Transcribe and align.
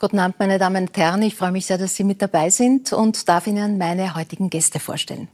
Guten 0.00 0.18
Abend, 0.18 0.38
meine 0.38 0.58
Damen 0.58 0.86
und 0.86 0.96
Herren. 0.96 1.20
Ich 1.20 1.36
freue 1.36 1.52
mich 1.52 1.66
sehr, 1.66 1.76
dass 1.76 1.94
Sie 1.94 2.04
mit 2.04 2.22
dabei 2.22 2.48
sind 2.48 2.90
und 2.94 3.28
darf 3.28 3.46
Ihnen 3.46 3.76
meine 3.76 4.14
heutigen 4.14 4.48
Gäste 4.48 4.80
vorstellen. 4.80 5.28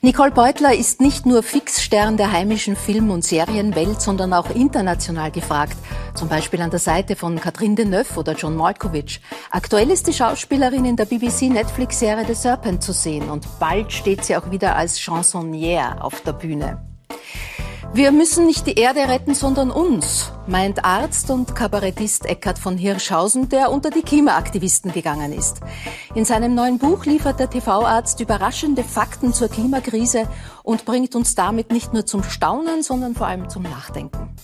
Nicole 0.00 0.30
Beutler 0.30 0.72
ist 0.72 1.00
nicht 1.00 1.26
nur 1.26 1.42
Fixstern 1.42 2.16
der 2.16 2.30
heimischen 2.30 2.76
Film- 2.76 3.10
und 3.10 3.24
Serienwelt, 3.24 4.00
sondern 4.00 4.32
auch 4.32 4.48
international 4.50 5.32
gefragt. 5.32 5.76
Zum 6.14 6.28
Beispiel 6.28 6.60
an 6.60 6.70
der 6.70 6.78
Seite 6.78 7.16
von 7.16 7.40
Catherine 7.40 7.74
Deneuve 7.74 8.16
oder 8.16 8.34
John 8.34 8.54
Malkovich. 8.54 9.20
Aktuell 9.50 9.90
ist 9.90 10.06
die 10.06 10.12
Schauspielerin 10.12 10.84
in 10.84 10.94
der 10.94 11.06
BBC-Netflix-Serie 11.06 12.26
The 12.28 12.34
Serpent 12.34 12.84
zu 12.84 12.92
sehen 12.92 13.28
und 13.28 13.44
bald 13.58 13.92
steht 13.92 14.24
sie 14.24 14.36
auch 14.36 14.52
wieder 14.52 14.76
als 14.76 15.00
Chansonnière 15.00 15.98
auf 15.98 16.20
der 16.20 16.34
Bühne. 16.34 16.80
Wir 17.94 18.10
müssen 18.10 18.46
nicht 18.46 18.66
die 18.66 18.78
Erde 18.80 19.00
retten, 19.00 19.34
sondern 19.34 19.70
uns, 19.70 20.32
meint 20.46 20.82
Arzt 20.82 21.28
und 21.30 21.54
Kabarettist 21.54 22.24
Eckhard 22.24 22.58
von 22.58 22.78
Hirschhausen, 22.78 23.50
der 23.50 23.70
unter 23.70 23.90
die 23.90 24.00
Klimaaktivisten 24.00 24.92
gegangen 24.92 25.30
ist. 25.30 25.60
In 26.14 26.24
seinem 26.24 26.54
neuen 26.54 26.78
Buch 26.78 27.04
liefert 27.04 27.38
der 27.38 27.50
TV-Arzt 27.50 28.18
überraschende 28.20 28.82
Fakten 28.82 29.34
zur 29.34 29.48
Klimakrise 29.48 30.26
und 30.62 30.86
bringt 30.86 31.14
uns 31.14 31.34
damit 31.34 31.70
nicht 31.70 31.92
nur 31.92 32.06
zum 32.06 32.22
Staunen, 32.22 32.82
sondern 32.82 33.14
vor 33.14 33.26
allem 33.26 33.50
zum 33.50 33.64
Nachdenken. 33.64 34.34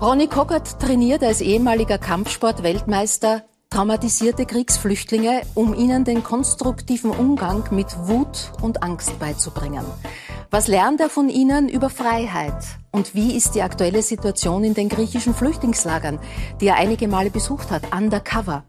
Ronny 0.00 0.26
Kockert 0.26 0.80
trainiert 0.80 1.22
als 1.22 1.42
ehemaliger 1.42 1.98
Kampfsport-Weltmeister 1.98 3.42
traumatisierte 3.74 4.46
Kriegsflüchtlinge, 4.46 5.42
um 5.54 5.74
ihnen 5.74 6.04
den 6.04 6.22
konstruktiven 6.22 7.10
Umgang 7.10 7.64
mit 7.72 7.88
Wut 8.06 8.52
und 8.62 8.84
Angst 8.84 9.18
beizubringen. 9.18 9.84
Was 10.54 10.68
lernt 10.68 11.00
er 11.00 11.10
von 11.10 11.28
ihnen 11.28 11.68
über 11.68 11.90
Freiheit? 11.90 12.54
Und 12.92 13.16
wie 13.16 13.36
ist 13.36 13.56
die 13.56 13.62
aktuelle 13.62 14.02
Situation 14.02 14.62
in 14.62 14.72
den 14.72 14.88
griechischen 14.88 15.34
Flüchtlingslagern, 15.34 16.20
die 16.60 16.68
er 16.68 16.76
einige 16.76 17.08
Male 17.08 17.30
besucht 17.30 17.72
hat, 17.72 17.82
undercover? 17.92 18.62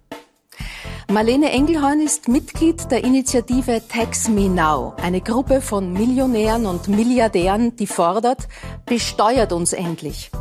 Marlene 1.12 1.52
Engelhorn 1.52 2.00
ist 2.00 2.28
Mitglied 2.28 2.90
der 2.92 3.04
Initiative 3.04 3.82
Tax 3.88 4.28
Me 4.28 4.50
Now, 4.50 4.94
eine 5.02 5.22
Gruppe 5.22 5.62
von 5.62 5.94
Millionären 5.94 6.66
und 6.66 6.88
Milliardären, 6.88 7.76
die 7.76 7.88
fordert, 7.88 8.48
besteuert 8.86 9.54
uns 9.54 9.74
endlich. 9.74 10.32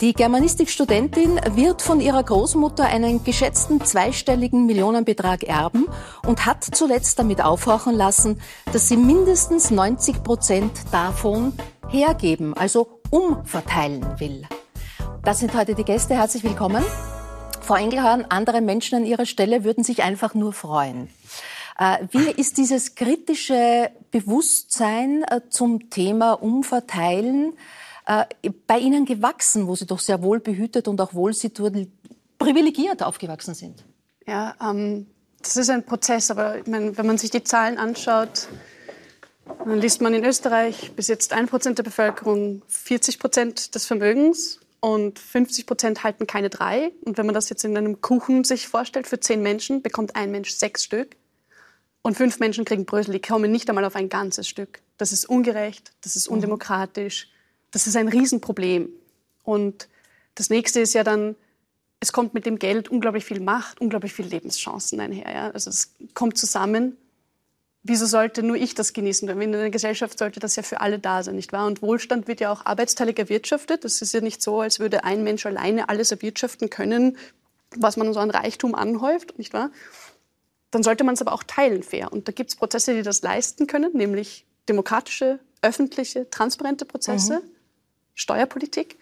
Die 0.00 0.12
Germanistikstudentin 0.12 1.40
wird 1.54 1.82
von 1.82 2.00
ihrer 2.00 2.22
Großmutter 2.22 2.84
einen 2.84 3.24
geschätzten 3.24 3.84
zweistelligen 3.84 4.66
Millionenbetrag 4.66 5.44
erben 5.44 5.86
und 6.26 6.46
hat 6.46 6.64
zuletzt 6.64 7.18
damit 7.18 7.42
aufhorchen 7.42 7.94
lassen, 7.94 8.40
dass 8.72 8.88
sie 8.88 8.96
mindestens 8.96 9.70
90 9.70 10.22
Prozent 10.22 10.72
davon 10.92 11.52
hergeben, 11.88 12.54
also 12.54 13.00
umverteilen 13.10 14.04
will. 14.18 14.46
Das 15.24 15.38
sind 15.38 15.54
heute 15.54 15.74
die 15.74 15.84
Gäste. 15.84 16.14
Herzlich 16.14 16.44
willkommen. 16.44 16.84
Frau 17.64 17.76
Engelhorn, 17.76 18.26
andere 18.28 18.60
Menschen 18.60 18.96
an 18.96 19.06
Ihrer 19.06 19.24
Stelle 19.24 19.64
würden 19.64 19.84
sich 19.84 20.02
einfach 20.02 20.34
nur 20.34 20.52
freuen. 20.52 21.08
Äh, 21.78 22.06
wie 22.10 22.30
ist 22.30 22.58
dieses 22.58 22.94
kritische 22.94 23.90
Bewusstsein 24.10 25.22
äh, 25.22 25.40
zum 25.48 25.88
Thema 25.88 26.34
Umverteilen 26.34 27.54
äh, 28.06 28.26
bei 28.66 28.78
Ihnen 28.78 29.06
gewachsen, 29.06 29.66
wo 29.66 29.74
Sie 29.76 29.86
doch 29.86 29.98
sehr 29.98 30.22
wohl 30.22 30.40
behütet 30.40 30.88
und 30.88 31.00
auch 31.00 31.14
wohl 31.14 31.32
privilegiert 32.38 33.02
aufgewachsen 33.02 33.54
sind? 33.54 33.82
Ja, 34.26 34.54
ähm, 34.60 35.06
das 35.40 35.56
ist 35.56 35.70
ein 35.70 35.86
Prozess, 35.86 36.30
aber 36.30 36.58
meine, 36.66 36.98
wenn 36.98 37.06
man 37.06 37.16
sich 37.16 37.30
die 37.30 37.44
Zahlen 37.44 37.78
anschaut, 37.78 38.46
dann 39.46 39.80
liest 39.80 40.02
man 40.02 40.12
in 40.12 40.22
Österreich 40.22 40.92
besitzt 40.94 41.32
ein 41.32 41.46
Prozent 41.46 41.78
der 41.78 41.84
Bevölkerung 41.84 42.60
40 42.68 43.18
Prozent 43.18 43.74
des 43.74 43.86
Vermögens 43.86 44.60
und 44.84 45.18
50 45.18 45.64
Prozent 45.64 46.04
halten 46.04 46.26
keine 46.26 46.50
drei. 46.50 46.92
Und 47.06 47.16
wenn 47.16 47.24
man 47.24 47.34
das 47.34 47.48
jetzt 47.48 47.64
in 47.64 47.74
einem 47.74 48.02
Kuchen 48.02 48.44
sich 48.44 48.68
vorstellt, 48.68 49.06
für 49.06 49.18
zehn 49.18 49.40
Menschen 49.40 49.80
bekommt 49.80 50.14
ein 50.14 50.30
Mensch 50.30 50.50
sechs 50.50 50.84
Stück. 50.84 51.16
Und 52.02 52.18
fünf 52.18 52.38
Menschen 52.38 52.66
kriegen 52.66 52.84
Brösel, 52.84 53.12
die 53.12 53.20
kommen 53.22 53.50
nicht 53.50 53.66
einmal 53.70 53.86
auf 53.86 53.96
ein 53.96 54.10
ganzes 54.10 54.46
Stück. 54.46 54.82
Das 54.98 55.10
ist 55.10 55.24
ungerecht, 55.24 55.94
das 56.02 56.16
ist 56.16 56.28
mhm. 56.28 56.34
undemokratisch, 56.34 57.30
das 57.70 57.86
ist 57.86 57.96
ein 57.96 58.08
Riesenproblem. 58.08 58.90
Und 59.42 59.88
das 60.34 60.50
nächste 60.50 60.80
ist 60.80 60.92
ja 60.92 61.02
dann, 61.02 61.34
es 62.00 62.12
kommt 62.12 62.34
mit 62.34 62.44
dem 62.44 62.58
Geld 62.58 62.90
unglaublich 62.90 63.24
viel 63.24 63.40
Macht, 63.40 63.80
unglaublich 63.80 64.12
viele 64.12 64.28
Lebenschancen 64.28 65.00
einher. 65.00 65.32
Ja? 65.32 65.50
Also 65.52 65.70
es 65.70 65.94
kommt 66.12 66.36
zusammen 66.36 66.98
wieso 67.84 68.06
sollte 68.06 68.42
nur 68.42 68.56
ich 68.56 68.74
das 68.74 68.92
genießen? 68.92 69.28
In 69.28 69.54
einer 69.54 69.70
Gesellschaft 69.70 70.18
sollte 70.18 70.40
das 70.40 70.56
ja 70.56 70.62
für 70.62 70.80
alle 70.80 70.98
da 70.98 71.22
sein, 71.22 71.36
nicht 71.36 71.52
wahr? 71.52 71.66
Und 71.66 71.82
Wohlstand 71.82 72.26
wird 72.26 72.40
ja 72.40 72.50
auch 72.50 72.66
arbeitsteilig 72.66 73.18
erwirtschaftet. 73.18 73.84
Das 73.84 74.02
ist 74.02 74.12
ja 74.12 74.20
nicht 74.20 74.42
so, 74.42 74.60
als 74.60 74.80
würde 74.80 75.04
ein 75.04 75.22
Mensch 75.22 75.46
alleine 75.46 75.88
alles 75.88 76.10
erwirtschaften 76.10 76.70
können, 76.70 77.16
was 77.76 77.96
man 77.96 78.12
so 78.12 78.18
an 78.20 78.30
Reichtum 78.30 78.74
anhäuft, 78.74 79.38
nicht 79.38 79.52
wahr? 79.52 79.70
Dann 80.70 80.82
sollte 80.82 81.04
man 81.04 81.14
es 81.14 81.20
aber 81.20 81.32
auch 81.32 81.44
teilen 81.44 81.82
fair. 81.82 82.12
Und 82.12 82.26
da 82.26 82.32
gibt 82.32 82.50
es 82.50 82.56
Prozesse, 82.56 82.94
die 82.94 83.02
das 83.02 83.22
leisten 83.22 83.66
können, 83.66 83.92
nämlich 83.96 84.46
demokratische, 84.68 85.38
öffentliche, 85.62 86.28
transparente 86.30 86.84
Prozesse, 86.84 87.40
mhm. 87.40 87.50
Steuerpolitik. 88.14 88.98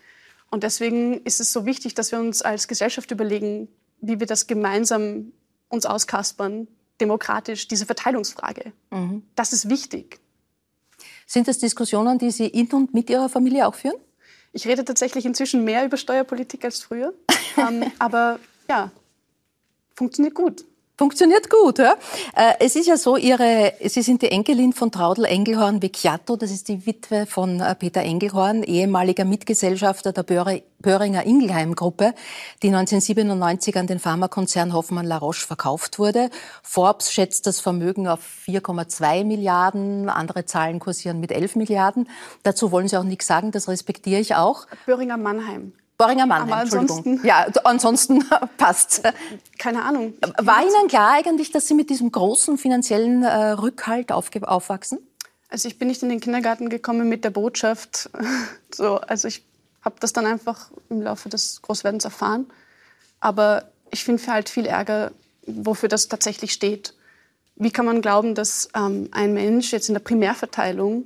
Und 0.50 0.64
deswegen 0.64 1.22
ist 1.22 1.40
es 1.40 1.52
so 1.52 1.64
wichtig, 1.64 1.94
dass 1.94 2.12
wir 2.12 2.18
uns 2.18 2.42
als 2.42 2.68
Gesellschaft 2.68 3.10
überlegen, 3.10 3.68
wie 4.00 4.18
wir 4.18 4.26
das 4.26 4.46
gemeinsam 4.46 5.32
uns 5.68 5.86
auskaspern, 5.86 6.66
demokratisch 7.02 7.68
diese 7.68 7.84
Verteilungsfrage. 7.84 8.72
Mhm. 8.90 9.22
Das 9.34 9.52
ist 9.52 9.68
wichtig. 9.68 10.20
Sind 11.26 11.48
das 11.48 11.58
Diskussionen, 11.58 12.18
die 12.18 12.30
Sie 12.30 12.46
in 12.46 12.68
und 12.72 12.94
mit 12.94 13.10
Ihrer 13.10 13.28
Familie 13.28 13.66
auch 13.66 13.74
führen? 13.74 14.00
Ich 14.52 14.66
rede 14.66 14.84
tatsächlich 14.84 15.24
inzwischen 15.24 15.64
mehr 15.64 15.84
über 15.84 15.96
Steuerpolitik 15.96 16.64
als 16.64 16.80
früher. 16.80 17.12
ähm, 17.56 17.90
aber 17.98 18.38
ja, 18.68 18.90
funktioniert 19.94 20.34
gut. 20.34 20.64
Funktioniert 20.98 21.48
gut, 21.48 21.78
ja? 21.78 21.94
Äh, 22.36 22.52
es 22.60 22.76
ist 22.76 22.86
ja 22.86 22.98
so, 22.98 23.16
Ihre, 23.16 23.72
Sie 23.82 24.02
sind 24.02 24.20
die 24.20 24.30
Enkelin 24.30 24.74
von 24.74 24.92
Traudel 24.92 25.24
Engelhorn 25.24 25.80
Vecchiato, 25.80 26.36
das 26.36 26.50
ist 26.50 26.68
die 26.68 26.84
Witwe 26.84 27.24
von 27.24 27.60
äh, 27.60 27.74
Peter 27.74 28.02
Engelhorn, 28.02 28.62
ehemaliger 28.62 29.24
Mitgesellschafter 29.24 30.12
der 30.12 30.22
Böhringer 30.22 31.24
Ingelheim 31.24 31.74
Gruppe, 31.74 32.14
die 32.62 32.68
1997 32.68 33.74
an 33.78 33.86
den 33.86 34.00
Pharmakonzern 34.00 34.74
Hoffmann 34.74 35.06
La 35.06 35.16
Roche 35.16 35.46
verkauft 35.46 35.98
wurde. 35.98 36.28
Forbes 36.62 37.10
schätzt 37.10 37.46
das 37.46 37.58
Vermögen 37.60 38.06
auf 38.06 38.20
4,2 38.46 39.24
Milliarden, 39.24 40.10
andere 40.10 40.44
Zahlen 40.44 40.78
kursieren 40.78 41.20
mit 41.20 41.32
11 41.32 41.56
Milliarden. 41.56 42.06
Dazu 42.42 42.70
wollen 42.70 42.88
Sie 42.88 42.98
auch 42.98 43.04
nichts 43.04 43.26
sagen, 43.26 43.50
das 43.50 43.66
respektiere 43.66 44.20
ich 44.20 44.34
auch. 44.34 44.66
Böhringer 44.84 45.16
Mannheim. 45.16 45.72
Boringer 46.02 46.26
Mannheim, 46.26 46.52
Aber 46.52 46.60
ansonsten, 46.62 47.20
Ja, 47.24 47.46
ansonsten 47.64 48.24
passt. 48.56 49.02
Keine 49.58 49.82
Ahnung. 49.84 50.14
War 50.38 50.62
Ihnen 50.62 50.88
klar 50.88 51.12
eigentlich, 51.12 51.50
dass 51.50 51.68
Sie 51.68 51.74
mit 51.74 51.90
diesem 51.90 52.10
großen 52.10 52.58
finanziellen 52.58 53.22
äh, 53.22 53.50
Rückhalt 53.50 54.12
aufwachsen? 54.12 54.98
Also 55.48 55.68
ich 55.68 55.78
bin 55.78 55.88
nicht 55.88 56.02
in 56.02 56.08
den 56.08 56.20
Kindergarten 56.20 56.68
gekommen 56.68 57.08
mit 57.08 57.24
der 57.24 57.30
Botschaft. 57.30 58.10
So, 58.74 58.96
also 58.96 59.28
ich 59.28 59.44
habe 59.82 59.96
das 60.00 60.14
dann 60.14 60.24
einfach 60.24 60.70
im 60.88 61.02
Laufe 61.02 61.28
des 61.28 61.60
Großwerdens 61.60 62.06
erfahren. 62.06 62.46
Aber 63.20 63.64
ich 63.90 64.02
finde 64.02 64.26
halt 64.28 64.48
viel 64.48 64.64
Ärger, 64.64 65.12
wofür 65.46 65.90
das 65.90 66.08
tatsächlich 66.08 66.54
steht. 66.54 66.94
Wie 67.56 67.70
kann 67.70 67.84
man 67.84 68.00
glauben, 68.00 68.34
dass 68.34 68.70
ähm, 68.74 69.10
ein 69.12 69.34
Mensch 69.34 69.70
jetzt 69.72 69.88
in 69.90 69.94
der 69.94 70.00
Primärverteilung 70.00 71.04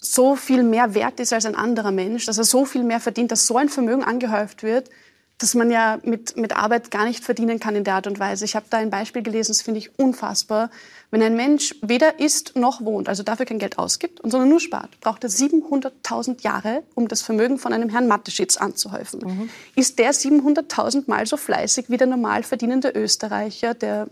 so 0.00 0.36
viel 0.36 0.62
mehr 0.62 0.94
wert 0.94 1.20
ist 1.20 1.32
als 1.32 1.46
ein 1.46 1.54
anderer 1.54 1.90
Mensch, 1.90 2.26
dass 2.26 2.38
er 2.38 2.44
so 2.44 2.64
viel 2.64 2.84
mehr 2.84 3.00
verdient, 3.00 3.32
dass 3.32 3.46
so 3.46 3.56
ein 3.56 3.68
Vermögen 3.68 4.04
angehäuft 4.04 4.62
wird, 4.62 4.90
dass 5.38 5.54
man 5.54 5.70
ja 5.70 5.98
mit, 6.02 6.36
mit 6.36 6.56
Arbeit 6.56 6.90
gar 6.90 7.04
nicht 7.04 7.24
verdienen 7.24 7.60
kann 7.60 7.76
in 7.76 7.84
der 7.84 7.94
Art 7.94 8.08
und 8.08 8.18
Weise. 8.18 8.44
Ich 8.44 8.56
habe 8.56 8.66
da 8.70 8.78
ein 8.78 8.90
Beispiel 8.90 9.22
gelesen, 9.22 9.52
das 9.52 9.62
finde 9.62 9.78
ich 9.78 9.96
unfassbar. 9.98 10.70
Wenn 11.12 11.22
ein 11.22 11.36
Mensch 11.36 11.76
weder 11.80 12.18
isst 12.18 12.56
noch 12.56 12.84
wohnt, 12.84 13.08
also 13.08 13.22
dafür 13.22 13.46
kein 13.46 13.60
Geld 13.60 13.78
ausgibt, 13.78 14.20
sondern 14.22 14.48
nur 14.48 14.58
spart, 14.58 15.00
braucht 15.00 15.22
er 15.22 15.30
700.000 15.30 16.42
Jahre, 16.42 16.82
um 16.94 17.06
das 17.06 17.22
Vermögen 17.22 17.58
von 17.58 17.72
einem 17.72 17.88
Herrn 17.88 18.08
Mateschitz 18.08 18.56
anzuhäufen. 18.56 19.20
Mhm. 19.24 19.50
Ist 19.76 19.98
der 20.00 20.12
700.000 20.12 21.04
Mal 21.06 21.26
so 21.26 21.36
fleißig 21.36 21.88
wie 21.88 21.96
der 21.96 22.08
normal 22.08 22.42
verdienende 22.42 22.90
Österreicher, 22.90 23.74
der, 23.74 24.08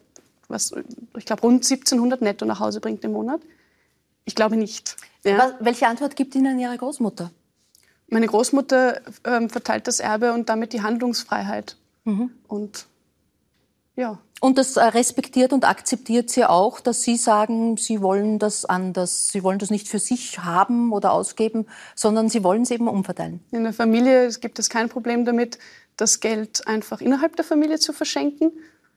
was, 0.46 0.72
ich 1.18 1.26
glaube, 1.26 1.42
rund 1.42 1.64
1700 1.64 2.22
netto 2.22 2.46
nach 2.46 2.60
Hause 2.60 2.80
bringt 2.80 3.04
im 3.04 3.12
Monat? 3.12 3.40
Ich 4.26 4.34
glaube 4.34 4.56
nicht. 4.56 4.96
Ja. 5.25 5.38
Was, 5.38 5.52
welche 5.61 5.87
Antwort 5.87 6.14
gibt 6.14 6.34
Ihnen 6.34 6.58
Ihre 6.58 6.76
Großmutter? 6.76 7.31
Meine 8.08 8.26
Großmutter 8.26 9.00
ähm, 9.25 9.49
verteilt 9.49 9.88
das 9.88 9.99
Erbe 9.99 10.32
und 10.32 10.49
damit 10.49 10.73
die 10.73 10.82
Handlungsfreiheit. 10.82 11.76
Mhm. 12.05 12.31
Und 12.46 12.87
ja. 13.96 14.19
Und 14.40 14.58
das 14.58 14.76
äh, 14.76 14.84
respektiert 14.84 15.52
und 15.52 15.64
akzeptiert 15.64 16.28
sie 16.28 16.44
auch, 16.44 16.81
dass 16.81 17.02
Sie 17.02 17.17
sagen, 17.17 17.78
Sie 17.78 18.02
wollen 18.02 18.38
das 18.38 18.67
anders. 18.67 19.28
Sie 19.28 19.43
wollen 19.43 19.58
das 19.58 19.70
nicht 19.70 19.88
für 19.88 19.99
sich 19.99 20.38
haben 20.40 20.93
oder 20.93 21.12
ausgeben, 21.12 21.67
sondern 21.94 22.28
Sie 22.28 22.44
wollen 22.44 22.62
es 22.62 22.70
eben 22.70 22.87
umverteilen. 22.87 23.40
In 23.50 23.64
der 23.64 23.73
Familie 23.73 24.28
gibt 24.40 24.58
es 24.58 24.69
kein 24.69 24.88
Problem 24.90 25.25
damit, 25.25 25.58
das 25.96 26.20
Geld 26.20 26.67
einfach 26.67 27.00
innerhalb 27.00 27.37
der 27.37 27.44
Familie 27.44 27.78
zu 27.78 27.94
verschenken. 27.94 28.52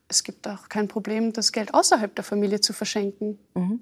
Es 0.09 0.23
gibt 0.23 0.47
auch 0.47 0.67
kein 0.67 0.89
Problem, 0.89 1.31
das 1.31 1.53
Geld 1.53 1.73
außerhalb 1.73 2.13
der 2.13 2.25
Familie 2.25 2.59
zu 2.59 2.73
verschenken. 2.73 3.39
Mhm. 3.53 3.79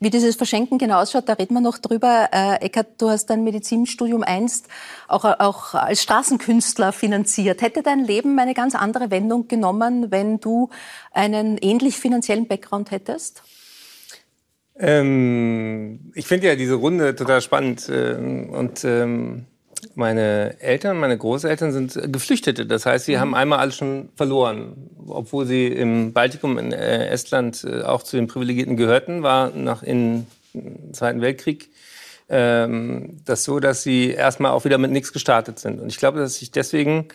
Wie 0.00 0.10
dieses 0.10 0.36
Verschenken 0.36 0.78
genau 0.78 1.00
ausschaut, 1.00 1.28
da 1.28 1.34
reden 1.34 1.54
wir 1.54 1.60
noch 1.60 1.78
drüber. 1.78 2.28
Äh, 2.32 2.64
Eckert, 2.64 3.00
du 3.00 3.08
hast 3.08 3.26
dein 3.26 3.44
Medizinstudium 3.44 4.22
einst 4.22 4.68
auch, 5.08 5.24
auch 5.24 5.74
als 5.74 6.02
Straßenkünstler 6.02 6.92
finanziert. 6.92 7.62
Hätte 7.62 7.82
dein 7.82 8.00
Leben 8.04 8.38
eine 8.38 8.54
ganz 8.54 8.74
andere 8.74 9.10
Wendung 9.10 9.48
genommen, 9.48 10.10
wenn 10.10 10.40
du 10.40 10.70
einen 11.12 11.58
ähnlich 11.58 11.96
finanziellen 11.96 12.46
Background 12.46 12.90
hättest? 12.90 13.42
Ähm, 14.78 16.12
ich 16.14 16.26
finde 16.26 16.48
ja 16.48 16.56
diese 16.56 16.74
Runde 16.74 17.14
total 17.14 17.40
spannend. 17.40 17.88
Ähm, 17.92 18.50
und 18.50 18.84
ähm, 18.84 19.46
meine 19.94 20.60
Eltern, 20.60 20.98
meine 20.98 21.18
Großeltern 21.18 21.72
sind 21.72 22.12
Geflüchtete. 22.12 22.66
Das 22.66 22.86
heißt, 22.86 23.06
sie 23.06 23.16
mhm. 23.16 23.20
haben 23.20 23.34
einmal 23.34 23.58
alles 23.58 23.76
schon 23.76 24.10
verloren. 24.16 24.90
Obwohl 25.06 25.46
sie 25.46 25.66
im 25.66 26.12
Baltikum, 26.12 26.58
in 26.58 26.72
äh, 26.72 27.08
Estland 27.08 27.64
äh, 27.64 27.82
auch 27.82 28.02
zu 28.02 28.16
den 28.16 28.26
Privilegierten 28.26 28.76
gehörten, 28.76 29.22
war 29.22 29.50
nach 29.50 29.82
im 29.82 30.26
Zweiten 30.92 31.20
Weltkrieg 31.20 31.70
ähm, 32.28 33.20
das 33.24 33.44
so, 33.44 33.60
dass 33.60 33.82
sie 33.82 34.10
erstmal 34.10 34.52
auch 34.52 34.64
wieder 34.64 34.78
mit 34.78 34.90
nichts 34.90 35.12
gestartet 35.12 35.58
sind. 35.58 35.80
Und 35.80 35.88
ich 35.88 35.98
glaube, 35.98 36.18
dass 36.18 36.40
ich 36.40 36.50
deswegen 36.50 37.08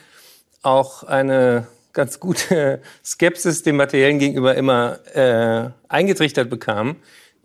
auch 0.62 1.04
eine 1.04 1.68
ganz 1.94 2.19
gute 2.19 2.81
Skepsis 3.06 3.64
dem 3.64 3.78
Materiellen 3.78 4.19
gegenüber 4.19 4.56
immer 4.56 5.00
äh, 5.16 5.69
eingetrichtert 5.88 6.50
bekam 6.50 6.98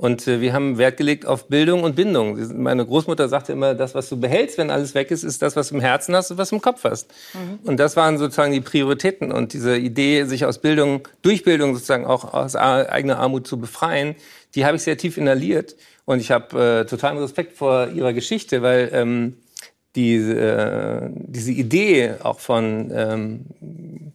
und 0.02 0.26
äh, 0.26 0.40
wir 0.40 0.52
haben 0.52 0.78
Wert 0.78 0.96
gelegt 0.96 1.26
auf 1.26 1.46
Bildung 1.46 1.84
und 1.84 1.94
Bindung. 1.94 2.37
Meine 2.60 2.84
Großmutter 2.84 3.28
sagte 3.28 3.52
immer, 3.52 3.76
das, 3.76 3.94
was 3.94 4.08
du 4.08 4.19
behältst, 4.19 4.58
wenn 4.58 4.69
alles 4.69 4.96
weg 4.96 5.12
ist, 5.12 5.22
ist 5.22 5.43
das, 5.43 5.54
was 5.54 5.69
du 5.69 5.76
im 5.76 5.81
Herzen 5.81 6.16
hast 6.16 6.32
und 6.32 6.38
was 6.38 6.49
du 6.49 6.56
im 6.56 6.60
Kopf 6.60 6.82
hast. 6.82 7.08
Mhm. 7.34 7.60
Und 7.69 7.76
das 7.76 7.94
waren 7.94 8.19
sozusagen 8.19 8.52
die 8.52 8.60
Prioritäten. 8.60 9.31
Und 9.31 9.52
diese 9.52 9.76
Idee, 9.76 10.25
sich 10.25 10.44
aus 10.44 10.58
Bildung, 10.58 11.06
durch 11.22 11.44
Bildung 11.44 11.75
sozusagen 11.75 12.04
auch 12.04 12.34
aus 12.34 12.56
eigener 12.56 13.20
Armut 13.20 13.46
zu 13.46 13.60
befreien, 13.60 14.16
die 14.56 14.66
habe 14.66 14.76
ich 14.76 14.82
sehr 14.82 14.99
tief 14.99 15.19
inhaliert. 15.19 15.76
Und 16.05 16.19
ich 16.19 16.32
habe 16.32 16.81
äh, 16.81 16.84
totalen 16.84 17.19
Respekt 17.19 17.56
vor 17.56 17.87
ihrer 17.87 18.12
Geschichte, 18.12 18.60
weil 18.60 18.90
ähm, 18.93 19.37
die, 19.94 20.16
äh, 20.16 21.10
diese 21.14 21.52
Idee 21.52 22.14
auch 22.25 22.40
von 22.40 22.90
ähm, 22.93 24.11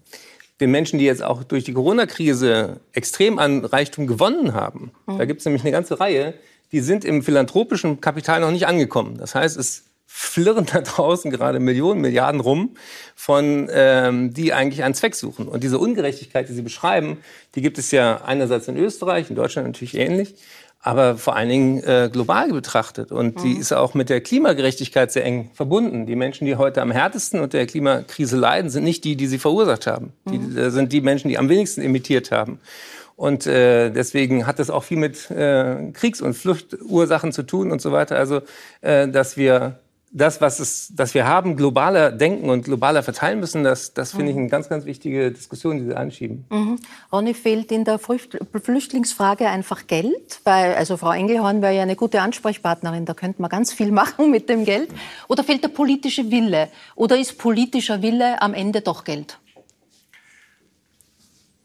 den 0.60 0.72
Menschen, 0.72 1.00
die 1.00 1.06
jetzt 1.06 1.24
auch 1.24 1.44
durch 1.44 1.64
die 1.64 1.74
Corona-Krise 1.74 2.80
extrem 2.94 3.40
an 3.40 3.64
Reichtum 3.64 4.08
gewonnen 4.08 4.54
haben, 4.54 4.92
mhm. 5.06 5.18
da 5.18 5.26
gibt 5.26 5.40
es 5.40 5.46
nämlich 5.46 5.64
eine 5.64 5.72
ganze 5.72 6.00
Reihe, 6.00 6.34
die 6.72 6.80
sind 6.82 7.06
im 7.06 7.24
philanthropischen 7.24 8.02
Kapital 8.02 8.42
noch 8.42 8.52
nicht 8.52 8.68
angekommen. 8.68 9.18
Das 9.18 9.36
heißt, 9.36 9.58
es 9.58 9.86
flirren 10.06 10.66
da 10.66 10.82
draußen 10.82 11.30
gerade 11.32 11.60
Millionen, 11.60 12.02
Milliarden 12.02 12.42
rum, 12.42 12.76
von 13.16 13.70
ähm, 13.72 14.34
die 14.34 14.54
eigentlich 14.54 14.84
einen 14.84 14.96
Zweck 14.96 15.16
suchen. 15.16 15.48
Und 15.48 15.64
diese 15.64 15.78
Ungerechtigkeit, 15.78 16.50
die 16.50 16.54
Sie 16.54 16.62
beschreiben, 16.62 17.18
die 17.56 17.62
gibt 17.62 17.78
es 17.78 17.92
ja 17.92 18.22
einerseits 18.26 18.68
in 18.68 18.78
Österreich, 18.78 19.30
in 19.30 19.36
Deutschland 19.36 19.68
natürlich 19.68 19.96
ähnlich 19.96 20.36
aber 20.80 21.18
vor 21.18 21.36
allen 21.36 21.50
Dingen 21.50 21.84
äh, 21.84 22.10
global 22.12 22.52
betrachtet. 22.52 23.12
Und 23.12 23.38
mhm. 23.38 23.44
die 23.44 23.54
ist 23.58 23.74
auch 23.74 23.94
mit 23.94 24.10
der 24.10 24.22
Klimagerechtigkeit 24.22 25.12
sehr 25.12 25.26
eng 25.26 25.50
verbunden. 25.54 26.06
Die 26.06 26.16
Menschen, 26.16 26.46
die 26.46 26.56
heute 26.56 26.82
am 26.82 26.92
härtesten 26.92 27.40
unter 27.40 27.58
der 27.58 27.68
Klimakrise 27.68 28.38
leiden, 28.38 28.70
sind 28.70 28.84
nicht 28.84 29.04
die, 29.04 29.16
die 29.16 29.28
sie 29.28 29.40
verursacht 29.40 29.88
haben. 29.88 30.14
Mhm. 30.26 30.56
Die 30.56 30.60
äh, 30.60 30.70
sind 30.70 30.94
die 30.94 31.02
Menschen, 31.02 31.30
die 31.30 31.38
am 31.38 31.50
wenigsten 31.50 31.82
emittiert 31.82 32.32
haben. 32.32 32.60
Und 33.16 33.48
äh, 33.48 33.90
deswegen 33.90 34.46
hat 34.46 34.60
das 34.60 34.70
auch 34.70 34.84
viel 34.84 34.98
mit 34.98 35.32
äh, 35.32 35.92
Kriegs- 35.92 36.22
und 36.22 36.36
Fluchtursachen 36.36 37.32
zu 37.32 37.44
tun 37.44 37.72
und 37.72 37.82
so 37.82 37.92
weiter. 37.92 38.16
Also, 38.16 38.42
äh, 38.82 39.08
dass 39.08 39.38
wir 39.38 39.80
das, 40.12 40.40
was 40.40 40.60
es, 40.60 40.92
das 40.96 41.14
wir 41.14 41.28
haben, 41.28 41.56
globaler 41.58 42.12
denken 42.12 42.50
und 42.50 42.64
globaler 42.64 43.04
verteilen 43.04 43.40
müssen, 43.40 43.64
das, 43.64 43.94
das 43.94 44.12
finde 44.12 44.32
ich 44.32 44.36
mhm. 44.36 44.44
eine 44.44 44.50
ganz, 44.50 44.70
ganz 44.70 44.86
wichtige 44.86 45.32
Diskussion, 45.32 45.78
die 45.78 45.86
Sie 45.86 45.96
anschieben. 45.96 46.46
Mhm. 46.50 46.80
Ronny, 47.12 47.34
fehlt 47.34 47.72
in 47.72 47.84
der 47.84 48.00
Flüchtlingsfrage 48.00 49.48
einfach 49.48 49.88
Geld? 49.88 50.40
Weil, 50.44 50.76
also 50.76 50.98
Frau 50.98 51.12
Engelhorn 51.12 51.62
wäre 51.62 51.76
ja 51.76 51.82
eine 51.82 51.96
gute 51.96 52.22
Ansprechpartnerin, 52.22 53.06
da 53.06 53.14
könnte 53.14 53.42
man 53.42 53.50
ganz 53.50 53.74
viel 53.74 53.92
machen 53.92 54.32
mit 54.32 54.50
dem 54.50 54.66
Geld. 54.66 54.90
Oder 55.28 55.44
fehlt 55.44 55.64
der 55.64 55.70
politische 55.70 56.32
Wille? 56.32 56.70
Oder 56.96 57.18
ist 57.18 57.38
politischer 57.38 58.02
Wille 58.02 58.42
am 58.42 58.54
Ende 58.54 58.82
doch 58.82 59.04
Geld? 59.04 59.40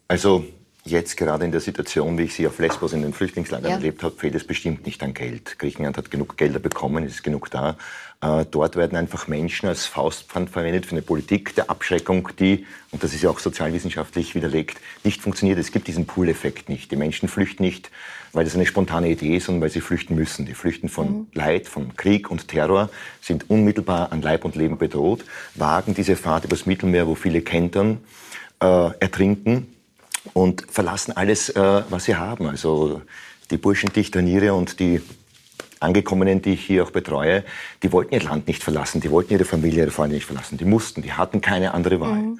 Also 0.07 0.45
Jetzt 0.85 1.15
gerade 1.15 1.45
in 1.45 1.51
der 1.51 1.61
Situation, 1.61 2.17
wie 2.17 2.23
ich 2.23 2.33
sie 2.33 2.45
auf 2.45 2.59
Lesbos 2.59 2.91
in 2.91 3.03
den 3.03 3.13
Flüchtlingslagern 3.13 3.69
ja. 3.69 3.77
erlebt 3.77 4.03
habe, 4.03 4.17
fehlt 4.17 4.35
es 4.35 4.45
bestimmt 4.45 4.85
nicht 4.85 5.01
an 5.01 5.13
Geld. 5.13 5.57
Griechenland 5.57 5.97
hat 5.97 6.11
genug 6.11 6.35
Gelder 6.35 6.59
bekommen, 6.59 7.05
es 7.05 7.13
ist 7.13 7.23
genug 7.23 7.49
da. 7.49 7.77
Äh, 8.23 8.45
dort 8.49 8.77
werden 8.77 8.97
einfach 8.97 9.27
Menschen 9.27 9.67
als 9.67 9.85
Faustpfand 9.85 10.49
verwendet 10.49 10.85
für 10.85 10.93
eine 10.93 11.01
Politik 11.01 11.55
der 11.55 11.69
Abschreckung, 11.69 12.29
die, 12.39 12.65
und 12.91 13.03
das 13.03 13.13
ist 13.13 13.21
ja 13.21 13.29
auch 13.29 13.39
sozialwissenschaftlich 13.39 14.33
widerlegt, 14.33 14.79
nicht 15.03 15.21
funktioniert. 15.21 15.59
Es 15.59 15.73
gibt 15.73 15.87
diesen 15.87 16.05
Pool-Effekt 16.05 16.69
nicht. 16.69 16.89
Die 16.91 16.95
Menschen 16.95 17.27
flüchten 17.27 17.63
nicht, 17.63 17.91
weil 18.31 18.45
das 18.45 18.55
eine 18.55 18.65
spontane 18.65 19.09
Idee 19.09 19.35
ist, 19.35 19.47
sondern 19.47 19.63
weil 19.63 19.71
sie 19.71 19.81
flüchten 19.81 20.15
müssen. 20.15 20.45
Die 20.45 20.53
flüchten 20.53 20.87
von 20.87 21.07
mhm. 21.07 21.27
Leid, 21.33 21.67
von 21.67 21.97
Krieg 21.97 22.31
und 22.31 22.47
Terror, 22.47 22.89
sind 23.19 23.49
unmittelbar 23.49 24.13
an 24.13 24.21
Leib 24.21 24.45
und 24.45 24.55
Leben 24.55 24.77
bedroht, 24.77 25.25
wagen 25.55 25.93
diese 25.93 26.15
Fahrt 26.15 26.45
übers 26.45 26.65
Mittelmeer, 26.65 27.07
wo 27.07 27.15
viele 27.15 27.41
kentern, 27.41 27.97
äh, 28.61 28.65
ertrinken 29.01 29.67
und 30.31 30.65
verlassen 30.71 31.11
alles, 31.11 31.49
äh, 31.49 31.81
was 31.89 32.05
sie 32.05 32.15
haben. 32.15 32.47
Also 32.47 33.01
die 33.51 33.57
Burschen, 33.57 33.91
die 33.93 33.99
ich 33.99 34.11
trainiere 34.11 34.53
und 34.53 34.79
die 34.79 35.01
Angekommenen, 35.83 36.41
die 36.41 36.53
ich 36.53 36.65
hier 36.65 36.83
auch 36.83 36.91
betreue, 36.91 37.43
die 37.83 37.91
wollten 37.91 38.13
ihr 38.13 38.23
Land 38.23 38.47
nicht 38.47 38.63
verlassen, 38.63 39.01
die 39.01 39.11
wollten 39.11 39.33
ihre 39.33 39.45
Familie, 39.45 39.83
ihre 39.83 39.91
Freunde 39.91 40.15
nicht 40.15 40.25
verlassen, 40.25 40.57
die 40.57 40.65
mussten, 40.65 41.01
die 41.01 41.13
hatten 41.13 41.41
keine 41.41 41.73
andere 41.73 41.99
Wahl. 41.99 42.15
Mhm. 42.15 42.39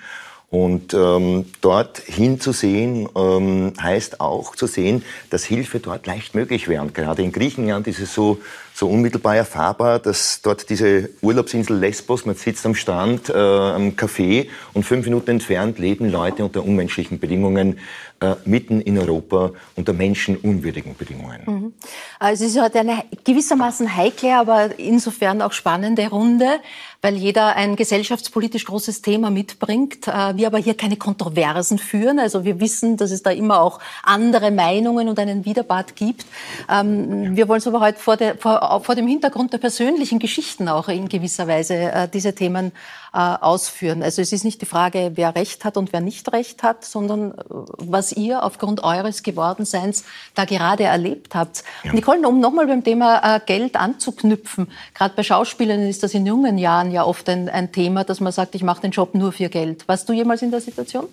Und 0.54 0.94
ähm, 0.94 1.46
dort 1.62 1.98
hinzusehen 1.98 3.10
ähm, 3.16 3.74
heißt 3.82 4.22
auch 4.22 4.56
zu 4.56 4.68
sehen, 4.68 5.04
dass 5.32 5.46
Hilfe 5.46 5.80
dort 5.80 6.06
leicht 6.06 6.36
möglich 6.36 6.68
wäre. 6.68 6.84
Und 6.84 6.94
gerade 6.94 7.24
in 7.24 7.32
Griechenland 7.32 7.88
ist 7.88 7.98
es 7.98 8.14
so, 8.14 8.38
so 8.72 8.88
unmittelbar 8.88 9.36
erfahrbar, 9.36 9.98
dass 9.98 10.44
dort 10.44 10.70
diese 10.70 11.10
Urlaubsinsel 11.22 11.76
Lesbos, 11.76 12.28
man 12.28 12.36
sitzt 12.36 12.68
am 12.68 12.76
Strand, 12.76 13.30
äh, 13.30 13.34
am 13.34 13.96
Café 13.96 14.48
und 14.74 14.84
fünf 14.86 15.06
Minuten 15.06 15.32
entfernt 15.32 15.80
leben 15.80 16.12
Leute 16.12 16.46
unter 16.46 16.64
unmenschlichen 16.64 17.18
Bedingungen, 17.18 17.80
äh, 18.24 18.36
mitten 18.46 18.80
in 18.80 18.98
Europa 18.98 19.52
unter 19.76 19.92
menschenunwürdigen 19.92 20.96
Bedingungen. 20.96 21.42
Mhm. 21.46 21.74
Also 22.20 22.46
es 22.46 22.56
ist 22.56 22.62
heute 22.62 22.80
eine 22.80 23.04
gewissermaßen 23.24 23.98
heikle, 23.98 24.38
aber 24.38 24.80
insofern 24.80 25.42
auch 25.42 25.52
spannende 25.52 26.08
Runde, 26.08 26.60
weil 27.04 27.18
jeder 27.18 27.58
ein 27.58 27.76
gesellschaftspolitisch 27.76 28.64
großes 28.64 29.02
Thema 29.02 29.30
mitbringt. 29.30 30.08
Äh, 30.08 30.38
wir 30.38 30.48
aber 30.48 30.58
hier 30.58 30.76
keine 30.76 30.96
Kontroversen 30.96 31.78
führen. 31.78 32.18
Also 32.18 32.46
wir 32.46 32.62
wissen, 32.62 32.96
dass 32.96 33.12
es 33.12 33.22
da 33.22 33.30
immer 33.30 33.62
auch 33.62 33.80
andere 34.04 34.52
Meinungen 34.52 35.10
und 35.10 35.20
einen 35.20 35.44
Widerpart 35.44 35.98
gibt. 35.98 36.26
Ähm, 36.72 37.36
wir 37.36 37.50
wollen 37.50 37.60
es 37.60 37.68
aber 37.68 37.82
heute 37.82 38.00
vor, 38.00 38.16
der, 38.16 38.38
vor, 38.38 38.82
vor, 38.86 38.96
dem 38.96 39.06
Hintergrund 39.06 39.52
der 39.52 39.58
persönlichen 39.58 40.18
Geschichten 40.18 40.70
auch 40.70 40.88
in 40.88 41.10
gewisser 41.10 41.46
Weise 41.46 41.76
äh, 41.76 42.08
diese 42.08 42.34
Themen 42.34 42.72
äh, 43.14 43.18
ausführen. 43.18 44.02
Also 44.02 44.22
es 44.22 44.32
ist 44.32 44.46
nicht 44.46 44.62
die 44.62 44.66
Frage, 44.66 45.12
wer 45.16 45.36
Recht 45.36 45.66
hat 45.66 45.76
und 45.76 45.92
wer 45.92 46.00
nicht 46.00 46.32
Recht 46.32 46.64
hat, 46.64 46.86
sondern 46.86 47.34
was 47.50 48.14
ihr 48.14 48.44
aufgrund 48.44 48.82
eures 48.82 49.24
Gewordenseins 49.24 50.06
da 50.36 50.46
gerade 50.46 50.86
erlebt 50.86 51.36
habt. 51.36 51.66
Ja. 51.84 51.92
Nicole, 51.92 52.26
um 52.26 52.40
nochmal 52.40 52.68
beim 52.68 52.84
Thema 52.84 53.40
Geld 53.40 53.76
anzuknüpfen, 53.76 54.72
gerade 54.94 55.14
bei 55.16 55.24
Schauspielern 55.24 55.82
ist 55.82 56.02
das 56.02 56.14
in 56.14 56.26
jungen 56.26 56.58
Jahren 56.58 56.93
ja 56.94 57.04
oft 57.04 57.28
ein, 57.30 57.50
ein 57.50 57.72
Thema, 57.72 58.04
dass 58.04 58.20
man 58.20 58.32
sagt, 58.32 58.56
ich 58.56 58.64
mache 58.64 58.82
den 58.82 58.92
Job 58.92 59.14
nur 59.14 59.32
für 59.32 59.50
Geld. 59.50 59.88
Warst 59.88 60.08
du 60.08 60.14
jemals 60.14 60.42
in 60.42 60.52
der 60.52 60.62
Situation? 60.62 61.08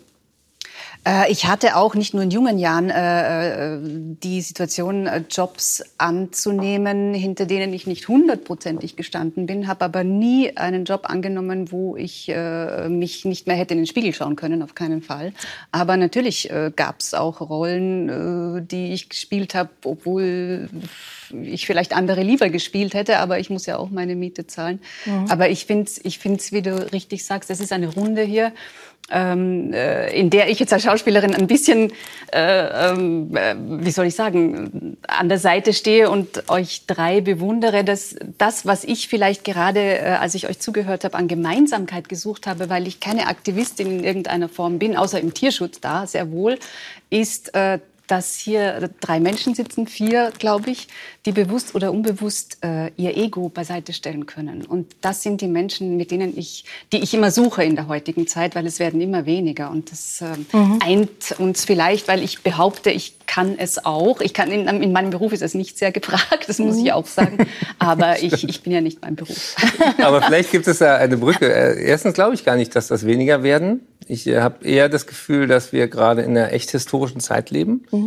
Äh, 1.06 1.30
ich 1.30 1.46
hatte 1.46 1.76
auch 1.76 1.94
nicht 1.94 2.14
nur 2.14 2.22
in 2.22 2.30
jungen 2.30 2.58
Jahren 2.58 2.90
äh, 2.90 3.74
äh, 3.74 3.78
die 3.82 4.40
Situation, 4.42 5.08
Jobs 5.30 5.82
anzunehmen, 5.98 7.14
hinter 7.14 7.46
denen 7.46 7.72
ich 7.72 7.86
nicht 7.86 8.08
hundertprozentig 8.08 8.96
gestanden 8.96 9.46
bin, 9.46 9.66
habe 9.66 9.84
aber 9.84 10.04
nie 10.04 10.56
einen 10.56 10.84
Job 10.84 11.08
angenommen, 11.08 11.72
wo 11.72 11.96
ich 11.96 12.32
mich 12.88 13.24
nicht 13.24 13.46
mehr 13.46 13.56
hätte 13.56 13.74
in 13.74 13.80
den 13.80 13.86
Spiegel 13.86 14.12
schauen 14.12 14.36
können, 14.36 14.62
auf 14.62 14.74
keinen 14.74 15.02
Fall. 15.02 15.32
Aber 15.72 15.96
natürlich 15.96 16.50
gab 16.76 17.00
es 17.00 17.14
auch 17.14 17.40
Rollen, 17.40 18.66
die 18.68 18.92
ich 18.92 19.08
gespielt 19.08 19.54
habe, 19.54 19.70
obwohl 19.84 20.68
ich 21.42 21.66
vielleicht 21.66 21.94
andere 21.94 22.22
lieber 22.22 22.48
gespielt 22.48 22.94
hätte, 22.94 23.18
aber 23.18 23.38
ich 23.38 23.50
muss 23.50 23.66
ja 23.66 23.76
auch 23.76 23.90
meine 23.90 24.16
Miete 24.16 24.46
zahlen. 24.46 24.80
Mhm. 25.06 25.26
Aber 25.28 25.48
ich 25.48 25.66
finde 25.66 25.84
es, 25.84 26.04
ich 26.04 26.18
find's, 26.18 26.52
wie 26.52 26.62
du 26.62 26.92
richtig 26.92 27.24
sagst, 27.24 27.50
es 27.50 27.60
ist 27.60 27.72
eine 27.72 27.88
Runde 27.88 28.22
hier 28.22 28.52
ähm, 29.10 29.72
äh, 29.72 30.16
in 30.18 30.30
der 30.30 30.48
ich 30.50 30.58
jetzt 30.58 30.72
als 30.72 30.82
Schauspielerin 30.82 31.34
ein 31.34 31.46
bisschen, 31.46 31.92
äh, 32.32 32.90
ähm, 32.90 33.36
äh, 33.36 33.54
wie 33.56 33.90
soll 33.90 34.06
ich 34.06 34.14
sagen, 34.14 34.96
an 35.06 35.28
der 35.28 35.38
Seite 35.38 35.72
stehe 35.72 36.10
und 36.10 36.48
euch 36.48 36.86
drei 36.86 37.20
bewundere, 37.20 37.84
dass 37.84 38.16
das, 38.38 38.66
was 38.66 38.84
ich 38.84 39.08
vielleicht 39.08 39.44
gerade, 39.44 39.80
äh, 39.80 40.16
als 40.20 40.34
ich 40.34 40.48
euch 40.48 40.58
zugehört 40.60 41.04
habe, 41.04 41.16
an 41.16 41.28
Gemeinsamkeit 41.28 42.08
gesucht 42.08 42.46
habe, 42.46 42.70
weil 42.70 42.86
ich 42.86 43.00
keine 43.00 43.26
Aktivistin 43.26 43.98
in 43.98 44.04
irgendeiner 44.04 44.48
Form 44.48 44.78
bin, 44.78 44.96
außer 44.96 45.20
im 45.20 45.34
Tierschutz 45.34 45.80
da, 45.80 46.06
sehr 46.06 46.30
wohl, 46.30 46.58
ist, 47.10 47.54
äh, 47.54 47.80
dass 48.10 48.34
hier 48.34 48.90
drei 49.00 49.20
Menschen 49.20 49.54
sitzen, 49.54 49.86
vier, 49.86 50.32
glaube 50.38 50.70
ich, 50.70 50.88
die 51.26 51.32
bewusst 51.32 51.74
oder 51.74 51.92
unbewusst 51.92 52.58
äh, 52.62 52.90
ihr 52.96 53.16
Ego 53.16 53.48
beiseite 53.48 53.92
stellen 53.92 54.26
können. 54.26 54.64
Und 54.64 54.96
das 55.00 55.22
sind 55.22 55.40
die 55.40 55.46
Menschen, 55.46 55.96
mit 55.96 56.10
denen 56.10 56.36
ich, 56.36 56.64
die 56.92 56.98
ich 56.98 57.14
immer 57.14 57.30
suche 57.30 57.62
in 57.62 57.76
der 57.76 57.86
heutigen 57.86 58.26
Zeit, 58.26 58.56
weil 58.56 58.66
es 58.66 58.80
werden 58.80 59.00
immer 59.00 59.26
weniger. 59.26 59.70
Und 59.70 59.92
das 59.92 60.22
äh, 60.22 60.56
mhm. 60.56 60.80
eint 60.82 61.38
uns 61.38 61.64
vielleicht, 61.64 62.08
weil 62.08 62.22
ich 62.24 62.42
behaupte, 62.42 62.90
ich 62.90 63.14
kann 63.26 63.56
es 63.58 63.84
auch. 63.84 64.20
Ich 64.20 64.34
kann 64.34 64.50
in, 64.50 64.66
in 64.66 64.90
meinem 64.92 65.10
Beruf 65.10 65.32
ist 65.32 65.42
es 65.42 65.54
nicht 65.54 65.78
sehr 65.78 65.92
gefragt, 65.92 66.48
das 66.48 66.58
muss 66.58 66.76
ich 66.78 66.84
mhm. 66.84 66.90
auch 66.90 67.06
sagen. 67.06 67.46
Aber 67.78 68.20
ich, 68.22 68.48
ich 68.48 68.62
bin 68.62 68.72
ja 68.72 68.80
nicht 68.80 69.02
mein 69.02 69.14
Beruf. 69.14 69.54
Aber 70.02 70.20
vielleicht 70.22 70.50
gibt 70.50 70.66
es 70.66 70.78
da 70.78 70.96
eine 70.96 71.16
Brücke. 71.16 71.52
Äh, 71.52 71.84
erstens 71.84 72.14
glaube 72.14 72.34
ich 72.34 72.44
gar 72.44 72.56
nicht, 72.56 72.74
dass 72.74 72.88
das 72.88 73.06
weniger 73.06 73.44
werden. 73.44 73.82
Ich 74.08 74.26
äh, 74.26 74.40
habe 74.40 74.66
eher 74.66 74.88
das 74.88 75.06
Gefühl, 75.06 75.46
dass 75.46 75.72
wir 75.72 75.86
gerade 75.86 76.22
in 76.22 76.30
einer 76.30 76.52
echt 76.52 76.72
historischen 76.72 77.20
Zeit 77.20 77.50
leben, 77.50 77.84
mhm. 77.92 77.99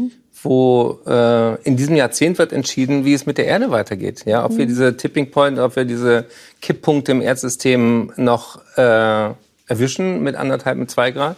Wo 0.43 0.99
äh, 1.07 1.61
in 1.63 1.77
diesem 1.77 1.95
Jahrzehnt 1.95 2.37
wird 2.37 2.51
entschieden, 2.51 3.05
wie 3.05 3.13
es 3.13 3.25
mit 3.25 3.37
der 3.37 3.45
Erde 3.45 3.71
weitergeht. 3.71 4.23
Ja, 4.25 4.45
ob 4.45 4.51
mhm. 4.51 4.57
wir 4.57 4.65
diese 4.65 4.97
Tipping 4.97 5.31
Point, 5.31 5.59
ob 5.59 5.75
wir 5.75 5.85
diese 5.85 6.25
Kipppunkte 6.61 7.11
im 7.13 7.21
Erdsystem 7.21 8.11
noch 8.17 8.59
äh, 8.77 9.29
erwischen 9.67 10.21
mit 10.21 10.35
anderthalb, 10.35 10.77
mit 10.77 10.91
zwei 10.91 11.11
Grad. 11.11 11.37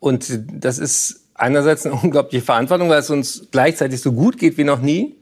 Und 0.00 0.40
das 0.52 0.78
ist 0.78 1.20
einerseits 1.34 1.84
eine 1.86 1.94
unglaubliche 2.02 2.44
Verantwortung, 2.44 2.88
weil 2.88 3.00
es 3.00 3.10
uns 3.10 3.48
gleichzeitig 3.50 4.00
so 4.00 4.12
gut 4.12 4.38
geht 4.38 4.56
wie 4.56 4.64
noch 4.64 4.80
nie 4.80 5.16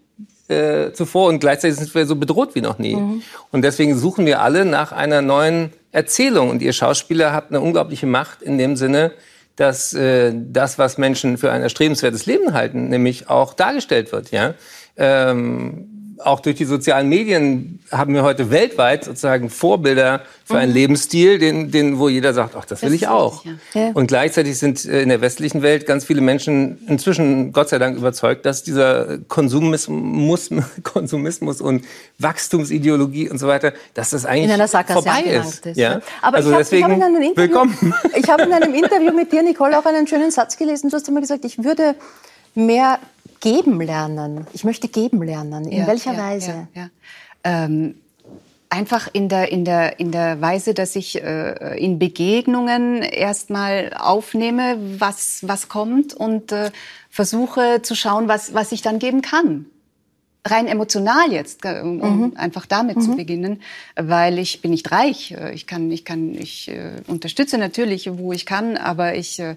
äh, 0.49 0.93
zuvor 0.93 1.29
und 1.29 1.41
gleichzeitig 1.41 1.79
sind 1.79 1.95
wir 1.95 2.07
so 2.07 2.17
bedroht 2.17 2.55
wie 2.55 2.61
noch 2.61 2.79
nie. 2.79 2.97
Mhm. 2.97 3.23
Und 3.51 3.63
deswegen 3.63 3.97
suchen 3.97 4.27
wir 4.27 4.41
alle 4.41 4.65
nach 4.65 4.93
einer 4.93 5.23
neuen 5.23 5.73
Erzählung. 5.93 6.51
Und 6.51 6.63
ihr 6.63 6.73
Schauspieler 6.73 7.33
habt 7.33 7.51
eine 7.51 7.61
unglaubliche 7.61 8.07
Macht 8.07 8.43
in 8.43 8.59
dem 8.59 8.77
Sinne, 8.77 9.13
dass 9.57 9.93
äh, 9.95 10.33
das, 10.35 10.79
was 10.79 10.99
Menschen 10.99 11.39
für 11.39 11.53
ein 11.53 11.63
erstrebenswertes 11.63 12.27
Leben 12.27 12.55
halten, 12.55 12.89
nämlich 12.89 13.29
auch 13.29 13.55
dargestellt 13.55 14.13
wird. 14.13 14.31
Ja. 14.31 14.55
Ähm, 14.97 16.02
auch 16.19 16.41
durch 16.41 16.57
die 16.57 16.65
sozialen 16.65 17.09
Medien 17.09 17.81
haben 17.91 18.15
wir 18.15 18.23
heute 18.23 18.51
weltweit 18.51 19.05
sozusagen 19.05 19.51
Vorbilder 19.51 20.23
für 20.45 20.59
einen 20.59 20.71
mhm. 20.71 20.77
Lebensstil, 20.77 21.39
den, 21.39 21.71
den, 21.71 21.99
wo 21.99 22.09
jeder 22.09 22.35
sagt, 22.35 22.55
ach, 22.57 22.65
das 22.65 22.83
will 22.83 22.93
ich 22.93 23.09
auch. 23.09 23.45
Ja. 23.75 23.91
Und 23.95 24.07
gleichzeitig 24.07 24.59
sind 24.59 24.85
äh, 24.85 25.03
in 25.03 25.09
der 25.09 25.21
westlichen 25.21 25.63
Welt 25.63 25.87
ganz 25.87 26.05
viele 26.05 26.21
Menschen 26.21 26.85
inzwischen, 26.89 27.53
Gott 27.53 27.69
sei 27.69 27.79
Dank, 27.79 27.97
überzeugt, 27.97 28.47
dass 28.47 28.63
dieser 28.63 29.19
Konsumismus, 29.29 30.51
Konsumismus 30.83 31.61
und 31.61 31.85
Wachstumsideologie 32.19 33.29
und 33.29 33.39
so 33.39 33.47
weiter, 33.47 33.73
dass 33.95 34.11
das 34.11 34.27
eigentlich 34.27 34.71
vorbei 34.87 35.23
ist. 35.23 35.67
ist. 35.67 35.77
Ja? 35.77 36.01
Aber 36.21 36.39
also 36.39 36.51
ich 36.51 36.55
hab, 36.55 36.61
deswegen, 36.61 36.93
ich 36.97 37.03
hab 37.03 37.09
Interview, 37.09 37.37
willkommen. 37.37 37.95
Ich 38.17 38.29
habe 38.29 38.43
in 38.43 38.53
einem 38.53 38.75
Interview 38.75 39.13
mit 39.13 39.33
dir, 39.33 39.43
Nicole, 39.43 39.79
auch 39.79 39.85
einen 39.85 40.07
schönen 40.07 40.31
Satz 40.31 40.57
gelesen. 40.57 40.91
Du 40.91 40.97
hast 40.97 41.09
immer 41.09 41.21
gesagt, 41.21 41.45
ich 41.45 41.63
würde 41.63 41.95
mehr 42.55 42.99
geben 43.43 43.81
lernen. 43.81 44.47
Ich 44.55 44.65
möchte 44.65 44.89
geben 44.89 45.23
lernen. 45.23 45.67
In 45.67 45.81
ja, 45.81 45.87
welcher 45.87 46.15
ja, 46.15 46.19
Weise? 46.19 46.69
Ja, 46.75 46.89
ähm, 47.45 47.97
einfach 48.71 49.09
in 49.13 49.29
der, 49.29 49.53
in, 49.53 49.67
der, 49.67 50.01
in 50.01 50.13
der 50.13 50.41
Weise, 50.41 50.73
dass 50.73 50.97
ich 50.97 51.23
äh, 51.23 51.79
in 51.79 51.99
Begegnungen 51.99 53.03
erstmal 53.03 53.93
aufnehme, 53.99 54.79
was, 54.99 55.41
was 55.43 55.69
kommt 55.69 56.15
und 56.15 56.53
äh, 56.53 56.71
versuche 57.11 57.83
zu 57.83 57.95
schauen, 57.95 58.29
was, 58.29 58.55
was 58.55 58.73
ich 58.73 58.81
dann 58.81 58.99
geben 58.99 59.21
kann. 59.21 59.67
Rein 60.45 60.67
emotional 60.67 61.31
jetzt, 61.31 61.65
um 61.65 61.99
mhm. 61.99 62.33
einfach 62.37 62.67
damit 62.67 62.97
mhm. 62.97 63.03
zu 63.03 63.17
beginnen, 63.17 63.63
weil 63.95 64.39
ich 64.39 64.61
bin 64.63 64.71
nicht 64.71 64.91
reich. 64.91 65.33
Äh, 65.33 65.53
ich 65.53 65.67
kann, 65.67 65.91
ich 65.91 66.05
kann, 66.05 66.35
ich 66.35 66.69
äh, 66.69 67.03
unterstütze 67.09 67.59
natürlich, 67.59 68.09
wo 68.11 68.33
ich 68.33 68.47
kann, 68.47 68.77
aber 68.77 69.17
ich 69.17 69.39
äh, 69.39 69.57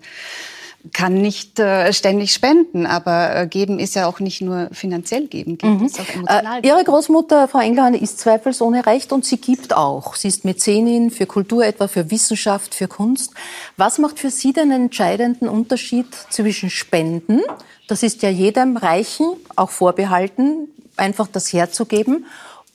kann 0.93 1.13
nicht 1.13 1.59
äh, 1.59 1.91
ständig 1.93 2.33
spenden, 2.33 2.85
aber 2.85 3.35
äh, 3.35 3.47
geben 3.47 3.79
ist 3.79 3.95
ja 3.95 4.07
auch 4.07 4.19
nicht 4.19 4.41
nur 4.41 4.69
finanziell 4.71 5.27
geben, 5.27 5.57
geben 5.57 5.79
mhm. 5.79 5.85
ist 5.85 5.99
auch 5.99 6.09
emotional. 6.09 6.59
Äh, 6.63 6.67
Ihre 6.67 6.83
Großmutter, 6.83 7.47
Frau 7.47 7.59
Engelhahn, 7.59 7.93
ist 7.93 8.19
zweifelsohne 8.19 8.85
recht 8.85 9.11
und 9.11 9.25
sie 9.25 9.37
gibt 9.37 9.75
auch. 9.75 10.15
Sie 10.15 10.27
ist 10.27 10.45
Mäzenin 10.45 11.11
für 11.11 11.25
Kultur, 11.25 11.65
etwa 11.65 11.87
für 11.87 12.11
Wissenschaft, 12.11 12.75
für 12.75 12.87
Kunst. 12.87 13.33
Was 13.77 13.97
macht 13.97 14.19
für 14.19 14.29
Sie 14.29 14.53
den 14.53 14.71
entscheidenden 14.71 15.49
Unterschied 15.49 16.07
zwischen 16.29 16.69
Spenden, 16.69 17.41
das 17.87 18.03
ist 18.03 18.21
ja 18.21 18.29
jedem 18.29 18.77
Reichen 18.77 19.27
auch 19.55 19.69
vorbehalten, 19.69 20.67
einfach 20.97 21.27
das 21.27 21.53
herzugeben, 21.53 22.25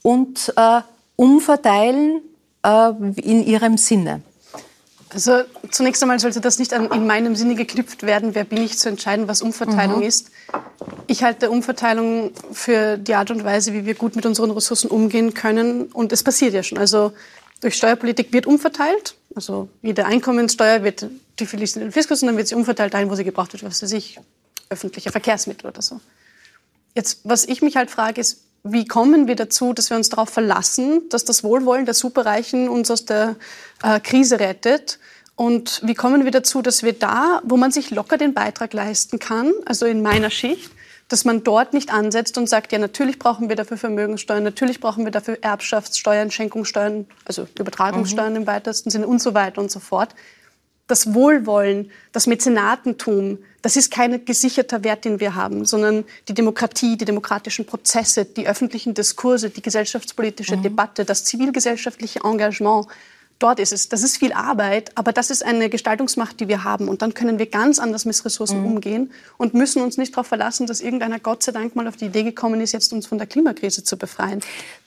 und 0.02 0.52
äh, 0.56 0.80
umverteilen 1.16 2.22
äh, 2.62 2.90
in 3.20 3.44
Ihrem 3.46 3.76
Sinne? 3.76 4.22
Also 5.12 5.42
zunächst 5.70 6.02
einmal 6.02 6.20
sollte 6.20 6.40
das 6.40 6.58
nicht 6.58 6.72
in 6.72 7.06
meinem 7.06 7.34
Sinne 7.34 7.56
geknüpft 7.56 8.04
werden, 8.04 8.34
wer 8.34 8.44
bin 8.44 8.62
ich 8.62 8.78
zu 8.78 8.88
entscheiden, 8.88 9.26
was 9.26 9.42
Umverteilung 9.42 9.98
mhm. 9.98 10.04
ist. 10.04 10.30
Ich 11.08 11.24
halte 11.24 11.50
Umverteilung 11.50 12.30
für 12.52 12.96
die 12.96 13.14
Art 13.14 13.32
und 13.32 13.42
Weise, 13.42 13.72
wie 13.72 13.84
wir 13.86 13.94
gut 13.94 14.14
mit 14.14 14.24
unseren 14.24 14.52
Ressourcen 14.52 14.88
umgehen 14.88 15.34
können. 15.34 15.86
Und 15.86 16.12
es 16.12 16.22
passiert 16.22 16.54
ja 16.54 16.62
schon. 16.62 16.78
Also 16.78 17.12
durch 17.60 17.74
Steuerpolitik 17.74 18.32
wird 18.32 18.46
umverteilt. 18.46 19.16
Also 19.34 19.68
jede 19.82 20.06
Einkommenssteuer 20.06 20.84
wird, 20.84 21.06
die 21.40 21.46
fließt 21.46 21.76
in 21.76 21.82
den 21.82 21.92
Fiskus 21.92 22.22
und 22.22 22.28
dann 22.28 22.36
wird 22.36 22.46
sie 22.46 22.54
umverteilt 22.54 22.94
dahin, 22.94 23.10
wo 23.10 23.16
sie 23.16 23.24
gebraucht 23.24 23.52
wird, 23.52 23.64
was 23.64 23.82
weiß 23.82 23.92
ich, 23.92 24.20
öffentliche 24.68 25.10
Verkehrsmittel 25.10 25.68
oder 25.68 25.82
so. 25.82 26.00
Jetzt, 26.94 27.20
was 27.24 27.44
ich 27.46 27.62
mich 27.62 27.76
halt 27.76 27.90
frage, 27.90 28.20
ist, 28.20 28.42
wie 28.62 28.86
kommen 28.86 29.26
wir 29.26 29.36
dazu, 29.36 29.72
dass 29.72 29.90
wir 29.90 29.96
uns 29.96 30.10
darauf 30.10 30.28
verlassen, 30.28 31.08
dass 31.08 31.24
das 31.24 31.42
Wohlwollen 31.42 31.86
der 31.86 31.94
Superreichen 31.94 32.68
uns 32.68 32.90
aus 32.90 33.04
der 33.04 33.36
äh, 33.82 34.00
Krise 34.00 34.38
rettet? 34.38 34.98
Und 35.40 35.80
wie 35.82 35.94
kommen 35.94 36.24
wir 36.24 36.32
dazu, 36.32 36.60
dass 36.60 36.82
wir 36.82 36.92
da, 36.92 37.40
wo 37.44 37.56
man 37.56 37.72
sich 37.72 37.90
locker 37.90 38.18
den 38.18 38.34
Beitrag 38.34 38.74
leisten 38.74 39.18
kann, 39.18 39.54
also 39.64 39.86
in 39.86 40.02
meiner 40.02 40.28
Schicht, 40.28 40.70
dass 41.08 41.24
man 41.24 41.42
dort 41.44 41.72
nicht 41.72 41.90
ansetzt 41.90 42.36
und 42.36 42.46
sagt, 42.46 42.72
ja, 42.72 42.78
natürlich 42.78 43.18
brauchen 43.18 43.48
wir 43.48 43.56
dafür 43.56 43.78
Vermögenssteuern, 43.78 44.42
natürlich 44.44 44.80
brauchen 44.80 45.06
wir 45.06 45.10
dafür 45.10 45.38
Erbschaftssteuern, 45.40 46.30
Schenkungssteuern, 46.30 47.06
also 47.24 47.48
Übertragungssteuern 47.58 48.34
mhm. 48.34 48.40
im 48.40 48.46
weitesten 48.46 48.90
Sinne 48.90 49.06
und 49.06 49.22
so 49.22 49.32
weiter 49.32 49.62
und 49.62 49.70
so 49.70 49.80
fort. 49.80 50.14
Das 50.88 51.14
Wohlwollen, 51.14 51.90
das 52.12 52.26
Mäzenatentum, 52.26 53.38
das 53.62 53.76
ist 53.76 53.90
kein 53.90 54.22
gesicherter 54.26 54.84
Wert, 54.84 55.06
den 55.06 55.20
wir 55.20 55.36
haben, 55.36 55.64
sondern 55.64 56.04
die 56.28 56.34
Demokratie, 56.34 56.98
die 56.98 57.06
demokratischen 57.06 57.64
Prozesse, 57.64 58.26
die 58.26 58.46
öffentlichen 58.46 58.92
Diskurse, 58.92 59.48
die 59.48 59.62
gesellschaftspolitische 59.62 60.58
mhm. 60.58 60.64
Debatte, 60.64 61.06
das 61.06 61.24
zivilgesellschaftliche 61.24 62.20
Engagement, 62.24 62.88
dort 63.40 63.58
ist 63.58 63.72
es. 63.72 63.88
Das 63.88 64.04
ist 64.04 64.18
viel 64.18 64.32
Arbeit, 64.32 64.92
aber 64.94 65.12
das 65.12 65.30
ist 65.30 65.44
eine 65.44 65.68
Gestaltungsmacht, 65.68 66.38
die 66.38 66.46
wir 66.46 66.62
haben. 66.62 66.88
Und 66.88 67.02
dann 67.02 67.14
können 67.14 67.38
wir 67.40 67.46
ganz 67.46 67.80
anders 67.80 68.04
mit 68.04 68.24
Ressourcen 68.24 68.60
mhm. 68.60 68.66
umgehen 68.66 69.10
und 69.36 69.54
müssen 69.54 69.82
uns 69.82 69.96
nicht 69.96 70.14
darauf 70.14 70.28
verlassen, 70.28 70.66
dass 70.66 70.80
irgendeiner 70.80 71.18
Gott 71.18 71.42
sei 71.42 71.52
Dank 71.52 71.74
mal 71.74 71.88
auf 71.88 71.96
die 71.96 72.06
Idee 72.06 72.22
gekommen 72.22 72.60
ist, 72.60 72.72
jetzt 72.72 72.92
uns 72.92 73.06
von 73.06 73.18
der 73.18 73.26
Klimakrise 73.26 73.82
zu 73.82 73.96
befreien. 73.96 74.40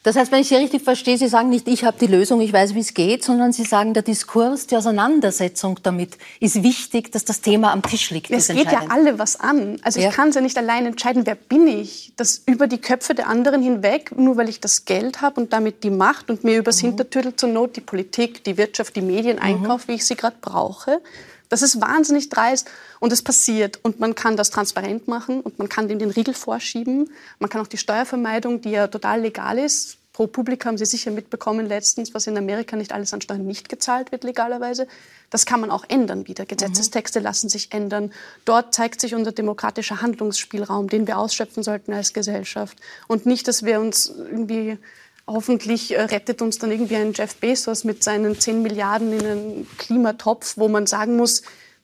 Das 0.04 0.18
heißt, 0.18 0.34
wenn 0.34 0.42
ich 0.42 0.50
Sie 0.50 0.56
richtig 0.56 0.84
verstehe, 0.84 1.18
Sie 1.18 1.30
sagen 1.30 1.50
nicht, 1.50 1.66
ich 1.70 1.86
habe 1.86 1.98
die 1.98 2.08
Lösung, 2.08 2.42
ich 2.42 2.52
weiß, 2.52 2.76
wie 2.76 2.82
es 2.82 2.94
geht, 2.94 3.24
sondern 3.24 3.54
Sie 3.54 3.64
sagen, 3.64 3.94
der 3.94 4.04
Diskurs, 4.04 4.68
die 4.68 4.76
Auseinandersetzung 4.76 5.80
damit 5.82 6.18
ist 6.42 6.62
wichtig, 6.62 7.14
dass 7.14 7.24
das 7.24 7.40
Thema 7.40 7.72
am 7.72 7.82
Tisch 7.82 8.12
liegt. 8.12 8.30
Es 8.30 8.50
geht 8.50 8.70
ja 8.70 8.84
alle 8.90 9.18
was 9.18 9.40
an. 9.40 9.80
Also 9.82 10.02
ja. 10.02 10.10
ich 10.10 10.16
kann 10.16 10.30
es 10.30 10.36
ja 10.36 10.42
nicht 10.42 10.58
allein 10.58 10.86
entscheiden, 10.86 11.26
wer 11.26 11.36
bin 11.36 11.68
ich. 11.68 12.12
Das 12.18 12.44
über 12.46 12.68
die 12.68 12.80
Köpfe 12.80 13.16
der 13.16 13.30
anderen 13.30 13.64
hinweg, 13.64 14.12
nur 14.18 14.36
weil 14.36 14.50
ich 14.50 14.60
das 14.60 14.84
Geld 14.84 15.22
habe 15.22 15.40
und 15.40 15.54
damit 15.54 15.86
die 15.86 15.90
Macht 15.90 16.30
und 16.30 16.44
mir 16.44 16.58
übers 16.58 16.84
mhm. 16.84 16.88
Hintertürtel 16.88 17.38
zur 17.38 17.50
Not 17.50 17.78
die 17.78 17.82
Politik 17.82 18.44
die 18.44 18.58
Wirtschaft, 18.58 18.98
die 18.98 19.02
Medien 19.02 19.38
mhm. 19.38 19.44
einkauft, 19.44 19.88
wie 19.88 19.94
ich 19.94 20.06
sie 20.06 20.16
gerade 20.16 20.36
brauche. 20.42 21.00
Das 21.54 21.62
ist 21.62 21.80
wahnsinnig 21.80 22.30
dreist 22.30 22.68
und 23.00 23.14
es 23.14 23.22
passiert. 23.22 23.80
Und 23.84 24.00
man 24.00 24.16
kann 24.16 24.36
das 24.36 24.50
transparent 24.50 25.08
machen 25.08 25.40
und 25.42 25.60
man 25.60 25.70
kann 25.70 25.88
dem 25.88 26.00
den 26.00 26.10
Riegel 26.10 26.34
vorschieben. 26.34 27.12
Man 27.38 27.48
kann 27.48 27.62
auch 27.62 27.68
die 27.68 27.78
Steuervermeidung, 27.78 28.62
die 28.62 28.72
ja 28.72 28.88
total 28.88 29.22
legal 29.22 29.60
ist, 29.60 30.00
pro 30.14 30.26
Publikum 30.26 30.70
haben 30.70 30.78
Sie 30.80 30.86
sicher 30.86 31.12
mitbekommen 31.12 31.68
letztens, 31.68 32.16
was 32.16 32.26
in 32.26 32.36
Amerika 32.40 32.76
nicht 32.76 32.92
alles 32.92 33.14
an 33.14 33.22
Steuern 33.22 33.46
nicht 33.46 33.70
gezahlt 33.70 34.12
wird 34.12 34.24
legalerweise. 34.24 34.88
Das 35.30 35.46
kann 35.46 35.60
man 35.60 35.70
auch 35.70 35.86
ändern 35.90 36.28
wieder. 36.28 36.48
Gesetzestexte 36.48 37.20
mhm. 37.20 37.26
lassen 37.26 37.50
sich 37.50 37.72
ändern. 37.72 38.12
Dort 38.46 38.74
zeigt 38.74 39.00
sich 39.00 39.14
unser 39.14 39.32
demokratischer 39.32 40.02
Handlungsspielraum, 40.02 40.88
den 40.88 41.06
wir 41.06 41.20
ausschöpfen 41.20 41.62
sollten 41.62 41.94
als 41.94 42.14
Gesellschaft. 42.14 42.80
Und 43.08 43.28
nicht, 43.28 43.48
dass 43.48 43.64
wir 43.64 43.80
uns 43.80 44.08
irgendwie 44.08 44.80
Hoffentlich 45.26 45.92
äh, 45.92 46.02
rettet 46.02 46.42
uns 46.42 46.60
dann 46.60 46.72
irgendwie 46.72 46.98
ein 46.98 47.14
Jeff 47.14 47.36
Bezos 47.36 47.84
mit 47.84 48.04
seinen 48.04 48.40
10 48.40 48.62
Milliarden 48.62 49.14
in 49.14 49.26
einen 49.26 49.68
Klimatopf, 49.78 50.58
wo 50.58 50.68
man 50.68 50.86
sagen 50.86 51.16
muss, 51.16 51.44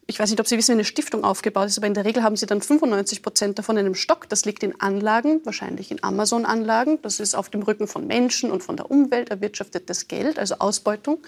ich 0.10 0.20
weiß 0.20 0.32
nicht, 0.32 0.40
ob 0.40 0.48
Sie 0.48 0.58
wissen, 0.58 0.70
wie 0.70 0.80
eine 0.80 0.86
Stiftung 0.86 1.24
aufgebaut 1.24 1.68
ist, 1.68 1.78
aber 1.78 1.86
in 1.86 1.94
der 1.94 2.04
Regel 2.04 2.24
haben 2.24 2.36
Sie 2.36 2.48
dann 2.48 2.62
95 2.62 3.22
Prozent 3.22 3.60
davon 3.60 3.78
in 3.78 3.86
einem 3.86 3.94
Stock. 3.94 4.28
Das 4.28 4.44
liegt 4.44 4.64
in 4.64 4.82
Anlagen, 4.82 5.42
wahrscheinlich 5.44 5.92
in 5.92 6.04
Amazon-Anlagen. 6.04 7.00
Das 7.04 7.20
ist 7.20 7.36
auf 7.36 7.50
dem 7.50 7.62
Rücken 7.62 7.88
von 7.88 8.08
Menschen 8.08 8.50
und 8.50 8.64
von 8.64 8.76
der 8.76 8.90
Umwelt 8.90 9.30
erwirtschaftetes 9.30 10.08
Geld, 10.08 10.40
also 10.40 10.56
Ausbeutung. 10.58 11.20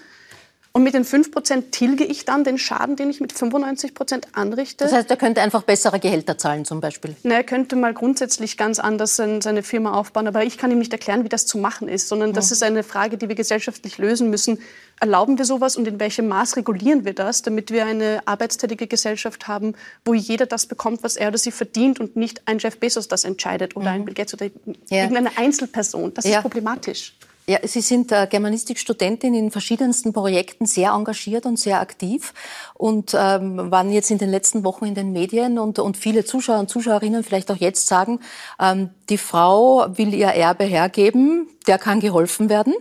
Und 0.74 0.84
mit 0.84 0.94
den 0.94 1.04
5% 1.04 1.70
tilge 1.70 2.04
ich 2.04 2.24
dann 2.24 2.44
den 2.44 2.56
Schaden, 2.56 2.96
den 2.96 3.10
ich 3.10 3.20
mit 3.20 3.34
95% 3.34 4.22
anrichte. 4.32 4.84
Das 4.84 4.92
heißt, 4.94 5.10
er 5.10 5.18
könnte 5.18 5.42
einfach 5.42 5.64
bessere 5.64 6.00
Gehälter 6.00 6.38
zahlen 6.38 6.64
zum 6.64 6.80
Beispiel? 6.80 7.14
Na, 7.24 7.34
er 7.34 7.44
könnte 7.44 7.76
mal 7.76 7.92
grundsätzlich 7.92 8.56
ganz 8.56 8.78
anders 8.78 9.16
seine 9.16 9.62
Firma 9.62 9.92
aufbauen. 9.92 10.26
Aber 10.26 10.44
ich 10.44 10.56
kann 10.56 10.70
ihm 10.70 10.78
nicht 10.78 10.92
erklären, 10.92 11.24
wie 11.24 11.28
das 11.28 11.44
zu 11.44 11.58
machen 11.58 11.88
ist, 11.88 12.08
sondern 12.08 12.32
das 12.32 12.50
ist 12.50 12.62
eine 12.62 12.82
Frage, 12.82 13.18
die 13.18 13.28
wir 13.28 13.34
gesellschaftlich 13.34 13.98
lösen 13.98 14.30
müssen. 14.30 14.60
Erlauben 14.98 15.36
wir 15.36 15.44
sowas 15.44 15.76
und 15.76 15.86
in 15.86 16.00
welchem 16.00 16.28
Maß 16.28 16.56
regulieren 16.56 17.04
wir 17.04 17.12
das, 17.12 17.42
damit 17.42 17.70
wir 17.70 17.84
eine 17.84 18.22
arbeitstätige 18.24 18.86
Gesellschaft 18.86 19.48
haben, 19.48 19.74
wo 20.06 20.14
jeder 20.14 20.46
das 20.46 20.64
bekommt, 20.64 21.02
was 21.02 21.16
er 21.16 21.28
oder 21.28 21.38
sie 21.38 21.50
verdient 21.50 22.00
und 22.00 22.16
nicht 22.16 22.42
ein 22.46 22.58
Jeff 22.58 22.78
Bezos 22.78 23.08
das 23.08 23.24
entscheidet 23.24 23.76
oder 23.76 23.90
mhm. 23.90 23.94
ein 23.96 24.04
Bill 24.06 24.14
Gates 24.14 24.32
oder 24.32 24.46
ja. 24.88 25.02
irgendeine 25.02 25.36
Einzelperson. 25.36 26.14
Das 26.14 26.24
ja. 26.24 26.38
ist 26.38 26.42
problematisch. 26.42 27.14
Ja, 27.52 27.58
Sie 27.64 27.82
sind 27.82 28.10
äh, 28.12 28.26
Germanistikstudentin 28.30 29.34
in 29.34 29.50
verschiedensten 29.50 30.14
Projekten 30.14 30.64
sehr 30.64 30.92
engagiert 30.92 31.44
und 31.44 31.58
sehr 31.58 31.82
aktiv 31.82 32.32
und 32.72 33.14
ähm, 33.14 33.70
waren 33.70 33.92
jetzt 33.92 34.10
in 34.10 34.16
den 34.16 34.30
letzten 34.30 34.64
Wochen 34.64 34.86
in 34.86 34.94
den 34.94 35.12
Medien 35.12 35.58
und, 35.58 35.78
und 35.78 35.98
viele 35.98 36.24
Zuschauer 36.24 36.60
und 36.60 36.70
Zuschauerinnen 36.70 37.22
vielleicht 37.22 37.50
auch 37.50 37.56
jetzt 37.56 37.88
sagen, 37.88 38.20
ähm, 38.58 38.88
die 39.10 39.18
Frau 39.18 39.86
will 39.98 40.14
ihr 40.14 40.28
Erbe 40.28 40.64
hergeben, 40.64 41.46
der 41.66 41.76
kann 41.76 42.00
geholfen 42.00 42.48
werden. 42.48 42.72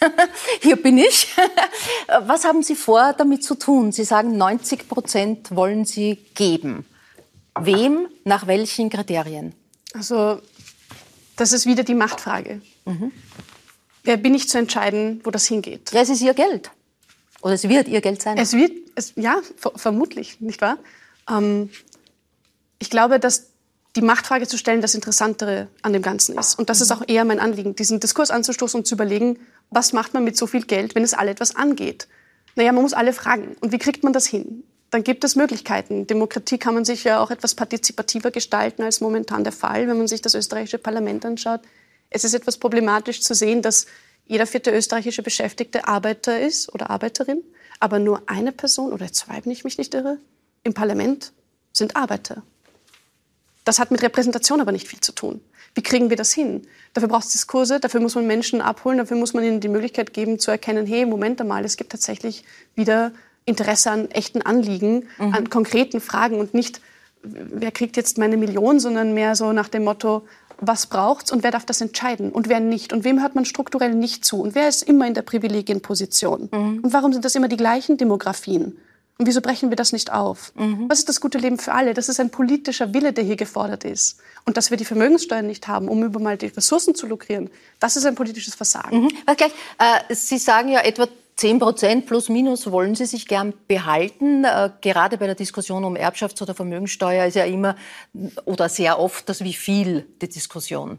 Hier 0.60 0.80
bin 0.80 0.98
ich. 0.98 1.34
Was 2.20 2.44
haben 2.44 2.62
Sie 2.62 2.76
vor, 2.76 3.12
damit 3.18 3.42
zu 3.42 3.56
tun? 3.56 3.90
Sie 3.90 4.04
sagen, 4.04 4.36
90 4.36 4.88
Prozent 4.88 5.56
wollen 5.56 5.84
Sie 5.84 6.18
geben. 6.36 6.86
Wem, 7.58 8.06
nach 8.22 8.46
welchen 8.46 8.90
Kriterien? 8.90 9.54
Also, 9.92 10.40
das 11.34 11.52
ist 11.52 11.66
wieder 11.66 11.82
die 11.82 11.96
Machtfrage. 11.96 12.62
Mhm. 12.84 13.10
Wer 14.04 14.16
bin 14.16 14.34
ich 14.34 14.48
zu 14.48 14.58
entscheiden, 14.58 15.20
wo 15.24 15.30
das 15.30 15.46
hingeht? 15.46 15.92
Ja, 15.92 16.00
es 16.00 16.08
ist 16.08 16.22
Ihr 16.22 16.34
Geld. 16.34 16.70
Oder 17.42 17.54
es 17.54 17.68
wird 17.68 17.88
Ihr 17.88 18.00
Geld 18.00 18.22
sein. 18.22 18.38
Es 18.38 18.52
wird, 18.52 18.72
es, 18.94 19.12
ja, 19.16 19.40
vermutlich, 19.76 20.40
nicht 20.40 20.60
wahr? 20.60 20.78
Ähm, 21.28 21.70
ich 22.78 22.90
glaube, 22.90 23.20
dass 23.20 23.50
die 23.96 24.02
Machtfrage 24.02 24.46
zu 24.46 24.56
stellen 24.56 24.80
das 24.80 24.94
Interessantere 24.94 25.68
an 25.82 25.92
dem 25.92 26.02
Ganzen 26.02 26.38
ist. 26.38 26.58
Und 26.58 26.70
das 26.70 26.80
ist 26.80 26.92
auch 26.92 27.02
eher 27.06 27.24
mein 27.24 27.40
Anliegen, 27.40 27.74
diesen 27.74 27.98
Diskurs 28.00 28.30
anzustoßen 28.30 28.80
und 28.80 28.86
zu 28.86 28.94
überlegen, 28.94 29.38
was 29.70 29.92
macht 29.92 30.14
man 30.14 30.24
mit 30.24 30.36
so 30.36 30.46
viel 30.46 30.62
Geld, 30.62 30.94
wenn 30.94 31.02
es 31.02 31.14
alle 31.14 31.30
etwas 31.30 31.56
angeht? 31.56 32.06
Naja, 32.54 32.72
man 32.72 32.82
muss 32.82 32.92
alle 32.92 33.12
fragen. 33.12 33.56
Und 33.60 33.72
wie 33.72 33.78
kriegt 33.78 34.04
man 34.04 34.12
das 34.12 34.26
hin? 34.26 34.64
Dann 34.90 35.04
gibt 35.04 35.22
es 35.24 35.36
Möglichkeiten. 35.36 36.06
Demokratie 36.06 36.58
kann 36.58 36.74
man 36.74 36.84
sich 36.84 37.04
ja 37.04 37.20
auch 37.20 37.30
etwas 37.30 37.54
partizipativer 37.54 38.30
gestalten 38.30 38.82
als 38.82 39.00
momentan 39.00 39.44
der 39.44 39.52
Fall, 39.52 39.86
wenn 39.86 39.98
man 39.98 40.08
sich 40.08 40.20
das 40.20 40.34
österreichische 40.34 40.78
Parlament 40.78 41.24
anschaut. 41.24 41.60
Es 42.10 42.24
ist 42.24 42.34
etwas 42.34 42.58
problematisch 42.58 43.22
zu 43.22 43.34
sehen, 43.34 43.62
dass 43.62 43.86
jeder 44.26 44.46
vierte 44.46 44.70
österreichische 44.70 45.22
Beschäftigte 45.22 45.88
Arbeiter 45.88 46.40
ist 46.40 46.72
oder 46.74 46.90
Arbeiterin, 46.90 47.42
aber 47.78 47.98
nur 47.98 48.22
eine 48.26 48.52
Person 48.52 48.92
oder 48.92 49.12
zwei, 49.12 49.44
wenn 49.44 49.52
ich 49.52 49.64
mich 49.64 49.78
nicht 49.78 49.94
irre, 49.94 50.18
im 50.62 50.74
Parlament 50.74 51.32
sind 51.72 51.96
Arbeiter. 51.96 52.42
Das 53.64 53.78
hat 53.78 53.90
mit 53.90 54.02
Repräsentation 54.02 54.60
aber 54.60 54.72
nicht 54.72 54.88
viel 54.88 55.00
zu 55.00 55.12
tun. 55.12 55.40
Wie 55.74 55.82
kriegen 55.82 56.10
wir 56.10 56.16
das 56.16 56.32
hin? 56.32 56.66
Dafür 56.94 57.08
braucht 57.08 57.26
es 57.26 57.32
Diskurse, 57.32 57.78
dafür 57.78 58.00
muss 58.00 58.14
man 58.14 58.26
Menschen 58.26 58.60
abholen, 58.60 58.98
dafür 58.98 59.16
muss 59.16 59.34
man 59.34 59.44
ihnen 59.44 59.60
die 59.60 59.68
Möglichkeit 59.68 60.12
geben 60.12 60.38
zu 60.38 60.50
erkennen, 60.50 60.86
hey, 60.86 61.06
Moment 61.06 61.40
einmal, 61.40 61.64
es 61.64 61.76
gibt 61.76 61.92
tatsächlich 61.92 62.44
wieder 62.74 63.12
Interesse 63.44 63.90
an 63.90 64.10
echten 64.10 64.42
Anliegen, 64.42 65.06
mhm. 65.18 65.34
an 65.34 65.50
konkreten 65.50 66.00
Fragen 66.00 66.40
und 66.40 66.54
nicht, 66.54 66.80
wer 67.22 67.70
kriegt 67.70 67.96
jetzt 67.96 68.18
meine 68.18 68.36
Million, 68.36 68.80
sondern 68.80 69.14
mehr 69.14 69.36
so 69.36 69.52
nach 69.52 69.68
dem 69.68 69.84
Motto, 69.84 70.26
was 70.60 70.86
braucht's 70.86 71.32
und 71.32 71.42
wer 71.42 71.50
darf 71.50 71.64
das 71.64 71.80
entscheiden 71.80 72.30
und 72.30 72.48
wer 72.48 72.60
nicht 72.60 72.92
und 72.92 73.04
wem 73.04 73.20
hört 73.20 73.34
man 73.34 73.44
strukturell 73.44 73.94
nicht 73.94 74.24
zu 74.24 74.40
und 74.40 74.54
wer 74.54 74.68
ist 74.68 74.82
immer 74.82 75.06
in 75.06 75.14
der 75.14 75.22
Privilegienposition 75.22 76.48
mhm. 76.52 76.80
und 76.82 76.92
warum 76.92 77.12
sind 77.12 77.24
das 77.24 77.34
immer 77.34 77.48
die 77.48 77.56
gleichen 77.56 77.96
Demografien 77.96 78.76
und 79.20 79.26
wieso 79.26 79.42
brechen 79.42 79.68
wir 79.68 79.76
das 79.76 79.92
nicht 79.92 80.10
auf? 80.10 80.50
Mhm. 80.54 80.88
Was 80.88 81.00
ist 81.00 81.10
das 81.10 81.20
gute 81.20 81.36
Leben 81.36 81.58
für 81.58 81.74
alle? 81.74 81.92
Das 81.92 82.08
ist 82.08 82.18
ein 82.20 82.30
politischer 82.30 82.94
Wille, 82.94 83.12
der 83.12 83.22
hier 83.22 83.36
gefordert 83.36 83.84
ist. 83.84 84.18
Und 84.46 84.56
dass 84.56 84.70
wir 84.70 84.78
die 84.78 84.86
Vermögenssteuern 84.86 85.46
nicht 85.46 85.68
haben, 85.68 85.88
um 85.88 86.02
über 86.02 86.18
mal 86.18 86.38
die 86.38 86.46
Ressourcen 86.46 86.94
zu 86.94 87.06
lukrieren, 87.06 87.50
das 87.80 87.98
ist 87.98 88.06
ein 88.06 88.14
politisches 88.14 88.54
Versagen. 88.54 89.02
Mhm. 89.02 89.08
Gleich, 89.36 89.52
äh, 89.78 90.14
Sie 90.14 90.38
sagen 90.38 90.70
ja 90.70 90.80
etwa 90.80 91.06
10 91.40 91.58
Prozent 91.58 92.06
plus 92.06 92.28
minus 92.28 92.70
wollen 92.70 92.94
Sie 92.94 93.06
sich 93.06 93.26
gern 93.26 93.54
behalten. 93.66 94.44
Äh, 94.44 94.68
gerade 94.82 95.16
bei 95.16 95.24
der 95.24 95.34
Diskussion 95.34 95.84
um 95.84 95.96
Erbschafts- 95.96 96.42
oder 96.42 96.54
Vermögensteuer 96.54 97.24
ist 97.24 97.34
ja 97.34 97.44
immer 97.44 97.76
oder 98.44 98.68
sehr 98.68 98.98
oft 98.98 99.26
das 99.26 99.42
Wie 99.42 99.54
viel 99.54 100.06
die 100.20 100.28
Diskussion. 100.28 100.98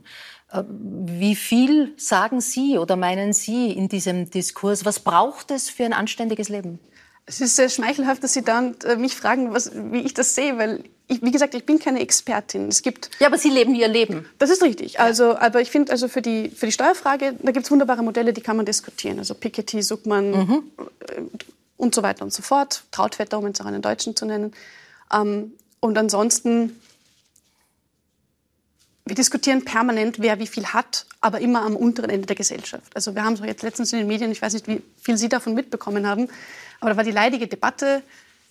Äh, 0.52 0.64
wie 0.68 1.36
viel 1.36 1.94
sagen 1.96 2.42
Sie 2.42 2.80
oder 2.80 2.96
meinen 2.96 3.34
Sie 3.34 3.72
in 3.72 3.88
diesem 3.88 4.32
Diskurs? 4.32 4.84
Was 4.84 5.02
braucht 5.02 5.52
es 5.52 5.70
für 5.70 5.86
ein 5.86 5.94
anständiges 5.94 6.50
Leben? 6.50 6.80
Es 7.28 7.40
ist 7.40 7.56
sehr 7.56 7.70
schmeichelhaft, 7.70 8.24
dass 8.24 8.34
Sie 8.34 8.42
dann 8.42 8.76
äh, 8.84 8.96
mich 8.96 9.16
fragen, 9.16 9.54
was, 9.54 9.72
wie 9.76 10.00
ich 10.00 10.16
das 10.16 10.34
sehe, 10.34 10.58
weil 10.58 10.86
ich, 11.12 11.22
wie 11.22 11.32
gesagt, 11.32 11.54
ich 11.56 11.66
bin 11.66 11.78
keine 11.78 12.00
Expertin. 12.00 12.70
Es 12.70 12.82
gibt 12.82 13.10
ja, 13.20 13.28
aber 13.28 13.38
Sie 13.38 13.50
leben 13.50 13.76
Ihr 13.76 13.90
Leben. 13.90 14.30
Das 14.40 14.50
ist 14.50 14.64
richtig. 14.64 15.00
Also, 15.00 15.36
aber 15.36 15.62
ich 15.62 15.70
finde, 15.70 15.92
also 15.92 16.08
für 16.08 16.22
die, 16.22 16.50
für 16.50 16.66
die 16.66 16.72
Steuerfrage, 16.72 17.36
da 17.42 17.52
gibt 17.52 17.66
es 17.66 17.72
wunderbare 17.72 18.02
Modelle, 18.02 18.32
die 18.32 18.42
kann 18.42 18.56
man 18.56 18.66
diskutieren. 18.66 19.20
Also 19.20 19.36
Piketty, 19.36 19.82
Suckmann 19.82 20.32
mhm. 20.32 20.64
Äh, 20.78 21.22
und 21.76 21.94
so 21.94 22.02
weiter 22.02 22.24
und 22.24 22.32
so 22.32 22.42
fort. 22.42 22.84
Trautvetter, 22.92 23.40
um 23.40 23.48
jetzt 23.48 23.60
auch 23.60 23.66
einen 23.66 23.82
Deutschen 23.82 24.16
zu 24.16 24.26
nennen. 24.26 24.54
Ähm, 25.14 25.52
und 25.82 25.98
ansonsten, 25.98 26.80
wir 29.06 29.16
diskutieren 29.16 29.66
permanent, 29.66 30.22
wer 30.22 30.40
wie 30.40 30.48
viel 30.48 30.68
hat, 30.68 31.06
aber 31.20 31.42
immer 31.42 31.64
am 31.64 31.76
unteren 31.76 32.10
Ende 32.10 32.28
der 32.28 32.38
Gesellschaft. 32.38 32.96
Also 32.96 33.16
wir 33.16 33.26
haben 33.26 33.34
es 33.34 33.42
jetzt 33.42 33.64
letztens 33.64 33.92
in 33.92 34.00
den 34.00 34.08
Medien, 34.08 34.32
ich 34.32 34.42
weiß 34.42 34.54
nicht, 34.54 34.68
wie 34.68 34.82
viel 35.02 35.18
Sie 35.18 35.28
davon 35.28 35.56
mitbekommen 35.56 36.08
haben, 36.08 36.30
aber 36.80 36.92
da 36.92 36.98
war 36.98 37.04
die 37.04 37.12
leidige 37.12 37.48
Debatte, 37.48 38.02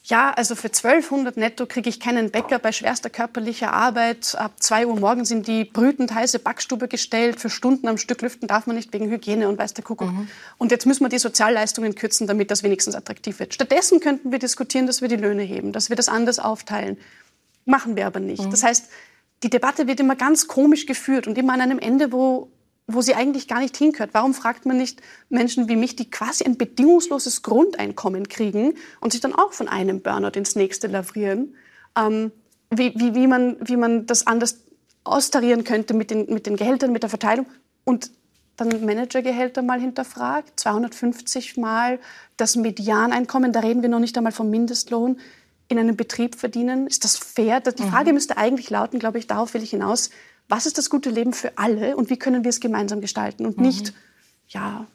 ja, 0.02 0.32
also 0.32 0.54
für 0.54 0.68
1200 0.68 1.36
netto 1.36 1.66
kriege 1.66 1.90
ich 1.90 2.00
keinen 2.00 2.30
Bäcker 2.30 2.58
bei 2.58 2.72
schwerster 2.72 3.10
körperlicher 3.10 3.72
Arbeit. 3.72 4.34
Ab 4.34 4.54
2 4.58 4.86
Uhr 4.86 4.98
morgens 4.98 5.30
in 5.30 5.42
die 5.42 5.64
brütend 5.64 6.14
heiße 6.14 6.38
Backstube 6.38 6.88
gestellt. 6.88 7.38
Für 7.38 7.50
Stunden 7.50 7.86
am 7.86 7.98
Stück 7.98 8.22
lüften 8.22 8.48
darf 8.48 8.66
man 8.66 8.76
nicht 8.76 8.92
wegen 8.94 9.10
Hygiene 9.10 9.46
und 9.46 9.58
weiß 9.58 9.74
der 9.74 9.84
Kuckuck. 9.84 10.10
Mhm. 10.10 10.28
Und 10.56 10.70
jetzt 10.70 10.86
müssen 10.86 11.04
wir 11.04 11.10
die 11.10 11.18
Sozialleistungen 11.18 11.94
kürzen, 11.94 12.26
damit 12.26 12.50
das 12.50 12.62
wenigstens 12.62 12.94
attraktiv 12.94 13.38
wird. 13.40 13.52
Stattdessen 13.52 14.00
könnten 14.00 14.32
wir 14.32 14.38
diskutieren, 14.38 14.86
dass 14.86 15.02
wir 15.02 15.08
die 15.08 15.16
Löhne 15.16 15.42
heben, 15.42 15.72
dass 15.72 15.90
wir 15.90 15.96
das 15.96 16.08
anders 16.08 16.38
aufteilen. 16.38 16.96
Machen 17.66 17.94
wir 17.94 18.06
aber 18.06 18.20
nicht. 18.20 18.42
Mhm. 18.42 18.50
Das 18.50 18.62
heißt, 18.62 18.88
die 19.42 19.50
Debatte 19.50 19.86
wird 19.86 20.00
immer 20.00 20.16
ganz 20.16 20.48
komisch 20.48 20.86
geführt 20.86 21.26
und 21.26 21.36
immer 21.36 21.52
an 21.52 21.60
einem 21.60 21.78
Ende, 21.78 22.10
wo 22.10 22.50
wo 22.94 23.02
sie 23.02 23.14
eigentlich 23.14 23.48
gar 23.48 23.60
nicht 23.60 23.76
hingehört. 23.76 24.10
Warum 24.12 24.34
fragt 24.34 24.66
man 24.66 24.76
nicht 24.76 25.00
Menschen 25.28 25.68
wie 25.68 25.76
mich, 25.76 25.96
die 25.96 26.10
quasi 26.10 26.44
ein 26.44 26.56
bedingungsloses 26.56 27.42
Grundeinkommen 27.42 28.28
kriegen 28.28 28.74
und 29.00 29.12
sich 29.12 29.20
dann 29.20 29.34
auch 29.34 29.52
von 29.52 29.68
einem 29.68 30.00
Burnout 30.00 30.38
ins 30.38 30.56
nächste 30.56 30.86
lavrieren, 30.86 31.54
ähm, 31.96 32.32
wie, 32.70 32.92
wie, 32.96 33.14
wie, 33.14 33.26
man, 33.26 33.56
wie 33.60 33.76
man 33.76 34.06
das 34.06 34.26
anders 34.26 34.60
austarieren 35.04 35.64
könnte 35.64 35.94
mit 35.94 36.10
den, 36.10 36.32
mit 36.32 36.46
den 36.46 36.56
Gehältern, 36.56 36.92
mit 36.92 37.02
der 37.02 37.10
Verteilung 37.10 37.46
und 37.84 38.10
dann 38.56 38.84
Managergehälter 38.84 39.62
mal 39.62 39.80
hinterfragt, 39.80 40.60
250 40.60 41.56
Mal 41.56 41.98
das 42.36 42.56
Medianeinkommen, 42.56 43.52
da 43.52 43.60
reden 43.60 43.82
wir 43.82 43.88
noch 43.88 44.00
nicht 44.00 44.16
einmal 44.18 44.32
vom 44.32 44.50
Mindestlohn, 44.50 45.18
in 45.68 45.78
einem 45.78 45.96
Betrieb 45.96 46.34
verdienen. 46.34 46.86
Ist 46.86 47.04
das 47.04 47.16
fair? 47.16 47.60
Die 47.60 47.82
Frage 47.84 48.10
mhm. 48.10 48.14
müsste 48.14 48.36
eigentlich 48.36 48.70
lauten, 48.70 48.98
glaube 48.98 49.18
ich, 49.18 49.28
darauf 49.28 49.54
will 49.54 49.62
ich 49.62 49.70
hinaus, 49.70 50.10
was 50.50 50.66
ist 50.66 50.78
das 50.78 50.90
gute 50.90 51.10
Leben 51.10 51.32
für 51.32 51.56
alle 51.56 51.96
und 51.96 52.10
wie 52.10 52.18
können 52.18 52.44
wir 52.44 52.50
es 52.50 52.60
gemeinsam 52.60 53.00
gestalten 53.00 53.46
und 53.46 53.58
nicht, 53.58 53.94
ja, 54.48 54.86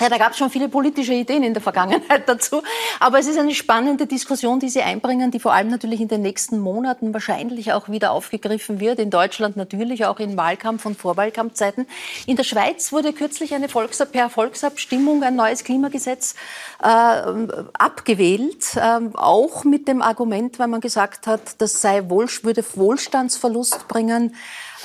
ja, 0.00 0.08
da 0.08 0.16
gab 0.16 0.32
es 0.32 0.38
schon 0.38 0.48
viele 0.48 0.70
politische 0.70 1.12
Ideen 1.12 1.42
in 1.42 1.52
der 1.52 1.62
Vergangenheit 1.62 2.22
dazu. 2.26 2.62
Aber 3.00 3.18
es 3.18 3.26
ist 3.26 3.38
eine 3.38 3.54
spannende 3.54 4.06
Diskussion, 4.06 4.58
die 4.58 4.70
Sie 4.70 4.80
einbringen, 4.80 5.30
die 5.30 5.38
vor 5.38 5.52
allem 5.52 5.68
natürlich 5.68 6.00
in 6.00 6.08
den 6.08 6.22
nächsten 6.22 6.58
Monaten 6.58 7.12
wahrscheinlich 7.12 7.74
auch 7.74 7.90
wieder 7.90 8.12
aufgegriffen 8.12 8.80
wird. 8.80 8.98
In 8.98 9.10
Deutschland 9.10 9.58
natürlich 9.58 10.06
auch 10.06 10.18
in 10.18 10.38
Wahlkampf- 10.38 10.86
und 10.86 10.96
Vorwahlkampfzeiten. 10.96 11.86
In 12.24 12.36
der 12.36 12.44
Schweiz 12.44 12.92
wurde 12.92 13.12
kürzlich 13.12 13.54
eine 13.54 13.68
Volks 13.68 13.98
per 14.10 14.30
Volksabstimmung 14.30 15.22
ein 15.22 15.36
neues 15.36 15.64
Klimagesetz 15.64 16.34
äh, 16.82 16.86
abgewählt. 16.86 18.76
Äh, 18.76 19.00
auch 19.12 19.64
mit 19.64 19.86
dem 19.86 20.00
Argument, 20.00 20.58
weil 20.58 20.68
man 20.68 20.80
gesagt 20.80 21.26
hat, 21.26 21.42
das 21.58 21.82
sei 21.82 22.08
Wohl, 22.08 22.26
würde 22.42 22.64
Wohlstandsverlust 22.74 23.86
bringen. 23.86 24.34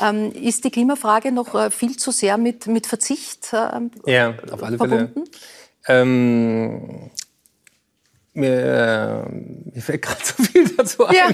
Ähm, 0.01 0.31
ist 0.33 0.63
die 0.63 0.71
Klimafrage 0.71 1.31
noch 1.31 1.55
äh, 1.55 1.71
viel 1.71 1.95
zu 1.97 2.11
sehr 2.11 2.37
mit, 2.37 2.67
mit 2.67 2.87
Verzicht 2.87 3.53
äh, 3.53 3.79
ja, 4.05 4.35
auf 4.51 4.63
alle 4.63 4.77
verbunden? 4.77 5.23
Fälle. 5.81 6.01
Ähm, 6.01 7.11
mir, 8.33 9.25
äh, 9.27 9.31
mir 9.73 9.81
fällt 9.81 10.01
gerade 10.03 10.21
so 10.23 10.43
viel 10.43 10.67
dazu 10.75 11.05
ein. 11.05 11.15
Ja. 11.15 11.29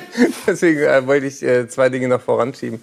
Deswegen 0.45 0.81
äh, 0.81 1.05
wollte 1.07 1.25
ich 1.25 1.41
äh, 1.41 1.67
zwei 1.67 1.89
Dinge 1.89 2.07
noch 2.07 2.21
voranschieben 2.21 2.81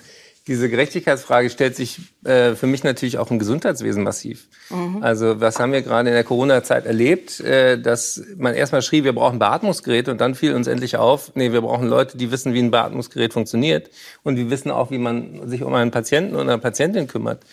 diese 0.49 0.69
Gerechtigkeitsfrage 0.69 1.51
stellt 1.51 1.77
sich 1.77 2.01
äh, 2.25 2.55
für 2.55 2.67
mich 2.67 2.83
natürlich 2.83 3.19
auch 3.19 3.31
im 3.31 3.39
Gesundheitswesen 3.39 4.03
massiv. 4.03 4.49
Mhm. 4.71 5.03
Also 5.03 5.41
was 5.41 5.61
haben 5.61 5.73
wir 5.73 5.83
gerade 5.83 6.09
in 6.09 6.15
der 6.15 6.25
Corona-Zeit 6.25 6.87
erlebt, 6.87 7.39
äh, 7.41 7.81
dass 7.81 8.23
man 8.37 8.55
erstmal 8.55 8.83
schrie, 8.83 9.05
wir 9.05 9.13
brauchen 9.13 9.39
Beatmungsgeräte 9.39 10.11
und 10.11 10.21
dann 10.21 10.35
fiel 10.35 10.55
uns 10.55 10.67
endlich 10.67 10.97
auf, 10.97 11.33
nee, 11.37 11.53
wir 11.53 11.61
brauchen 11.61 11.87
Leute, 11.87 12.17
die 12.17 12.33
wissen, 12.33 12.55
wie 12.55 12.61
ein 12.61 12.71
Beatmungsgerät 12.71 13.33
funktioniert 13.33 13.91
und 14.25 14.37
die 14.37 14.51
wissen 14.51 14.71
auch, 14.71 14.91
wie 14.91 14.99
man 14.99 15.49
sich 15.49 15.63
um 15.63 15.75
einen 15.75 15.91
Patienten 15.91 16.35
oder 16.35 16.45
eine 16.45 16.59
Patientin 16.59 17.07
kümmert. 17.07 17.45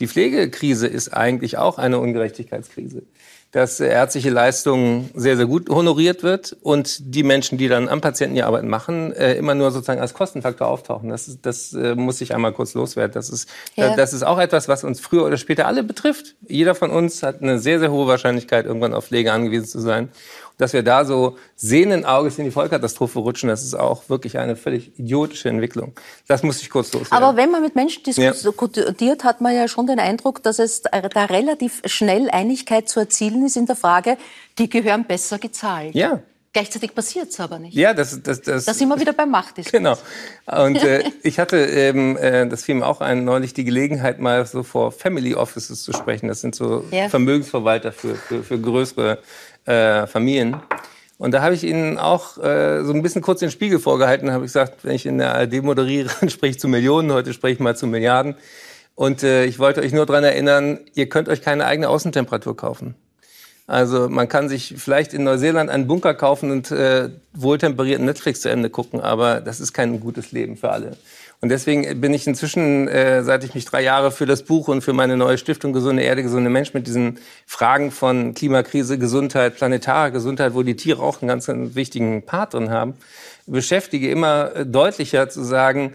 Die 0.00 0.06
Pflegekrise 0.08 0.86
ist 0.86 1.12
eigentlich 1.12 1.58
auch 1.58 1.78
eine 1.78 1.98
Ungerechtigkeitskrise 1.98 3.02
dass 3.54 3.78
ärztliche 3.78 4.30
Leistung 4.30 5.10
sehr, 5.14 5.36
sehr 5.36 5.46
gut 5.46 5.68
honoriert 5.70 6.24
wird 6.24 6.56
und 6.62 7.14
die 7.14 7.22
Menschen, 7.22 7.56
die 7.56 7.68
dann 7.68 7.88
am 7.88 8.00
Patienten 8.00 8.34
die 8.34 8.42
Arbeit 8.42 8.64
machen, 8.64 9.12
äh, 9.12 9.34
immer 9.34 9.54
nur 9.54 9.70
sozusagen 9.70 10.00
als 10.00 10.12
Kostenfaktor 10.12 10.66
auftauchen. 10.66 11.10
Das, 11.10 11.38
das 11.40 11.72
äh, 11.72 11.94
muss 11.94 12.20
ich 12.20 12.34
einmal 12.34 12.52
kurz 12.52 12.74
loswerden. 12.74 13.14
Das 13.14 13.30
ist, 13.30 13.48
ja. 13.76 13.94
das 13.94 14.12
ist 14.12 14.24
auch 14.24 14.40
etwas, 14.40 14.66
was 14.66 14.82
uns 14.82 14.98
früher 14.98 15.24
oder 15.24 15.36
später 15.36 15.68
alle 15.68 15.84
betrifft. 15.84 16.34
Jeder 16.48 16.74
von 16.74 16.90
uns 16.90 17.22
hat 17.22 17.42
eine 17.42 17.60
sehr, 17.60 17.78
sehr 17.78 17.92
hohe 17.92 18.08
Wahrscheinlichkeit, 18.08 18.66
irgendwann 18.66 18.92
auf 18.92 19.06
Pflege 19.06 19.32
angewiesen 19.32 19.66
zu 19.66 19.78
sein 19.78 20.08
dass 20.56 20.72
wir 20.72 20.82
da 20.82 21.04
so 21.04 21.36
sehenden 21.56 22.04
Auges 22.04 22.38
in 22.38 22.44
die 22.44 22.50
Vollkatastrophe 22.50 23.18
rutschen, 23.18 23.48
das 23.48 23.62
ist 23.64 23.74
auch 23.74 24.08
wirklich 24.08 24.38
eine 24.38 24.56
völlig 24.56 24.98
idiotische 24.98 25.48
Entwicklung. 25.48 25.92
Das 26.28 26.42
muss 26.42 26.62
ich 26.62 26.70
kurz 26.70 26.92
loswerden. 26.92 27.24
Aber 27.24 27.36
wenn 27.36 27.50
man 27.50 27.62
mit 27.62 27.74
Menschen 27.74 28.02
diskutiert, 28.02 29.00
ja. 29.00 29.24
hat 29.24 29.40
man 29.40 29.54
ja 29.54 29.68
schon 29.68 29.86
den 29.86 29.98
Eindruck, 29.98 30.42
dass 30.42 30.58
es 30.58 30.82
da 30.82 31.24
relativ 31.24 31.82
schnell 31.86 32.30
Einigkeit 32.30 32.88
zu 32.88 33.00
erzielen 33.00 33.44
ist 33.44 33.56
in 33.56 33.66
der 33.66 33.76
Frage, 33.76 34.16
die 34.58 34.68
gehören 34.68 35.04
besser 35.04 35.38
gezahlt. 35.38 35.94
Ja. 35.94 36.22
Gleichzeitig 36.54 36.94
passiert 36.94 37.30
es 37.30 37.40
aber 37.40 37.58
nicht. 37.58 37.74
Ja, 37.74 37.94
das, 37.94 38.22
das, 38.22 38.40
das. 38.40 38.64
Da 38.64 38.74
sind 38.74 38.88
wir 38.88 39.00
wieder 39.00 39.12
beim 39.12 39.28
Machtdiskurs. 39.28 39.72
Genau. 39.72 39.98
Und 40.46 40.76
äh, 40.84 41.02
ich 41.24 41.40
hatte 41.40 41.56
eben, 41.66 42.16
äh, 42.16 42.48
das 42.48 42.62
fiel 42.62 42.76
mir 42.76 42.86
auch 42.86 43.00
ein, 43.00 43.24
neulich 43.24 43.54
die 43.54 43.64
Gelegenheit, 43.64 44.20
mal 44.20 44.46
so 44.46 44.62
vor 44.62 44.92
Family 44.92 45.34
Offices 45.34 45.82
zu 45.82 45.92
sprechen. 45.92 46.28
Das 46.28 46.42
sind 46.42 46.54
so 46.54 46.84
ja. 46.92 47.08
Vermögensverwalter 47.08 47.90
für, 47.90 48.14
für, 48.14 48.44
für 48.44 48.60
größere 48.60 49.18
äh, 49.66 50.06
Familien. 50.06 50.56
Und 51.18 51.32
da 51.32 51.42
habe 51.42 51.54
ich 51.54 51.64
Ihnen 51.64 51.98
auch 51.98 52.38
äh, 52.38 52.84
so 52.84 52.92
ein 52.92 53.02
bisschen 53.02 53.22
kurz 53.22 53.40
den 53.40 53.50
Spiegel 53.50 53.78
vorgehalten, 53.78 54.32
habe 54.32 54.44
ich 54.44 54.48
gesagt, 54.48 54.84
wenn 54.84 54.94
ich 54.94 55.06
in 55.06 55.18
der 55.18 55.34
ARD 55.34 55.62
moderiere, 55.62 56.10
spreche 56.28 56.52
ich 56.52 56.60
zu 56.60 56.68
Millionen, 56.68 57.12
heute 57.12 57.32
spreche 57.32 57.54
ich 57.54 57.60
mal 57.60 57.76
zu 57.76 57.86
Milliarden. 57.86 58.34
Und 58.94 59.22
äh, 59.22 59.44
ich 59.44 59.58
wollte 59.58 59.80
euch 59.80 59.92
nur 59.92 60.06
daran 60.06 60.24
erinnern, 60.24 60.80
ihr 60.94 61.08
könnt 61.08 61.28
euch 61.28 61.42
keine 61.42 61.66
eigene 61.66 61.88
Außentemperatur 61.88 62.56
kaufen. 62.56 62.94
Also 63.66 64.10
man 64.10 64.28
kann 64.28 64.48
sich 64.48 64.74
vielleicht 64.76 65.14
in 65.14 65.24
Neuseeland 65.24 65.70
einen 65.70 65.86
Bunker 65.86 66.14
kaufen 66.14 66.50
und 66.50 66.70
äh, 66.70 67.08
wohltemperierten 67.32 68.04
Netflix 68.04 68.42
zu 68.42 68.50
Ende 68.50 68.68
gucken, 68.68 69.00
aber 69.00 69.40
das 69.40 69.60
ist 69.60 69.72
kein 69.72 70.00
gutes 70.00 70.32
Leben 70.32 70.56
für 70.56 70.70
alle. 70.70 70.98
Und 71.44 71.50
deswegen 71.50 72.00
bin 72.00 72.14
ich 72.14 72.26
inzwischen, 72.26 72.88
äh, 72.88 73.22
seit 73.22 73.44
ich 73.44 73.54
mich 73.54 73.66
drei 73.66 73.82
Jahre 73.82 74.10
für 74.10 74.24
das 74.24 74.44
Buch 74.44 74.68
und 74.68 74.80
für 74.80 74.94
meine 74.94 75.18
neue 75.18 75.36
Stiftung 75.36 75.74
Gesunde 75.74 76.02
Erde, 76.02 76.22
gesunde 76.22 76.48
Mensch 76.48 76.72
mit 76.72 76.86
diesen 76.86 77.18
Fragen 77.44 77.90
von 77.90 78.32
Klimakrise, 78.32 78.96
Gesundheit, 78.96 79.54
planetare 79.54 80.10
Gesundheit, 80.10 80.54
wo 80.54 80.62
die 80.62 80.74
Tiere 80.74 81.02
auch 81.02 81.20
einen 81.20 81.28
ganz, 81.28 81.44
ganz 81.44 81.74
wichtigen 81.74 82.22
Part 82.22 82.54
drin 82.54 82.70
haben, 82.70 82.94
beschäftige, 83.46 84.08
immer 84.08 84.56
äh, 84.56 84.64
deutlicher 84.64 85.28
zu 85.28 85.44
sagen, 85.44 85.92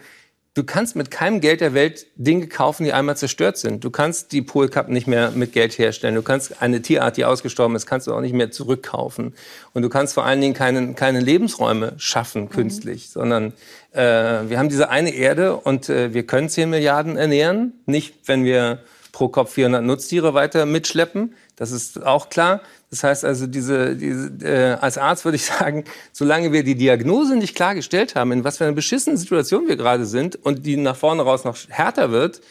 Du 0.59 0.65
kannst 0.65 0.97
mit 0.97 1.09
keinem 1.09 1.39
Geld 1.39 1.61
der 1.61 1.73
Welt 1.73 2.07
Dinge 2.17 2.47
kaufen, 2.47 2.83
die 2.83 2.91
einmal 2.91 3.15
zerstört 3.15 3.57
sind. 3.57 3.81
Du 3.85 3.91
kannst 3.91 4.33
die 4.33 4.41
Polkap 4.41 4.89
nicht 4.89 5.07
mehr 5.07 5.31
mit 5.31 5.53
Geld 5.53 5.77
herstellen. 5.77 6.15
Du 6.15 6.21
kannst 6.21 6.61
eine 6.61 6.81
Tierart, 6.81 7.15
die 7.15 7.23
ausgestorben 7.23 7.77
ist, 7.77 7.85
kannst 7.85 8.07
du 8.07 8.13
auch 8.13 8.19
nicht 8.19 8.33
mehr 8.33 8.51
zurückkaufen. 8.51 9.35
Und 9.73 9.83
du 9.83 9.87
kannst 9.87 10.15
vor 10.15 10.25
allen 10.25 10.41
Dingen 10.41 10.53
keine, 10.53 10.95
keine 10.95 11.21
Lebensräume 11.21 11.93
schaffen 11.95 12.41
mhm. 12.41 12.49
künstlich, 12.49 13.07
mhm. 13.07 13.11
sondern 13.13 13.53
äh, 13.93 14.01
wir 14.49 14.59
haben 14.59 14.67
diese 14.67 14.89
eine 14.89 15.11
Erde 15.11 15.55
und 15.55 15.87
äh, 15.87 16.13
wir 16.13 16.23
können 16.23 16.49
10 16.49 16.69
Milliarden 16.69 17.15
ernähren. 17.15 17.71
Nicht, 17.85 18.15
wenn 18.25 18.43
wir 18.43 18.79
pro 19.13 19.29
Kopf 19.29 19.53
400 19.53 19.81
Nutztiere 19.81 20.33
weiter 20.33 20.65
mitschleppen. 20.65 21.35
Das 21.59 21.71
ist 21.71 22.03
auch 22.03 22.29
klar. 22.29 22.61
Das 22.89 23.03
heißt 23.03 23.25
also, 23.25 23.45
diese, 23.45 23.95
diese, 23.95 24.31
äh, 24.41 24.77
als 24.79 24.97
Arzt 24.97 25.25
würde 25.25 25.35
ich 25.35 25.45
sagen, 25.59 25.83
solange 26.13 26.53
wir 26.53 26.63
die 26.63 26.75
Diagnose 26.75 27.35
nicht 27.35 27.53
klargestellt 27.53 28.15
haben, 28.15 28.31
in 28.31 28.43
was 28.43 28.57
für 28.57 28.63
einer 28.63 28.73
beschissenen 28.73 29.17
Situation 29.17 29.67
wir 29.67 29.75
gerade 29.75 30.05
sind 30.05 30.37
und 30.43 30.65
die 30.65 30.77
nach 30.77 30.95
vorne 30.95 31.21
raus 31.21 31.43
noch 31.43 31.57
härter 31.67 32.11
wird, 32.11 32.41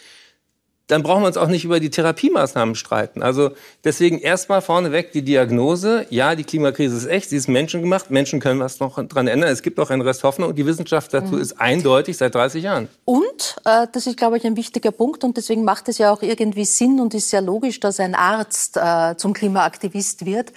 dann 0.89 1.03
brauchen 1.03 1.23
wir 1.23 1.27
uns 1.29 1.37
auch 1.37 1.49
nicht 1.49 1.65
über 1.65 1.81
die 1.81 1.91
Therapiemaßnahmen 1.91 2.75
streiten. 2.75 3.23
Also 3.23 3.51
deswegen 3.85 4.19
erstmal 4.19 4.63
vorneweg 4.63 5.13
die 5.13 5.23
Diagnose. 5.23 6.07
Ja, 6.11 6.35
die 6.35 6.45
Klimakrise 6.45 6.97
ist 6.97 7.07
echt, 7.07 7.29
sie 7.29 7.37
ist 7.37 7.47
menschengemacht. 7.47 8.11
Menschen 8.11 8.41
können 8.41 8.59
was 8.59 8.81
noch 8.81 9.03
dran 9.07 9.29
ändern. 9.29 9.51
Es 9.51 9.63
gibt 9.63 9.79
auch 9.79 9.91
einen 9.91 10.03
Rest 10.03 10.25
Hoffnung 10.25 10.49
und 10.49 10.57
die 10.57 10.67
Wissenschaft 10.67 11.13
dazu 11.13 11.35
mhm. 11.35 11.43
ist 11.43 11.61
eindeutig 11.61 12.17
seit 12.17 12.35
30 12.35 12.65
Jahren. 12.65 12.89
Und, 13.05 13.57
äh, 13.67 13.87
das 13.93 14.07
ist, 14.07 14.17
glaube 14.17 14.39
ich, 14.39 14.47
ein 14.47 14.57
wichtiger 14.57 14.91
Punkt 14.91 15.25
und 15.25 15.37
deswegen 15.37 15.63
macht 15.63 15.89
es 15.89 15.99
ja 15.99 16.11
auch 16.11 16.23
irgendwie 16.23 16.65
Sinn 16.65 17.01
und 17.01 17.13
ist 17.13 17.29
sehr 17.29 17.43
logisch, 17.43 17.81
dass 17.81 18.01
ein 18.01 18.15
Arzt 18.15 18.79
äh, 18.79 19.15
zum 19.17 19.35
Klimaaktivist 19.35 20.25
wird 20.25 20.53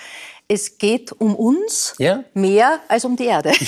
es 0.51 0.77
geht 0.77 1.13
um 1.13 1.33
uns 1.33 1.95
ja? 1.97 2.25
mehr 2.33 2.81
als 2.89 3.05
um 3.05 3.15
die 3.15 3.25
Erde. 3.25 3.51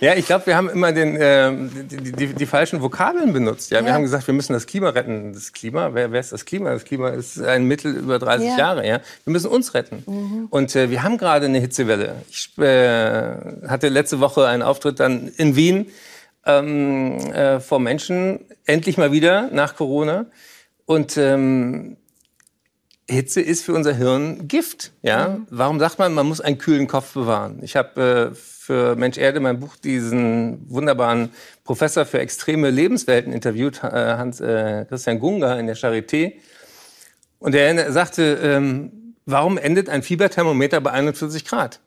Ja, 0.00 0.12
ja 0.12 0.14
ich 0.14 0.26
glaube, 0.26 0.46
wir 0.46 0.56
haben 0.56 0.68
immer 0.68 0.92
den, 0.92 1.16
äh, 1.16 1.52
die, 1.90 2.12
die, 2.12 2.34
die, 2.34 2.46
falschen 2.46 2.80
Vokabeln 2.80 3.32
benutzt. 3.32 3.70
Ja? 3.70 3.84
Wir 3.84 3.92
haben 3.92 4.02
gesagt, 4.02 4.26
wir 4.26 4.34
müssen 4.34 4.52
das 4.52 4.66
Klima 4.66 4.90
retten. 4.90 5.32
Das 5.32 5.52
Klima, 5.52 5.92
wer, 5.92 6.12
wer 6.12 6.20
ist 6.20 6.32
das 6.32 6.44
Klima? 6.44 6.70
Das 6.70 6.84
Klima 6.84 7.08
ist 7.08 7.40
ein 7.40 7.64
Mittel 7.64 7.96
über 7.96 8.18
30 8.18 8.48
ja. 8.48 8.58
Jahre. 8.58 8.86
Ja? 8.86 9.00
Wir 9.24 9.32
müssen 9.32 9.50
uns 9.50 9.74
retten. 9.74 10.04
Mhm. 10.06 10.46
Und 10.50 10.74
äh, 10.76 10.90
wir 10.90 11.02
haben 11.02 11.18
gerade 11.18 11.46
eine 11.46 11.58
Hitzewelle. 11.58 12.16
Ich 12.30 12.56
äh, 12.58 13.68
hatte 13.68 13.88
letzte 13.88 14.20
Woche 14.20 14.46
einen 14.46 14.62
Auftritt 14.62 15.00
dann 15.00 15.28
in 15.36 15.56
Wien 15.56 15.90
ähm, 16.46 17.18
äh, 17.32 17.60
vor 17.60 17.80
Menschen, 17.80 18.40
endlich 18.66 18.98
mal 18.98 19.10
wieder 19.10 19.48
nach 19.52 19.74
Corona. 19.74 20.26
Und 20.86 21.16
ähm, 21.16 21.96
Hitze 23.08 23.40
ist 23.40 23.64
für 23.64 23.74
unser 23.74 23.94
Hirn 23.94 24.48
Gift. 24.48 24.92
Ja? 25.02 25.28
Mhm. 25.28 25.46
Warum 25.50 25.78
sagt 25.78 25.98
man, 25.98 26.14
man 26.14 26.26
muss 26.26 26.40
einen 26.40 26.58
kühlen 26.58 26.86
Kopf 26.86 27.12
bewahren? 27.12 27.58
Ich 27.62 27.76
habe 27.76 28.32
äh, 28.32 28.34
für 28.34 28.96
Mensch 28.96 29.18
Erde 29.18 29.40
mein 29.40 29.60
Buch 29.60 29.76
diesen 29.76 30.70
wunderbaren 30.70 31.30
Professor 31.64 32.06
für 32.06 32.18
extreme 32.18 32.70
Lebenswelten 32.70 33.32
interviewt, 33.32 33.82
äh, 33.84 33.88
Hans 33.88 34.40
äh, 34.40 34.86
Christian 34.88 35.18
Gunga 35.18 35.58
in 35.58 35.66
der 35.66 35.76
Charité. 35.76 36.32
Und 37.38 37.54
er 37.54 37.92
sagte, 37.92 38.38
ähm, 38.42 39.14
warum 39.26 39.58
endet 39.58 39.90
ein 39.90 40.02
Fieberthermometer 40.02 40.80
bei 40.80 40.92
41 40.92 41.44
Grad? 41.44 41.80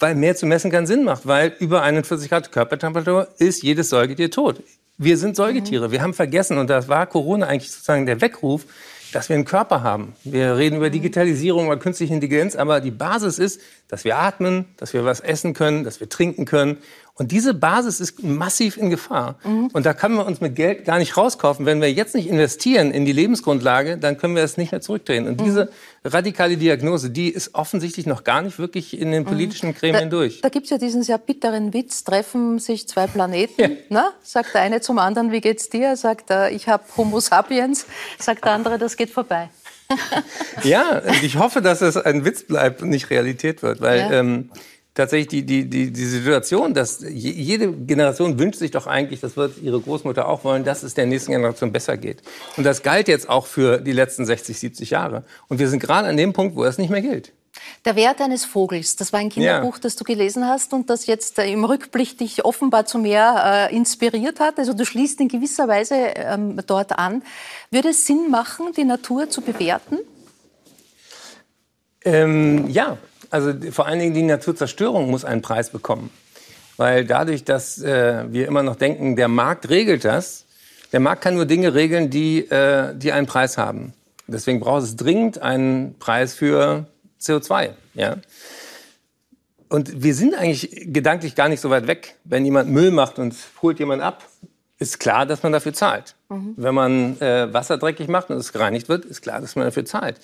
Weil 0.00 0.16
mehr 0.16 0.34
zu 0.34 0.46
messen 0.46 0.72
keinen 0.72 0.88
Sinn 0.88 1.04
macht, 1.04 1.26
weil 1.26 1.54
über 1.60 1.82
41 1.82 2.28
Grad 2.28 2.50
Körpertemperatur 2.50 3.28
ist 3.38 3.62
jedes 3.62 3.88
Säugetier 3.90 4.30
tot. 4.30 4.62
Wir 4.98 5.16
sind 5.18 5.36
Säugetiere. 5.36 5.88
Mhm. 5.88 5.92
Wir 5.92 6.02
haben 6.02 6.14
vergessen, 6.14 6.58
und 6.58 6.68
das 6.68 6.88
war 6.88 7.06
Corona 7.06 7.46
eigentlich 7.46 7.70
sozusagen 7.70 8.06
der 8.06 8.20
Weckruf, 8.20 8.66
dass 9.12 9.28
wir 9.28 9.36
einen 9.36 9.44
Körper 9.44 9.82
haben. 9.82 10.14
Wir 10.24 10.56
reden 10.56 10.76
über 10.76 10.90
Digitalisierung, 10.90 11.66
über 11.66 11.78
künstliche 11.78 12.14
Intelligenz, 12.14 12.56
aber 12.56 12.80
die 12.80 12.90
Basis 12.90 13.38
ist, 13.38 13.60
dass 13.88 14.04
wir 14.04 14.18
atmen, 14.18 14.66
dass 14.76 14.92
wir 14.92 15.04
was 15.04 15.20
essen 15.20 15.54
können, 15.54 15.84
dass 15.84 16.00
wir 16.00 16.08
trinken 16.08 16.44
können. 16.44 16.78
Und 17.18 17.32
diese 17.32 17.54
Basis 17.54 17.98
ist 17.98 18.22
massiv 18.22 18.76
in 18.76 18.90
Gefahr. 18.90 19.36
Mhm. 19.42 19.70
Und 19.72 19.86
da 19.86 19.94
können 19.94 20.16
wir 20.16 20.26
uns 20.26 20.42
mit 20.42 20.54
Geld 20.54 20.84
gar 20.84 20.98
nicht 20.98 21.16
rauskaufen. 21.16 21.64
Wenn 21.64 21.80
wir 21.80 21.90
jetzt 21.90 22.14
nicht 22.14 22.28
investieren 22.28 22.90
in 22.90 23.06
die 23.06 23.12
Lebensgrundlage, 23.12 23.96
dann 23.96 24.18
können 24.18 24.36
wir 24.36 24.42
es 24.42 24.58
nicht 24.58 24.72
mehr 24.72 24.82
zurückdrehen. 24.82 25.26
Und 25.26 25.40
mhm. 25.40 25.44
diese 25.44 25.70
radikale 26.04 26.58
Diagnose, 26.58 27.08
die 27.08 27.30
ist 27.30 27.54
offensichtlich 27.54 28.04
noch 28.04 28.22
gar 28.22 28.42
nicht 28.42 28.58
wirklich 28.58 29.00
in 29.00 29.12
den 29.12 29.22
mhm. 29.22 29.28
politischen 29.28 29.74
Gremien 29.74 30.10
da, 30.10 30.16
durch. 30.16 30.42
Da 30.42 30.50
gibt 30.50 30.64
es 30.64 30.70
ja 30.70 30.76
diesen 30.76 31.02
sehr 31.02 31.16
bitteren 31.16 31.72
Witz, 31.72 32.04
treffen 32.04 32.58
sich 32.58 32.86
zwei 32.86 33.06
Planeten. 33.06 33.62
Ja. 33.62 33.68
Na, 33.88 34.10
sagt 34.22 34.52
der 34.52 34.60
eine 34.60 34.82
zum 34.82 34.98
anderen, 34.98 35.32
wie 35.32 35.40
geht's 35.40 35.70
dir? 35.70 35.96
Sagt 35.96 36.30
er, 36.30 36.52
ich 36.52 36.68
habe 36.68 36.84
Homo 36.98 37.20
sapiens. 37.20 37.86
Sagt 38.18 38.44
der 38.44 38.52
andere, 38.52 38.76
das 38.76 38.94
geht 38.94 39.08
vorbei. 39.08 39.48
ja, 40.64 41.02
ich 41.22 41.38
hoffe, 41.38 41.62
dass 41.62 41.80
es 41.80 41.96
ein 41.96 42.24
Witz 42.24 42.42
bleibt 42.42 42.82
und 42.82 42.90
nicht 42.90 43.08
Realität 43.08 43.62
wird, 43.62 43.80
weil 43.80 44.00
ja. 44.00 44.10
ähm, 44.12 44.50
tatsächlich 44.96 45.28
die, 45.28 45.42
die, 45.44 45.70
die, 45.70 45.92
die 45.92 46.04
Situation, 46.04 46.74
dass 46.74 47.04
jede 47.08 47.70
Generation 47.72 48.38
wünscht 48.38 48.58
sich 48.58 48.72
doch 48.72 48.86
eigentlich, 48.86 49.20
das 49.20 49.36
wird 49.36 49.62
ihre 49.62 49.80
Großmutter 49.80 50.26
auch 50.26 50.42
wollen, 50.42 50.64
dass 50.64 50.82
es 50.82 50.94
der 50.94 51.06
nächsten 51.06 51.30
Generation 51.30 51.70
besser 51.70 51.96
geht. 51.96 52.22
Und 52.56 52.64
das 52.64 52.82
galt 52.82 53.06
jetzt 53.06 53.28
auch 53.28 53.46
für 53.46 53.78
die 53.78 53.92
letzten 53.92 54.26
60, 54.26 54.58
70 54.58 54.90
Jahre. 54.90 55.24
Und 55.48 55.58
wir 55.58 55.68
sind 55.68 55.80
gerade 55.80 56.08
an 56.08 56.16
dem 56.16 56.32
Punkt, 56.32 56.56
wo 56.56 56.64
das 56.64 56.78
nicht 56.78 56.90
mehr 56.90 57.02
gilt. 57.02 57.32
Der 57.84 57.96
Wert 57.96 58.20
eines 58.20 58.44
Vogels, 58.44 58.96
das 58.96 59.12
war 59.12 59.20
ein 59.20 59.30
Kinderbuch, 59.30 59.76
ja. 59.76 59.80
das 59.80 59.96
du 59.96 60.04
gelesen 60.04 60.46
hast 60.46 60.72
und 60.72 60.90
das 60.90 61.06
jetzt 61.06 61.38
äh, 61.38 61.50
im 61.50 61.64
Rückblick 61.64 62.18
dich 62.18 62.44
offenbar 62.44 62.84
zu 62.84 62.98
mehr 62.98 63.68
äh, 63.70 63.74
inspiriert 63.74 64.40
hat. 64.40 64.58
Also 64.58 64.74
du 64.74 64.84
schließt 64.84 65.20
in 65.20 65.28
gewisser 65.28 65.68
Weise 65.68 65.94
ähm, 65.94 66.60
dort 66.66 66.98
an. 66.98 67.22
Würde 67.70 67.90
es 67.90 68.06
Sinn 68.06 68.30
machen, 68.30 68.72
die 68.76 68.84
Natur 68.84 69.30
zu 69.30 69.40
bewerten? 69.40 69.98
Ähm, 72.04 72.68
ja, 72.68 72.98
also 73.30 73.52
vor 73.70 73.86
allen 73.86 73.98
Dingen 73.98 74.14
die 74.14 74.22
Naturzerstörung 74.22 75.10
muss 75.10 75.24
einen 75.24 75.42
Preis 75.42 75.70
bekommen. 75.70 76.10
Weil 76.76 77.04
dadurch, 77.04 77.44
dass 77.44 77.80
äh, 77.80 78.24
wir 78.28 78.46
immer 78.46 78.62
noch 78.62 78.76
denken, 78.76 79.16
der 79.16 79.28
Markt 79.28 79.68
regelt 79.70 80.04
das, 80.04 80.44
der 80.92 81.00
Markt 81.00 81.22
kann 81.22 81.34
nur 81.34 81.46
Dinge 81.46 81.74
regeln, 81.74 82.10
die, 82.10 82.40
äh, 82.50 82.94
die 82.96 83.12
einen 83.12 83.26
Preis 83.26 83.58
haben. 83.58 83.92
Deswegen 84.26 84.60
braucht 84.60 84.82
es 84.82 84.96
dringend 84.96 85.40
einen 85.40 85.94
Preis 85.98 86.34
für 86.34 86.86
CO2. 87.20 87.70
Ja? 87.94 88.16
Und 89.68 90.02
wir 90.02 90.14
sind 90.14 90.34
eigentlich 90.34 90.86
gedanklich 90.92 91.34
gar 91.34 91.48
nicht 91.48 91.60
so 91.60 91.70
weit 91.70 91.86
weg. 91.86 92.16
Wenn 92.24 92.44
jemand 92.44 92.70
Müll 92.70 92.90
macht 92.90 93.18
und 93.18 93.34
holt 93.62 93.78
jemand 93.78 94.02
ab, 94.02 94.24
ist 94.78 95.00
klar, 95.00 95.26
dass 95.26 95.42
man 95.42 95.52
dafür 95.52 95.72
zahlt. 95.72 96.14
Mhm. 96.28 96.54
Wenn 96.56 96.74
man 96.74 97.20
äh, 97.20 97.52
Wasser 97.52 97.78
dreckig 97.78 98.08
macht 98.08 98.30
und 98.30 98.36
es 98.36 98.52
gereinigt 98.52 98.88
wird, 98.88 99.04
ist 99.04 99.22
klar, 99.22 99.40
dass 99.40 99.56
man 99.56 99.64
dafür 99.64 99.84
zahlt. 99.84 100.20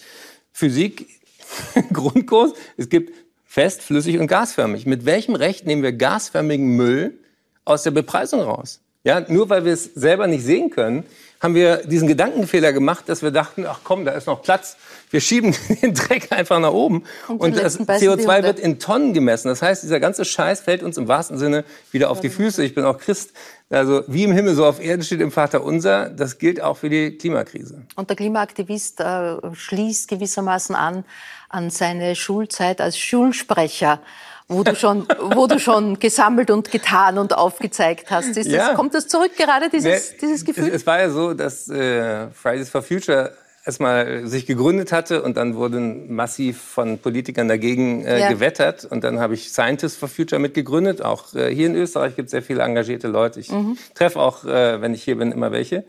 Physik 0.52 1.21
Grundkurs. 1.92 2.52
Es 2.76 2.88
gibt 2.88 3.14
fest, 3.44 3.82
flüssig 3.82 4.18
und 4.18 4.26
gasförmig. 4.26 4.86
Mit 4.86 5.04
welchem 5.04 5.34
Recht 5.34 5.66
nehmen 5.66 5.82
wir 5.82 5.92
gasförmigen 5.92 6.76
Müll 6.76 7.18
aus 7.64 7.82
der 7.82 7.90
Bepreisung 7.90 8.40
raus? 8.40 8.80
Ja, 9.04 9.20
nur 9.28 9.50
weil 9.50 9.64
wir 9.64 9.72
es 9.72 9.84
selber 9.84 10.26
nicht 10.26 10.44
sehen 10.44 10.70
können, 10.70 11.04
haben 11.42 11.56
wir 11.56 11.78
diesen 11.78 12.06
Gedankenfehler 12.06 12.72
gemacht, 12.72 13.08
dass 13.08 13.22
wir 13.22 13.32
dachten, 13.32 13.66
ach 13.66 13.80
komm, 13.82 14.04
da 14.04 14.12
ist 14.12 14.28
noch 14.28 14.42
Platz. 14.42 14.76
Wir 15.10 15.20
schieben 15.20 15.54
den 15.82 15.92
Dreck 15.92 16.30
einfach 16.30 16.60
nach 16.60 16.72
oben. 16.72 17.02
Und, 17.26 17.40
und 17.40 17.56
das 17.56 17.80
CO2 17.80 18.44
wird 18.44 18.60
in 18.60 18.78
Tonnen 18.78 19.12
gemessen. 19.12 19.48
Das 19.48 19.60
heißt, 19.60 19.82
dieser 19.82 19.98
ganze 19.98 20.24
Scheiß 20.24 20.60
fällt 20.60 20.84
uns 20.84 20.96
im 20.96 21.08
wahrsten 21.08 21.38
Sinne 21.38 21.64
wieder 21.90 22.10
auf 22.10 22.20
die 22.20 22.30
Füße. 22.30 22.64
Ich 22.64 22.74
bin 22.74 22.84
auch 22.84 22.98
Christ. 22.98 23.32
Also 23.70 24.04
wie 24.06 24.24
im 24.24 24.32
Himmel, 24.32 24.54
so 24.54 24.64
auf 24.64 24.80
Erden 24.80 25.02
steht 25.02 25.20
im 25.20 25.32
Vater 25.32 25.64
unser. 25.64 26.10
Das 26.10 26.38
gilt 26.38 26.62
auch 26.62 26.76
für 26.76 26.88
die 26.88 27.18
Klimakrise. 27.18 27.82
Und 27.96 28.08
der 28.08 28.16
Klimaaktivist 28.16 29.00
äh, 29.00 29.36
schließt 29.52 30.08
gewissermaßen 30.08 30.76
an 30.76 31.04
an 31.52 31.70
seine 31.70 32.16
Schulzeit 32.16 32.80
als 32.80 32.98
Schulsprecher 32.98 34.00
wo 34.48 34.62
du 34.62 34.74
schon, 34.74 35.06
wo 35.34 35.46
du 35.46 35.58
schon 35.58 35.98
gesammelt 35.98 36.50
und 36.50 36.70
getan 36.70 37.18
und 37.18 37.34
aufgezeigt 37.36 38.10
hast. 38.10 38.36
Das, 38.36 38.46
ja. 38.46 38.74
Kommt 38.74 38.94
das 38.94 39.08
zurück 39.08 39.32
gerade, 39.36 39.70
dieses, 39.70 40.12
nee, 40.12 40.18
dieses 40.20 40.44
Gefühl? 40.44 40.68
Es, 40.68 40.74
es, 40.74 40.86
war 40.86 41.00
ja 41.00 41.10
so, 41.10 41.34
dass 41.34 41.68
äh, 41.68 42.28
Fridays 42.30 42.68
for 42.68 42.82
Future 42.82 43.32
erstmal 43.64 44.26
sich 44.26 44.46
gegründet 44.46 44.92
hatte 44.92 45.22
und 45.22 45.36
dann 45.36 45.54
wurden 45.54 46.12
massiv 46.12 46.60
von 46.60 46.98
Politikern 46.98 47.48
dagegen 47.48 48.04
äh, 48.04 48.20
ja. 48.20 48.28
gewettert. 48.28 48.84
Und 48.84 49.04
dann 49.04 49.20
habe 49.20 49.34
ich 49.34 49.52
Scientists 49.52 49.96
for 49.96 50.08
Future 50.08 50.40
mitgegründet. 50.40 51.02
Auch 51.02 51.34
äh, 51.34 51.54
hier 51.54 51.68
in 51.68 51.76
Österreich 51.76 52.16
gibt 52.16 52.26
es 52.26 52.30
sehr 52.32 52.42
viele 52.42 52.62
engagierte 52.62 53.08
Leute. 53.08 53.40
Ich 53.40 53.50
mhm. 53.50 53.78
treffe 53.94 54.18
auch, 54.18 54.44
äh, 54.44 54.80
wenn 54.80 54.94
ich 54.94 55.04
hier 55.04 55.16
bin, 55.16 55.30
immer 55.32 55.52
welche. 55.52 55.84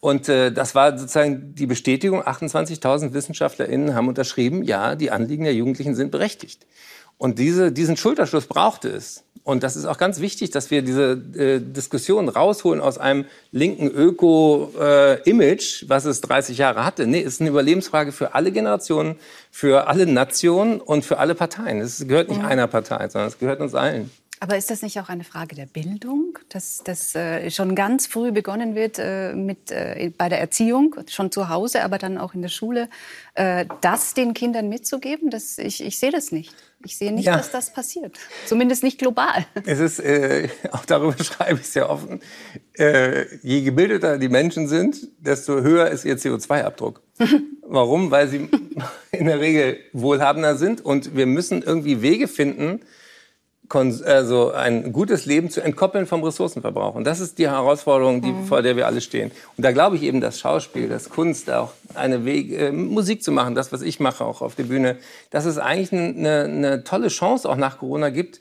Und 0.00 0.28
äh, 0.28 0.52
das 0.52 0.74
war 0.74 0.96
sozusagen 0.96 1.54
die 1.54 1.66
Bestätigung, 1.66 2.22
28.000 2.22 3.14
WissenschaftlerInnen 3.14 3.94
haben 3.94 4.08
unterschrieben, 4.08 4.62
ja, 4.62 4.94
die 4.94 5.10
Anliegen 5.10 5.44
der 5.44 5.54
Jugendlichen 5.54 5.96
sind 5.96 6.10
berechtigt. 6.12 6.66
Und 7.18 7.38
diese, 7.38 7.72
diesen 7.72 7.96
Schulterschluss 7.96 8.46
brauchte 8.46 8.88
es. 8.88 9.24
Und 9.48 9.62
das 9.62 9.76
ist 9.76 9.86
auch 9.86 9.96
ganz 9.96 10.20
wichtig, 10.20 10.50
dass 10.50 10.70
wir 10.70 10.82
diese 10.82 11.12
äh, 11.34 11.58
Diskussion 11.58 12.28
rausholen 12.28 12.82
aus 12.82 12.98
einem 12.98 13.24
linken 13.50 13.88
Öko-Image, 13.88 15.82
äh, 15.82 15.88
was 15.88 16.04
es 16.04 16.20
30 16.20 16.58
Jahre 16.58 16.84
hatte. 16.84 17.06
Nee, 17.06 17.22
es 17.22 17.34
ist 17.34 17.40
eine 17.40 17.48
Überlebensfrage 17.48 18.12
für 18.12 18.34
alle 18.34 18.52
Generationen, 18.52 19.16
für 19.50 19.88
alle 19.88 20.06
Nationen 20.06 20.82
und 20.82 21.04
für 21.04 21.18
alle 21.18 21.34
Parteien. 21.34 21.80
Es 21.80 22.06
gehört 22.06 22.28
nicht 22.28 22.42
mhm. 22.42 22.46
einer 22.46 22.66
Partei, 22.66 23.08
sondern 23.08 23.28
es 23.28 23.38
gehört 23.38 23.60
uns 23.60 23.74
allen. 23.74 24.10
Aber 24.40 24.56
ist 24.56 24.70
das 24.70 24.82
nicht 24.82 25.00
auch 25.00 25.08
eine 25.08 25.24
Frage 25.24 25.56
der 25.56 25.66
Bildung, 25.66 26.38
dass 26.48 26.82
das 26.84 27.14
äh, 27.14 27.50
schon 27.50 27.74
ganz 27.74 28.06
früh 28.06 28.30
begonnen 28.30 28.74
wird 28.74 28.98
äh, 28.98 29.32
mit, 29.34 29.70
äh, 29.70 30.12
bei 30.16 30.28
der 30.28 30.40
Erziehung, 30.40 30.94
schon 31.08 31.32
zu 31.32 31.48
Hause, 31.48 31.82
aber 31.82 31.98
dann 31.98 32.18
auch 32.18 32.34
in 32.34 32.42
der 32.42 32.48
Schule, 32.48 32.88
äh, 33.34 33.66
das 33.80 34.14
den 34.14 34.34
Kindern 34.34 34.68
mitzugeben? 34.68 35.30
Das, 35.30 35.58
ich, 35.58 35.84
ich 35.84 35.98
sehe 35.98 36.12
das 36.12 36.30
nicht. 36.30 36.54
Ich 36.84 36.96
sehe 36.96 37.12
nicht, 37.12 37.26
ja. 37.26 37.36
dass 37.36 37.50
das 37.50 37.72
passiert. 37.72 38.16
Zumindest 38.46 38.84
nicht 38.84 38.98
global. 38.98 39.44
Es 39.66 39.80
ist, 39.80 39.98
äh, 39.98 40.48
auch 40.70 40.84
darüber 40.84 41.16
schreibe 41.24 41.60
ich 41.60 41.68
sehr 41.68 41.90
offen, 41.90 42.20
äh, 42.74 43.24
je 43.42 43.62
gebildeter 43.62 44.18
die 44.18 44.28
Menschen 44.28 44.68
sind, 44.68 45.08
desto 45.18 45.60
höher 45.60 45.88
ist 45.88 46.04
ihr 46.04 46.16
CO2-Abdruck. 46.16 47.02
Warum? 47.62 48.10
Weil 48.10 48.28
sie 48.28 48.48
in 49.10 49.26
der 49.26 49.40
Regel 49.40 49.78
wohlhabender 49.92 50.56
sind 50.56 50.80
und 50.84 51.16
wir 51.16 51.26
müssen 51.26 51.62
irgendwie 51.62 52.00
Wege 52.00 52.28
finden, 52.28 52.80
also 53.74 54.52
ein 54.52 54.92
gutes 54.92 55.26
Leben 55.26 55.50
zu 55.50 55.60
entkoppeln 55.60 56.06
vom 56.06 56.22
Ressourcenverbrauch. 56.24 56.94
Und 56.94 57.04
das 57.04 57.20
ist 57.20 57.38
die 57.38 57.48
Herausforderung, 57.48 58.22
die, 58.22 58.32
mhm. 58.32 58.46
vor 58.46 58.62
der 58.62 58.76
wir 58.76 58.86
alle 58.86 59.00
stehen. 59.00 59.30
Und 59.56 59.64
da 59.64 59.72
glaube 59.72 59.96
ich 59.96 60.02
eben, 60.02 60.20
dass 60.20 60.38
Schauspiel, 60.38 60.88
das 60.88 61.10
Kunst, 61.10 61.50
auch 61.50 61.72
eine 61.94 62.24
Weg, 62.24 62.52
äh, 62.52 62.72
Musik 62.72 63.22
zu 63.22 63.32
machen, 63.32 63.54
das, 63.54 63.72
was 63.72 63.82
ich 63.82 64.00
mache, 64.00 64.24
auch 64.24 64.42
auf 64.42 64.54
der 64.54 64.64
Bühne, 64.64 64.96
dass 65.30 65.44
es 65.44 65.58
eigentlich 65.58 65.92
eine, 65.92 66.44
eine 66.44 66.84
tolle 66.84 67.08
Chance 67.08 67.48
auch 67.48 67.56
nach 67.56 67.78
Corona 67.78 68.10
gibt, 68.10 68.40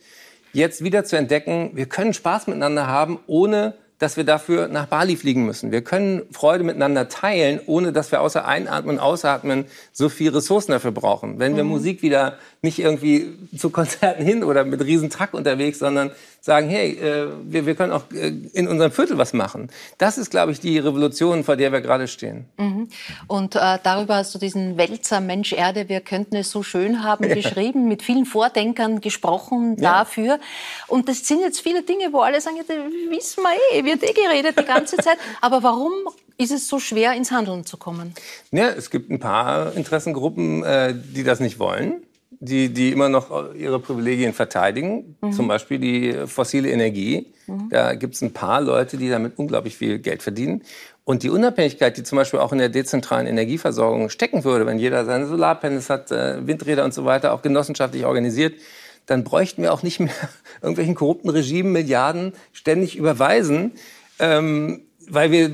jetzt 0.53 0.83
wieder 0.83 1.03
zu 1.03 1.17
entdecken, 1.17 1.71
wir 1.73 1.87
können 1.87 2.13
Spaß 2.13 2.47
miteinander 2.47 2.87
haben, 2.87 3.19
ohne 3.27 3.75
dass 3.99 4.15
wir 4.15 4.23
dafür 4.23 4.67
nach 4.67 4.85
Bali 4.85 5.15
fliegen 5.15 5.45
müssen. 5.45 5.71
Wir 5.71 5.81
können 5.81 6.23
Freude 6.31 6.63
miteinander 6.63 7.09
teilen, 7.09 7.59
ohne 7.65 7.91
dass 7.91 8.11
wir 8.11 8.21
außer 8.21 8.45
Einatmen 8.45 8.97
und 8.97 9.01
Ausatmen 9.01 9.65
so 9.91 10.09
viel 10.09 10.29
Ressourcen 10.31 10.71
dafür 10.71 10.91
brauchen. 10.91 11.39
Wenn 11.39 11.55
wir 11.55 11.63
mhm. 11.63 11.71
Musik 11.71 12.01
wieder 12.01 12.37
nicht 12.61 12.79
irgendwie 12.79 13.33
zu 13.57 13.69
Konzerten 13.69 14.23
hin 14.23 14.43
oder 14.43 14.65
mit 14.65 14.83
Riesentrack 14.83 15.33
unterwegs, 15.33 15.79
sondern 15.79 16.11
sagen, 16.47 16.69
hey, 16.69 16.93
äh, 16.93 17.27
wir, 17.43 17.65
wir 17.65 17.75
können 17.75 17.91
auch 17.91 18.03
äh, 18.13 18.29
in 18.53 18.69
unserem 18.69 18.91
Viertel 18.93 19.17
was 19.17 19.33
machen. 19.33 19.69
Das 19.97 20.17
ist, 20.17 20.31
glaube 20.31 20.53
ich, 20.53 20.61
die 20.61 20.79
Revolution, 20.79 21.43
vor 21.43 21.57
der 21.57 21.73
wir 21.73 21.81
gerade 21.81 22.07
stehen. 22.07 22.45
Mhm. 22.57 22.87
Und 23.27 23.55
äh, 23.55 23.77
darüber 23.83 24.15
hast 24.15 24.33
du 24.33 24.39
diesen 24.39 24.77
Wälzer 24.77 25.19
Mensch 25.19 25.51
Erde, 25.51 25.89
wir 25.89 25.99
könnten 25.99 26.37
es 26.37 26.49
so 26.49 26.63
schön 26.63 27.03
haben, 27.03 27.25
ja. 27.27 27.35
geschrieben, 27.35 27.89
mit 27.89 28.01
vielen 28.01 28.25
Vordenkern 28.25 29.01
gesprochen 29.01 29.75
ja. 29.77 29.99
dafür. 29.99 30.39
Und 30.87 31.09
das 31.09 31.27
sind 31.27 31.41
jetzt 31.41 31.59
viele 31.59 31.83
Dinge, 31.83 32.13
wo 32.13 32.21
alle 32.21 32.39
sagen, 32.39 32.55
ja, 32.55 32.63
wissen 33.09 33.43
wir 33.43 33.77
eh, 33.77 33.83
wird 33.83 34.03
eh 34.03 34.13
geredet 34.13 34.57
die 34.57 34.63
ganze 34.63 34.95
Zeit. 35.05 35.17
Aber 35.41 35.63
warum 35.63 35.91
ist 36.37 36.53
es 36.53 36.69
so 36.69 36.79
schwer, 36.79 37.11
ins 37.13 37.29
Handeln 37.29 37.65
zu 37.65 37.75
kommen? 37.75 38.13
Ja, 38.51 38.69
es 38.69 38.89
gibt 38.89 39.11
ein 39.11 39.19
paar 39.19 39.75
Interessengruppen, 39.75 40.63
äh, 40.63 40.95
die 40.95 41.25
das 41.25 41.41
nicht 41.41 41.59
wollen 41.59 42.06
die, 42.39 42.69
die 42.69 42.91
immer 42.91 43.09
noch 43.09 43.53
ihre 43.55 43.79
Privilegien 43.79 44.33
verteidigen, 44.33 45.17
mhm. 45.21 45.31
zum 45.31 45.47
Beispiel 45.47 45.79
die 45.79 46.13
fossile 46.27 46.69
Energie. 46.69 47.33
Mhm. 47.47 47.69
Da 47.69 47.95
gibt 47.95 48.15
es 48.15 48.21
ein 48.21 48.33
paar 48.33 48.61
Leute, 48.61 48.97
die 48.97 49.09
damit 49.09 49.37
unglaublich 49.37 49.75
viel 49.75 49.99
Geld 49.99 50.21
verdienen. 50.21 50.63
Und 51.03 51.23
die 51.23 51.29
Unabhängigkeit, 51.29 51.97
die 51.97 52.03
zum 52.03 52.17
Beispiel 52.17 52.39
auch 52.39 52.51
in 52.51 52.59
der 52.59 52.69
dezentralen 52.69 53.27
Energieversorgung 53.27 54.09
stecken 54.09 54.43
würde, 54.43 54.65
wenn 54.65 54.77
jeder 54.77 55.05
seine 55.05 55.25
Solarpanels 55.25 55.89
hat, 55.89 56.11
äh, 56.11 56.45
Windräder 56.45 56.83
und 56.83 56.93
so 56.93 57.05
weiter, 57.05 57.33
auch 57.33 57.41
genossenschaftlich 57.41 58.05
organisiert, 58.05 58.55
dann 59.05 59.23
bräuchten 59.23 59.61
wir 59.61 59.73
auch 59.73 59.83
nicht 59.83 59.99
mehr 59.99 60.13
irgendwelchen 60.61 60.95
korrupten 60.95 61.29
Regimen 61.29 61.71
Milliarden 61.71 62.33
ständig 62.51 62.97
überweisen. 62.97 63.71
Ähm, 64.19 64.86
weil 65.09 65.31
wir 65.31 65.51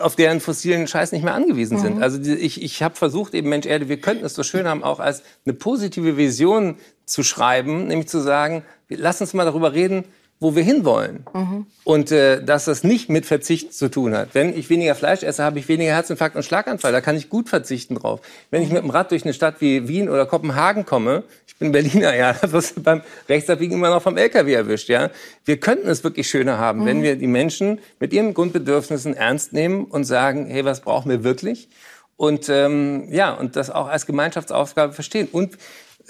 auf 0.00 0.16
deren 0.16 0.40
fossilen 0.40 0.86
Scheiß 0.86 1.12
nicht 1.12 1.24
mehr 1.24 1.34
angewiesen 1.34 1.78
mhm. 1.78 1.82
sind. 1.82 2.02
Also 2.02 2.20
ich, 2.20 2.62
ich 2.62 2.82
habe 2.82 2.96
versucht, 2.96 3.34
eben 3.34 3.48
Mensch 3.48 3.66
Erde, 3.66 3.88
wir 3.88 4.00
könnten 4.00 4.24
es 4.24 4.34
so 4.34 4.42
schön 4.42 4.66
haben, 4.66 4.82
auch 4.82 5.00
als 5.00 5.22
eine 5.44 5.54
positive 5.54 6.16
Vision 6.16 6.76
zu 7.06 7.22
schreiben, 7.22 7.86
nämlich 7.86 8.08
zu 8.08 8.20
sagen, 8.20 8.62
lass 8.88 9.20
uns 9.20 9.34
mal 9.34 9.44
darüber 9.44 9.72
reden, 9.72 10.04
wo 10.40 10.56
wir 10.56 10.62
hinwollen. 10.62 11.26
Mhm. 11.34 11.66
Und 11.84 12.10
äh, 12.10 12.42
dass 12.42 12.64
das 12.64 12.82
nicht 12.82 13.10
mit 13.10 13.26
Verzicht 13.26 13.74
zu 13.74 13.90
tun 13.90 14.16
hat. 14.16 14.30
Wenn 14.32 14.56
ich 14.56 14.70
weniger 14.70 14.94
Fleisch 14.94 15.22
esse, 15.22 15.44
habe 15.44 15.58
ich 15.58 15.68
weniger 15.68 15.92
Herzinfarkt 15.92 16.34
und 16.34 16.42
Schlaganfall. 16.42 16.92
Da 16.92 17.02
kann 17.02 17.16
ich 17.16 17.28
gut 17.28 17.50
verzichten 17.50 17.96
drauf. 17.96 18.20
Wenn 18.50 18.62
ich 18.62 18.70
mit 18.70 18.82
dem 18.82 18.88
Rad 18.88 19.10
durch 19.10 19.24
eine 19.24 19.34
Stadt 19.34 19.60
wie 19.60 19.86
Wien 19.86 20.08
oder 20.08 20.24
Kopenhagen 20.24 20.86
komme, 20.86 21.24
ich 21.46 21.56
bin 21.56 21.72
Berliner, 21.72 22.16
ja, 22.16 22.32
da 22.32 22.50
wirst 22.52 22.78
du 22.78 22.82
beim 22.82 23.02
Rechtsabbiegen 23.28 23.76
immer 23.76 23.90
noch 23.90 24.02
vom 24.02 24.16
LKW 24.16 24.52
erwischt, 24.52 24.88
ja. 24.88 25.10
Wir 25.44 25.58
könnten 25.58 25.88
es 25.88 26.02
wirklich 26.02 26.28
schöner 26.28 26.56
haben, 26.56 26.80
mhm. 26.80 26.86
wenn 26.86 27.02
wir 27.02 27.16
die 27.16 27.26
Menschen 27.26 27.78
mit 27.98 28.14
ihren 28.14 28.32
Grundbedürfnissen 28.32 29.14
ernst 29.14 29.52
nehmen 29.52 29.84
und 29.84 30.04
sagen, 30.04 30.46
hey, 30.46 30.64
was 30.64 30.80
brauchen 30.80 31.10
wir 31.10 31.22
wirklich? 31.22 31.68
Und 32.16 32.48
ähm, 32.48 33.08
ja, 33.10 33.32
und 33.32 33.56
das 33.56 33.70
auch 33.70 33.88
als 33.88 34.06
Gemeinschaftsaufgabe 34.06 34.92
verstehen. 34.92 35.28
Und 35.32 35.56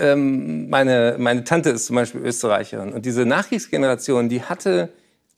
ähm, 0.01 0.69
meine, 0.69 1.17
meine 1.19 1.45
Tante 1.45 1.71
ist 1.71 1.87
zum 1.87 1.97
Beispiel 1.97 2.21
Österreicherin 2.23 2.93
und 2.93 3.07
diese 3.07 3.27
Nachkriegsgeneration, 3.27 4.29
die 4.29 4.43
hatte 4.43 4.91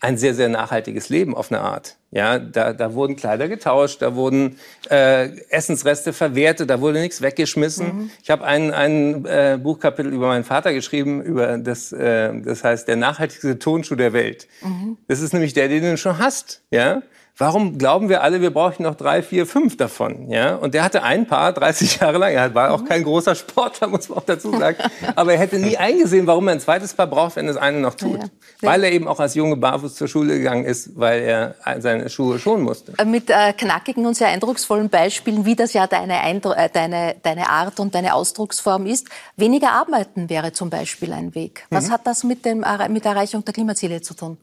ein 0.03 0.19
sehr, 0.19 0.35
sehr 0.35 0.49
nachhaltiges 0.49 1.11
Leben 1.11 1.37
auf 1.37 1.53
eine 1.53 1.61
Art. 1.61 1.97
Ja, 2.11 2.41
da, 2.41 2.73
da 2.73 2.93
wurden 2.93 3.15
Kleider 3.15 3.49
getauscht, 3.49 4.03
da 4.03 4.17
wurden 4.17 4.59
äh, 4.91 5.29
Essensreste 5.49 6.13
verwertet, 6.13 6.69
da 6.69 6.81
wurde 6.81 7.01
nichts 7.01 7.23
weggeschmissen. 7.23 7.87
Mhm. 7.87 8.11
Ich 8.21 8.29
habe 8.29 8.45
ein, 8.45 8.73
ein 8.75 9.25
äh, 9.25 9.59
Buchkapitel 9.63 10.13
über 10.13 10.27
meinen 10.27 10.43
Vater 10.43 10.75
geschrieben, 10.75 11.23
über 11.23 11.57
das, 11.57 11.93
äh, 11.93 12.33
das 12.43 12.65
heißt 12.65 12.89
der 12.89 12.97
nachhaltigste 12.97 13.61
Tonschuh 13.61 13.95
der 13.95 14.13
Welt. 14.13 14.49
Mhm. 14.61 14.99
Das 15.07 15.21
ist 15.21 15.33
nämlich 15.33 15.55
der, 15.55 15.69
den 15.69 15.83
du 15.83 15.97
schon 15.97 16.19
hast. 16.19 16.63
Ja, 16.73 17.03
Warum 17.39 17.79
glauben 17.79 18.11
wir 18.11 18.23
alle, 18.23 18.43
wir 18.43 18.53
brauchen 18.53 18.83
noch 18.83 18.95
drei, 18.95 19.23
vier, 19.23 19.47
fünf 19.47 19.79
davon? 19.79 20.29
Ja? 20.29 20.57
Und 20.57 20.75
der 20.75 20.85
hatte 20.85 21.03
ein 21.03 21.27
Paar 21.27 21.55
30 21.55 21.97
Jahre 22.01 22.19
lang. 22.19 22.33
Er 22.33 22.55
war 22.55 22.73
auch 22.73 22.85
kein 22.85 23.03
großer 23.03 23.35
Sportler, 23.35 23.89
muss 23.89 24.11
man 24.11 24.19
auch 24.19 24.25
dazu 24.25 24.51
sagen. 24.53 24.77
Aber 25.17 25.33
er 25.33 25.39
hätte 25.39 25.59
nie 25.59 25.79
eingesehen, 25.79 26.27
warum 26.27 26.47
er 26.49 26.53
ein 26.53 26.61
zweites 26.61 26.93
Paar 26.93 27.07
braucht, 27.07 27.37
wenn 27.37 27.47
das 27.47 27.57
eine 27.57 27.81
noch 27.81 27.95
tut. 27.95 28.19
Ja, 28.19 28.25
ja. 28.25 28.69
Weil 28.69 28.85
er 28.85 28.93
eben 28.93 29.09
auch 29.09 29.19
als 29.19 29.35
Junge 29.35 29.57
barfuß 29.57 29.95
zur 29.95 30.09
Schule 30.09 30.37
gegangen 30.37 30.67
ist, 30.67 30.91
weil 30.95 31.23
er 31.23 31.55
seine 31.81 32.11
Schuhe 32.11 32.39
schonen 32.39 32.65
musste. 32.65 32.93
Äh, 32.99 33.07
mit 33.07 33.31
äh, 33.31 33.55
knackigen 33.55 34.05
und 34.05 34.15
sehr 34.15 34.29
eindrucksvollen 34.29 34.91
Beispielen, 34.91 35.47
wie 35.47 35.57
das 35.57 35.73
ja 35.73 35.87
deine, 35.87 36.21
Eindru 36.21 36.53
äh, 36.53 36.69
deine, 36.71 37.17
deine 37.23 37.49
Art 37.49 37.81
und 37.81 37.95
deine 37.95 38.15
Ausdrucksform 38.15 38.85
ist. 38.85 39.09
Weniger 39.37 39.73
arbeiten 39.73 40.29
wäre 40.29 40.53
zum 40.53 40.69
Beispiel 40.69 41.13
ein 41.15 41.35
Weg. 41.35 41.67
Was 41.71 41.89
mhm. 41.89 41.93
hat 41.93 42.07
das 42.07 42.25
mit, 42.25 42.45
dem, 42.45 42.63
mit 42.91 43.05
der 43.05 43.13
Erreichung 43.13 43.43
der 43.43 43.55
Klimaziele 43.55 44.03
zu 44.03 44.13
tun? 44.13 44.37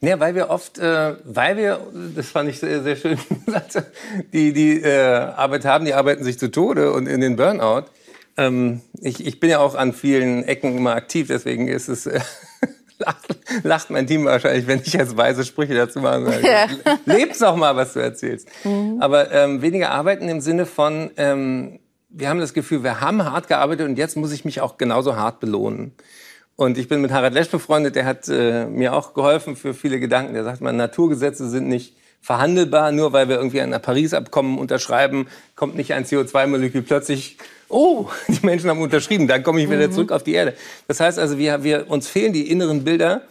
Ja, 0.00 0.20
weil 0.20 0.34
wir 0.34 0.48
oft, 0.50 0.78
äh, 0.78 1.16
weil 1.24 1.56
wir, 1.56 1.80
das 2.14 2.28
fand 2.28 2.48
ich 2.48 2.60
sehr, 2.60 2.82
sehr 2.82 2.96
schön, 2.96 3.18
die, 4.32 4.52
die 4.52 4.80
äh, 4.80 5.16
Arbeit 5.16 5.64
haben, 5.64 5.84
die 5.84 5.94
arbeiten 5.94 6.22
sich 6.22 6.38
zu 6.38 6.50
Tode 6.50 6.92
und 6.92 7.06
in 7.06 7.20
den 7.20 7.34
Burnout. 7.34 7.84
Ähm, 8.36 8.80
ich, 9.00 9.26
ich 9.26 9.40
bin 9.40 9.50
ja 9.50 9.58
auch 9.58 9.74
an 9.74 9.92
vielen 9.92 10.44
Ecken 10.44 10.76
immer 10.76 10.94
aktiv, 10.94 11.26
deswegen 11.26 11.66
ist 11.66 11.88
es, 11.88 12.06
äh, 12.06 12.20
lacht, 12.98 13.36
lacht 13.64 13.90
mein 13.90 14.06
Team 14.06 14.24
wahrscheinlich, 14.24 14.68
wenn 14.68 14.80
ich 14.80 14.92
jetzt 14.92 15.16
weise 15.16 15.44
Sprüche 15.44 15.74
dazu 15.74 15.98
mache. 15.98 16.40
Ja. 16.42 16.68
Leb's 17.04 17.40
doch 17.40 17.56
mal, 17.56 17.74
was 17.74 17.94
du 17.94 18.00
erzählst. 18.00 18.48
Mhm. 18.64 18.98
Aber 19.00 19.32
ähm, 19.32 19.62
weniger 19.62 19.90
arbeiten 19.90 20.28
im 20.28 20.40
Sinne 20.40 20.66
von, 20.66 21.10
ähm, 21.16 21.80
wir 22.08 22.28
haben 22.28 22.38
das 22.38 22.54
Gefühl, 22.54 22.84
wir 22.84 23.00
haben 23.00 23.24
hart 23.24 23.48
gearbeitet 23.48 23.88
und 23.88 23.98
jetzt 23.98 24.16
muss 24.16 24.32
ich 24.32 24.44
mich 24.44 24.60
auch 24.60 24.78
genauso 24.78 25.16
hart 25.16 25.40
belohnen. 25.40 25.92
Und 26.58 26.76
ich 26.76 26.88
bin 26.88 27.00
mit 27.00 27.12
Harald 27.12 27.34
Lesch 27.34 27.50
befreundet, 27.50 27.94
der 27.94 28.04
hat 28.04 28.28
äh, 28.28 28.66
mir 28.66 28.92
auch 28.92 29.14
geholfen 29.14 29.54
für 29.54 29.74
viele 29.74 30.00
Gedanken. 30.00 30.34
Der 30.34 30.42
sagt, 30.42 30.60
man, 30.60 30.76
Naturgesetze 30.76 31.48
sind 31.48 31.68
nicht 31.68 31.94
verhandelbar. 32.20 32.90
Nur 32.90 33.12
weil 33.12 33.28
wir 33.28 33.36
irgendwie 33.36 33.60
ein 33.60 33.70
Paris-Abkommen 33.80 34.58
unterschreiben, 34.58 35.28
kommt 35.54 35.76
nicht 35.76 35.94
ein 35.94 36.04
CO2-Molekül 36.04 36.82
plötzlich 36.82 37.38
oh, 37.68 38.08
die 38.28 38.44
Menschen 38.44 38.70
haben 38.70 38.80
unterschrieben, 38.80 39.28
dann 39.28 39.42
komme 39.42 39.60
ich 39.60 39.70
wieder 39.70 39.86
mhm. 39.86 39.92
zurück 39.92 40.12
auf 40.12 40.24
die 40.24 40.32
Erde. 40.32 40.54
Das 40.86 41.00
heißt 41.00 41.18
also, 41.18 41.38
wir, 41.38 41.62
wir, 41.62 41.88
uns 41.88 42.08
fehlen 42.08 42.32
die 42.32 42.50
inneren 42.50 42.84
Bilder. 42.84 43.22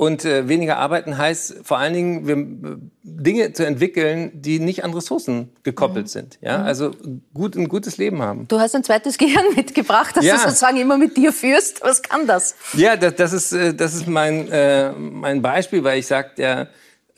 Und 0.00 0.24
äh, 0.24 0.48
weniger 0.48 0.78
arbeiten 0.78 1.18
heißt 1.18 1.56
vor 1.62 1.76
allen 1.76 1.92
Dingen, 1.92 2.26
wir, 2.26 2.78
Dinge 3.02 3.52
zu 3.52 3.66
entwickeln, 3.66 4.30
die 4.32 4.58
nicht 4.58 4.82
an 4.82 4.94
Ressourcen 4.94 5.50
gekoppelt 5.62 6.06
mhm. 6.06 6.08
sind. 6.08 6.38
Ja? 6.40 6.56
Mhm. 6.56 6.64
Also 6.64 6.92
gut, 7.34 7.54
ein 7.54 7.68
gutes 7.68 7.98
Leben 7.98 8.22
haben. 8.22 8.48
Du 8.48 8.58
hast 8.58 8.74
ein 8.74 8.82
zweites 8.82 9.18
Gehirn 9.18 9.54
mitgebracht, 9.54 10.16
das 10.16 10.24
ja. 10.24 10.36
du 10.36 10.40
sozusagen 10.40 10.78
immer 10.78 10.96
mit 10.96 11.18
dir 11.18 11.34
führst. 11.34 11.82
Was 11.82 12.00
kann 12.00 12.26
das? 12.26 12.56
Ja, 12.72 12.96
das, 12.96 13.14
das 13.16 13.34
ist, 13.34 13.52
äh, 13.52 13.74
das 13.74 13.92
ist 13.92 14.06
mein, 14.06 14.48
äh, 14.50 14.90
mein 14.92 15.42
Beispiel, 15.42 15.84
weil 15.84 15.98
ich 15.98 16.06
sage, 16.06 16.30
ja, 16.38 16.68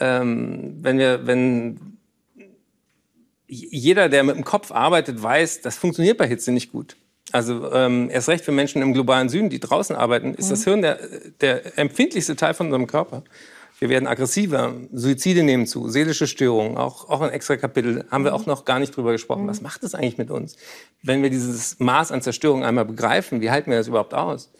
ähm, 0.00 0.78
wenn 0.80 0.98
wir, 0.98 1.24
wenn 1.24 1.98
jeder, 3.46 4.08
der 4.08 4.24
mit 4.24 4.34
dem 4.34 4.42
Kopf 4.44 4.72
arbeitet, 4.72 5.22
weiß, 5.22 5.60
das 5.60 5.76
funktioniert 5.76 6.18
bei 6.18 6.26
Hitze 6.26 6.50
nicht 6.50 6.72
gut. 6.72 6.96
Also 7.32 7.72
ähm, 7.72 8.10
erst 8.10 8.28
recht 8.28 8.44
für 8.44 8.52
Menschen 8.52 8.82
im 8.82 8.92
globalen 8.92 9.28
Süden, 9.28 9.48
die 9.48 9.58
draußen 9.58 9.96
arbeiten, 9.96 10.34
ist 10.34 10.46
mhm. 10.46 10.50
das 10.50 10.64
Hirn 10.64 10.82
der, 10.82 10.98
der 11.40 11.78
empfindlichste 11.78 12.36
Teil 12.36 12.54
von 12.54 12.66
unserem 12.66 12.86
Körper. 12.86 13.22
Wir 13.78 13.88
werden 13.88 14.06
aggressiver, 14.06 14.74
Suizide 14.92 15.42
nehmen 15.42 15.66
zu, 15.66 15.88
seelische 15.88 16.28
Störungen, 16.28 16.76
auch, 16.76 17.08
auch 17.08 17.20
ein 17.20 17.30
extra 17.30 17.56
Kapitel, 17.56 18.04
haben 18.10 18.22
wir 18.22 18.30
mhm. 18.30 18.36
auch 18.36 18.46
noch 18.46 18.64
gar 18.64 18.78
nicht 18.78 18.94
drüber 18.94 19.12
gesprochen. 19.12 19.44
Mhm. 19.44 19.48
Was 19.48 19.60
macht 19.60 19.82
das 19.82 19.94
eigentlich 19.94 20.18
mit 20.18 20.30
uns? 20.30 20.56
Wenn 21.02 21.22
wir 21.22 21.30
dieses 21.30 21.80
Maß 21.80 22.12
an 22.12 22.22
Zerstörung 22.22 22.64
einmal 22.64 22.84
begreifen, 22.84 23.40
wie 23.40 23.50
halten 23.50 23.70
wir 23.70 23.78
das 23.78 23.88
überhaupt 23.88 24.14
aus? 24.14 24.52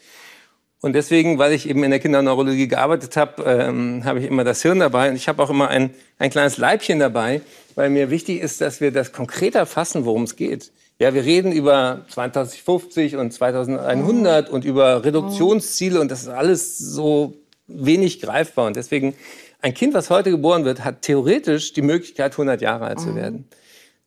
Und 0.81 0.91
deswegen, 0.91 1.37
weil 1.37 1.53
ich 1.53 1.69
eben 1.69 1.81
in 1.85 1.91
der 1.91 2.01
Kinderneurologie 2.01 2.67
gearbeitet 2.67 3.15
habe, 3.15 3.43
ähm, 3.43 4.03
habe 4.03 4.19
ich 4.19 4.25
immer 4.25 4.43
das 4.43 4.61
Hirn 4.61 4.79
dabei 4.79 5.09
und 5.09 5.15
ich 5.15 5.29
habe 5.29 5.41
auch 5.41 5.49
immer 5.49 5.69
ein, 5.69 5.91
ein 6.19 6.29
kleines 6.29 6.57
Leibchen 6.57 6.99
dabei, 6.99 7.39
weil 7.75 7.89
mir 7.89 8.09
wichtig 8.09 8.41
ist, 8.41 8.59
dass 8.59 8.81
wir 8.81 8.91
das 8.91 9.13
konkreter 9.13 9.65
fassen, 9.65 10.03
worum 10.03 10.23
es 10.23 10.35
geht. 10.35 10.73
Ja, 10.99 11.13
wir 11.13 11.25
reden 11.25 11.51
über 11.51 12.05
2050 12.09 13.15
und 13.17 13.31
2100 13.31 14.47
mhm. 14.47 14.53
und 14.53 14.65
über 14.65 15.03
Reduktionsziele 15.03 15.99
und 15.99 16.11
das 16.11 16.21
ist 16.21 16.29
alles 16.29 16.77
so 16.77 17.33
wenig 17.67 18.21
greifbar. 18.21 18.67
Und 18.67 18.75
deswegen, 18.75 19.15
ein 19.61 19.73
Kind, 19.73 19.93
was 19.93 20.09
heute 20.09 20.29
geboren 20.29 20.65
wird, 20.65 20.83
hat 20.83 21.01
theoretisch 21.01 21.73
die 21.73 21.81
Möglichkeit, 21.81 22.33
100 22.33 22.61
Jahre 22.61 22.85
alt 22.85 22.99
mhm. 22.99 23.03
zu 23.03 23.15
werden. 23.15 23.47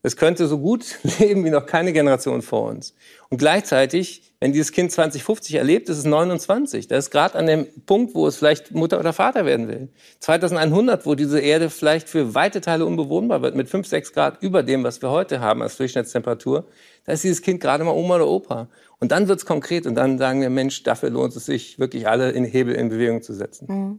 Es 0.06 0.16
könnte 0.16 0.46
so 0.46 0.58
gut 0.58 0.98
leben 1.18 1.44
wie 1.44 1.50
noch 1.50 1.66
keine 1.66 1.92
Generation 1.92 2.42
vor 2.42 2.68
uns. 2.68 2.94
Und 3.28 3.38
gleichzeitig 3.38 4.26
wenn 4.38 4.52
dieses 4.52 4.72
Kind 4.72 4.92
2050 4.92 5.54
erlebt, 5.54 5.88
ist 5.88 5.96
es 5.96 6.04
29. 6.04 6.88
Das 6.88 7.06
ist 7.06 7.10
gerade 7.10 7.36
an 7.36 7.46
dem 7.46 7.66
Punkt, 7.86 8.14
wo 8.14 8.26
es 8.26 8.36
vielleicht 8.36 8.74
Mutter 8.74 9.00
oder 9.00 9.14
Vater 9.14 9.46
werden 9.46 9.66
will. 9.66 9.88
2100, 10.20 11.06
wo 11.06 11.14
diese 11.14 11.40
Erde 11.40 11.70
vielleicht 11.70 12.08
für 12.08 12.34
weite 12.34 12.60
Teile 12.60 12.84
unbewohnbar 12.84 13.40
wird, 13.40 13.54
mit 13.54 13.70
5, 13.70 13.86
6 13.86 14.12
Grad 14.12 14.42
über 14.42 14.62
dem, 14.62 14.84
was 14.84 15.00
wir 15.00 15.10
heute 15.10 15.40
haben 15.40 15.62
als 15.62 15.78
Durchschnittstemperatur. 15.78 16.66
Da 17.04 17.12
ist 17.12 17.24
dieses 17.24 17.40
Kind 17.40 17.62
gerade 17.62 17.82
mal 17.84 17.92
Oma 17.92 18.16
oder 18.16 18.28
Opa. 18.28 18.68
Und 18.98 19.10
dann 19.10 19.26
wird's 19.26 19.46
konkret 19.46 19.86
und 19.86 19.94
dann 19.94 20.18
sagen 20.18 20.42
wir, 20.42 20.50
Mensch, 20.50 20.82
dafür 20.82 21.08
lohnt 21.08 21.34
es 21.34 21.46
sich, 21.46 21.78
wirklich 21.78 22.06
alle 22.06 22.30
in 22.30 22.44
Hebel 22.44 22.74
in 22.74 22.90
Bewegung 22.90 23.22
zu 23.22 23.32
setzen. 23.32 23.66
Mhm. 23.68 23.98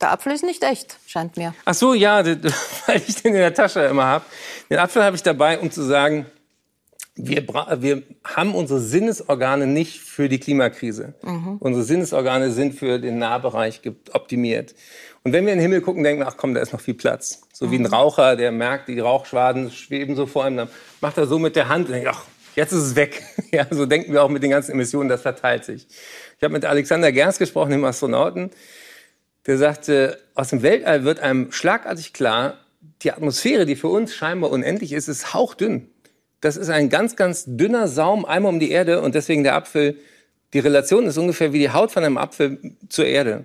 Der 0.00 0.12
Apfel 0.12 0.32
ist 0.32 0.44
nicht 0.44 0.64
echt, 0.64 0.96
scheint 1.06 1.36
mir. 1.36 1.54
Ach 1.64 1.74
so, 1.74 1.92
ja, 1.94 2.24
weil 2.86 3.02
ich 3.06 3.16
den 3.16 3.34
in 3.34 3.40
der 3.40 3.54
Tasche 3.54 3.80
immer 3.80 4.04
habe. 4.04 4.24
Den 4.70 4.78
Apfel 4.78 5.02
habe 5.02 5.16
ich 5.16 5.22
dabei, 5.22 5.58
um 5.58 5.70
zu 5.70 5.82
sagen, 5.82 6.26
wir, 7.16 7.46
wir 7.46 8.02
haben 8.24 8.54
unsere 8.54 8.80
Sinnesorgane 8.80 9.66
nicht 9.66 10.00
für 10.00 10.28
die 10.28 10.38
Klimakrise. 10.38 11.14
Mhm. 11.22 11.56
Unsere 11.58 11.84
Sinnesorgane 11.84 12.50
sind 12.50 12.74
für 12.74 12.98
den 12.98 13.18
Nahbereich 13.18 13.82
optimiert. 14.12 14.74
Und 15.22 15.32
wenn 15.32 15.44
wir 15.44 15.52
in 15.52 15.58
den 15.58 15.62
Himmel 15.62 15.82
gucken, 15.82 16.02
denken 16.02 16.22
wir, 16.22 16.28
ach 16.28 16.36
komm, 16.36 16.54
da 16.54 16.60
ist 16.60 16.72
noch 16.72 16.80
viel 16.80 16.94
Platz. 16.94 17.42
So 17.52 17.66
mhm. 17.66 17.70
wie 17.70 17.76
ein 17.76 17.82
mhm. 17.82 17.86
Raucher, 17.88 18.36
der 18.36 18.52
merkt, 18.52 18.88
die 18.88 18.98
Rauchschwaden 18.98 19.70
schweben 19.70 20.16
so 20.16 20.26
vor 20.26 20.46
ihm, 20.46 20.56
dann 20.56 20.68
macht 21.00 21.18
er 21.18 21.26
so 21.26 21.38
mit 21.38 21.56
der 21.56 21.68
Hand 21.68 21.88
und 21.88 21.92
denkt, 21.92 22.08
ach, 22.08 22.24
jetzt 22.56 22.72
ist 22.72 22.82
es 22.82 22.96
weg. 22.96 23.22
Ja, 23.52 23.66
so 23.68 23.84
denken 23.84 24.12
wir 24.12 24.22
auch 24.22 24.28
mit 24.28 24.44
den 24.44 24.50
ganzen 24.50 24.70
Emissionen, 24.70 25.08
das 25.08 25.22
verteilt 25.22 25.64
sich. 25.64 25.88
Ich 26.36 26.44
habe 26.44 26.52
mit 26.52 26.64
Alexander 26.64 27.10
Gerns 27.10 27.36
gesprochen, 27.36 27.72
dem 27.72 27.84
Astronauten, 27.84 28.52
der 29.46 29.58
sagte, 29.58 30.18
aus 30.34 30.50
dem 30.50 30.62
Weltall 30.62 31.04
wird 31.04 31.20
einem 31.20 31.52
schlagartig 31.52 32.12
klar, 32.12 32.58
die 33.02 33.12
Atmosphäre, 33.12 33.66
die 33.66 33.76
für 33.76 33.88
uns 33.88 34.14
scheinbar 34.14 34.50
unendlich 34.50 34.92
ist, 34.92 35.08
ist 35.08 35.32
hauchdünn 35.32 35.88
das 36.40 36.56
ist 36.56 36.70
ein 36.70 36.88
ganz, 36.88 37.16
ganz 37.16 37.44
dünner 37.46 37.88
Saum 37.88 38.24
einmal 38.24 38.52
um 38.52 38.60
die 38.60 38.70
Erde 38.70 39.02
und 39.02 39.14
deswegen 39.14 39.44
der 39.44 39.54
Apfel, 39.54 39.98
die 40.52 40.58
Relation 40.58 41.06
ist 41.06 41.18
ungefähr 41.18 41.52
wie 41.52 41.58
die 41.58 41.70
Haut 41.70 41.92
von 41.92 42.02
einem 42.02 42.18
Apfel 42.18 42.74
zur 42.88 43.04
Erde. 43.04 43.44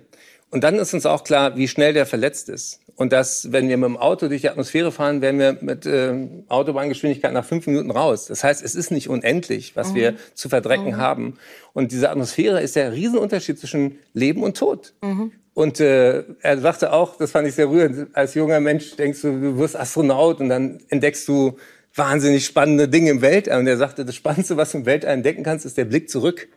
Und 0.50 0.62
dann 0.62 0.76
ist 0.76 0.94
uns 0.94 1.06
auch 1.06 1.24
klar, 1.24 1.56
wie 1.56 1.68
schnell 1.68 1.92
der 1.92 2.06
verletzt 2.06 2.48
ist. 2.48 2.80
Und 2.94 3.12
dass, 3.12 3.52
wenn 3.52 3.68
wir 3.68 3.76
mit 3.76 3.88
dem 3.88 3.96
Auto 3.96 4.28
durch 4.28 4.40
die 4.40 4.48
Atmosphäre 4.48 4.90
fahren, 4.90 5.20
werden 5.20 5.38
wir 5.38 5.58
mit 5.60 5.84
äh, 5.84 6.14
Autobahngeschwindigkeit 6.48 7.32
nach 7.32 7.44
fünf 7.44 7.66
Minuten 7.66 7.90
raus. 7.90 8.26
Das 8.26 8.42
heißt, 8.42 8.64
es 8.64 8.74
ist 8.74 8.90
nicht 8.90 9.10
unendlich, 9.10 9.76
was 9.76 9.90
mhm. 9.90 9.94
wir 9.96 10.14
zu 10.34 10.48
verdrecken 10.48 10.92
mhm. 10.92 10.96
haben. 10.96 11.38
Und 11.74 11.92
diese 11.92 12.08
Atmosphäre 12.08 12.62
ist 12.62 12.76
der 12.76 12.92
Riesenunterschied 12.92 13.58
zwischen 13.58 13.98
Leben 14.14 14.42
und 14.42 14.56
Tod. 14.56 14.94
Mhm. 15.02 15.32
Und 15.52 15.80
äh, 15.80 16.24
er 16.40 16.58
sagte 16.58 16.92
auch, 16.92 17.16
das 17.16 17.32
fand 17.32 17.48
ich 17.48 17.54
sehr 17.54 17.68
rührend, 17.68 18.14
als 18.14 18.34
junger 18.34 18.60
Mensch 18.60 18.96
denkst 18.96 19.22
du, 19.22 19.40
du 19.40 19.58
wirst 19.58 19.76
Astronaut 19.76 20.40
und 20.40 20.48
dann 20.48 20.80
entdeckst 20.88 21.26
du 21.28 21.56
wahnsinnig 21.94 22.44
spannende 22.44 22.88
Dinge 22.88 23.10
im 23.10 23.20
Weltall. 23.20 23.58
Und 23.58 23.66
er 23.66 23.76
sagte, 23.76 24.04
das 24.04 24.14
Spannendste, 24.14 24.56
was 24.56 24.72
du 24.72 24.78
im 24.78 24.86
Weltall 24.86 25.12
entdecken 25.12 25.42
kannst, 25.42 25.66
ist 25.66 25.76
der 25.76 25.86
Blick 25.86 26.08
zurück 26.08 26.48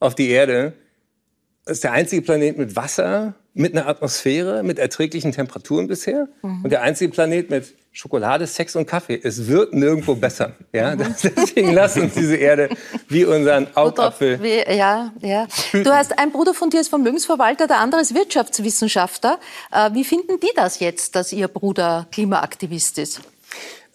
auf 0.00 0.14
die 0.14 0.30
Erde. 0.30 0.74
Ist 1.68 1.84
der 1.84 1.92
einzige 1.92 2.22
Planet 2.22 2.58
mit 2.58 2.76
Wasser, 2.76 3.34
mit 3.54 3.76
einer 3.76 3.88
Atmosphäre, 3.88 4.62
mit 4.62 4.78
erträglichen 4.78 5.32
Temperaturen 5.32 5.88
bisher. 5.88 6.28
Mhm. 6.42 6.64
Und 6.64 6.70
der 6.70 6.82
einzige 6.82 7.10
Planet 7.10 7.50
mit 7.50 7.74
Schokolade, 7.92 8.46
Sex 8.46 8.76
und 8.76 8.86
Kaffee. 8.86 9.20
Es 9.20 9.48
wird 9.48 9.74
nirgendwo 9.74 10.14
besser. 10.14 10.52
Ja, 10.72 10.94
mhm. 10.94 11.14
deswegen 11.36 11.72
lass 11.72 11.96
uns 11.96 12.14
diese 12.14 12.36
Erde 12.36 12.68
wie 13.08 13.24
unseren 13.24 13.66
Augapfel. 13.74 14.38
Ja, 14.44 15.12
ja. 15.20 15.48
Du 15.72 15.90
hast 15.90 16.16
ein 16.18 16.30
Bruder 16.30 16.54
von 16.54 16.70
dir 16.70 16.80
ist 16.80 16.88
Vermögensverwalter, 16.88 17.66
der 17.66 17.78
andere 17.78 18.00
ist 18.00 18.14
Wirtschaftswissenschaftler. 18.14 19.40
Äh, 19.72 19.90
wie 19.94 20.04
finden 20.04 20.38
die 20.38 20.52
das 20.54 20.78
jetzt, 20.78 21.16
dass 21.16 21.32
ihr 21.32 21.48
Bruder 21.48 22.06
Klimaaktivist 22.12 22.98
ist? 22.98 23.20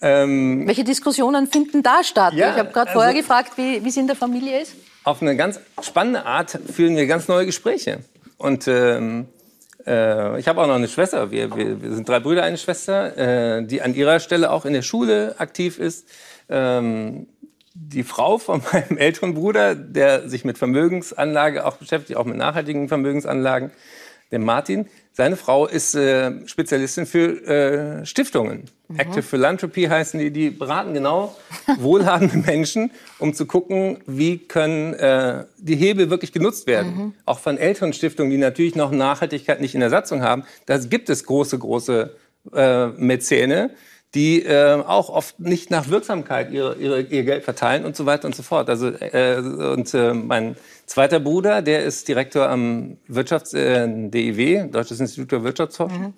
Ähm, 0.01 0.67
Welche 0.67 0.83
Diskussionen 0.83 1.47
finden 1.47 1.81
da 1.81 2.03
statt? 2.03 2.33
Ja, 2.33 2.51
ich 2.51 2.57
habe 2.57 2.71
gerade 2.71 2.89
also, 2.89 2.99
vorher 2.99 3.13
gefragt, 3.13 3.53
wie 3.55 3.87
es 3.87 3.95
in 3.95 4.07
der 4.07 4.17
Familie 4.17 4.61
ist. 4.61 4.73
Auf 5.03 5.21
eine 5.21 5.35
ganz 5.35 5.59
spannende 5.81 6.25
Art 6.25 6.57
führen 6.71 6.95
wir 6.95 7.05
ganz 7.07 7.27
neue 7.27 7.45
Gespräche. 7.45 7.99
Und 8.37 8.67
ähm, 8.67 9.27
äh, 9.85 10.39
ich 10.39 10.47
habe 10.47 10.61
auch 10.61 10.67
noch 10.67 10.75
eine 10.75 10.87
Schwester. 10.87 11.31
Wir, 11.31 11.55
wir, 11.55 11.81
wir, 11.81 11.93
sind 11.93 12.07
drei 12.07 12.19
Brüder, 12.19 12.43
eine 12.43 12.57
Schwester, 12.57 13.17
äh, 13.57 13.65
die 13.65 13.81
an 13.81 13.95
ihrer 13.95 14.19
Stelle 14.19 14.51
auch 14.51 14.65
in 14.65 14.73
der 14.73 14.81
Schule 14.81 15.35
aktiv 15.39 15.77
ist. 15.77 16.07
Ähm, 16.49 17.27
die 17.73 18.03
Frau 18.03 18.37
von 18.37 18.61
meinem 18.71 18.97
älteren 18.97 19.33
Bruder, 19.33 19.75
der 19.75 20.29
sich 20.29 20.45
mit 20.45 20.57
Vermögensanlage 20.57 21.65
auch 21.65 21.77
beschäftigt, 21.77 22.17
auch 22.17 22.25
mit 22.25 22.37
nachhaltigen 22.37 22.87
Vermögensanlagen, 22.87 23.71
dem 24.33 24.43
Martin, 24.43 24.87
seine 25.15 25.37
Frau 25.37 25.67
ist 25.67 25.93
äh, 25.93 26.47
Spezialistin 26.47 27.05
für 27.05 27.45
äh, 27.45 28.05
Stiftungen. 28.05 28.65
Mhm. 28.87 28.99
Active 28.99 29.21
Philanthropy 29.21 29.83
heißen 29.83 30.19
die. 30.19 30.31
Die 30.31 30.49
beraten 30.49 30.93
genau 30.93 31.35
wohlhabende 31.77 32.37
Menschen, 32.37 32.91
um 33.19 33.33
zu 33.33 33.45
gucken, 33.45 33.99
wie 34.07 34.39
können 34.39 34.95
äh, 34.95 35.45
die 35.59 35.75
Hebel 35.75 36.09
wirklich 36.09 36.31
genutzt 36.31 36.65
werden. 36.65 36.95
Mhm. 36.95 37.13
Auch 37.25 37.39
von 37.39 37.57
älteren 37.57 37.93
Stiftungen, 37.93 38.31
die 38.31 38.37
natürlich 38.37 38.75
noch 38.75 38.91
Nachhaltigkeit 38.91 39.61
nicht 39.61 39.75
in 39.75 39.81
der 39.81 39.91
Satzung 39.91 40.23
haben. 40.23 40.43
Da 40.65 40.77
gibt 40.79 41.09
es 41.09 41.25
große, 41.25 41.59
große 41.59 42.15
äh, 42.53 42.87
Mäzene 42.87 43.69
die 44.15 44.45
äh, 44.45 44.81
auch 44.85 45.09
oft 45.09 45.39
nicht 45.39 45.71
nach 45.71 45.89
Wirksamkeit 45.89 46.51
ihre, 46.51 46.75
ihre, 46.75 47.01
ihr 47.01 47.23
Geld 47.23 47.43
verteilen 47.43 47.83
und 47.83 47.95
so 47.95 48.05
weiter 48.05 48.27
und 48.27 48.35
so 48.35 48.43
fort. 48.43 48.69
Also 48.69 48.89
äh, 48.89 49.37
und 49.37 49.93
äh, 49.93 50.13
mein 50.13 50.55
zweiter 50.85 51.19
Bruder, 51.19 51.61
der 51.61 51.83
ist 51.83 52.07
Direktor 52.07 52.47
am 52.47 52.97
Wirtschafts 53.07 53.53
äh, 53.53 53.87
DIW, 53.87 54.67
Deutsches 54.69 54.99
Institut 54.99 55.29
für 55.29 55.43
Wirtschaftsforschung, 55.43 56.01
mhm. 56.01 56.13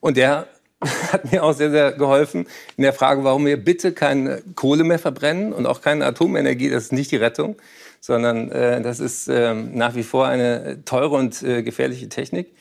und 0.00 0.16
der 0.16 0.46
hat 1.12 1.30
mir 1.30 1.44
auch 1.44 1.52
sehr, 1.52 1.70
sehr 1.70 1.92
geholfen 1.92 2.46
in 2.76 2.82
der 2.82 2.92
Frage, 2.92 3.24
warum 3.24 3.46
wir 3.46 3.62
bitte 3.62 3.92
keine 3.92 4.42
Kohle 4.54 4.84
mehr 4.84 4.98
verbrennen 4.98 5.52
und 5.52 5.66
auch 5.66 5.80
keine 5.80 6.04
Atomenergie. 6.06 6.70
Das 6.70 6.84
ist 6.84 6.92
nicht 6.92 7.10
die 7.12 7.16
Rettung, 7.16 7.56
sondern 8.00 8.50
äh, 8.50 8.80
das 8.82 9.00
ist 9.00 9.28
äh, 9.28 9.54
nach 9.54 9.94
wie 9.94 10.02
vor 10.02 10.26
eine 10.26 10.84
teure 10.84 11.16
und 11.16 11.42
äh, 11.42 11.62
gefährliche 11.62 12.08
Technik. 12.08 12.54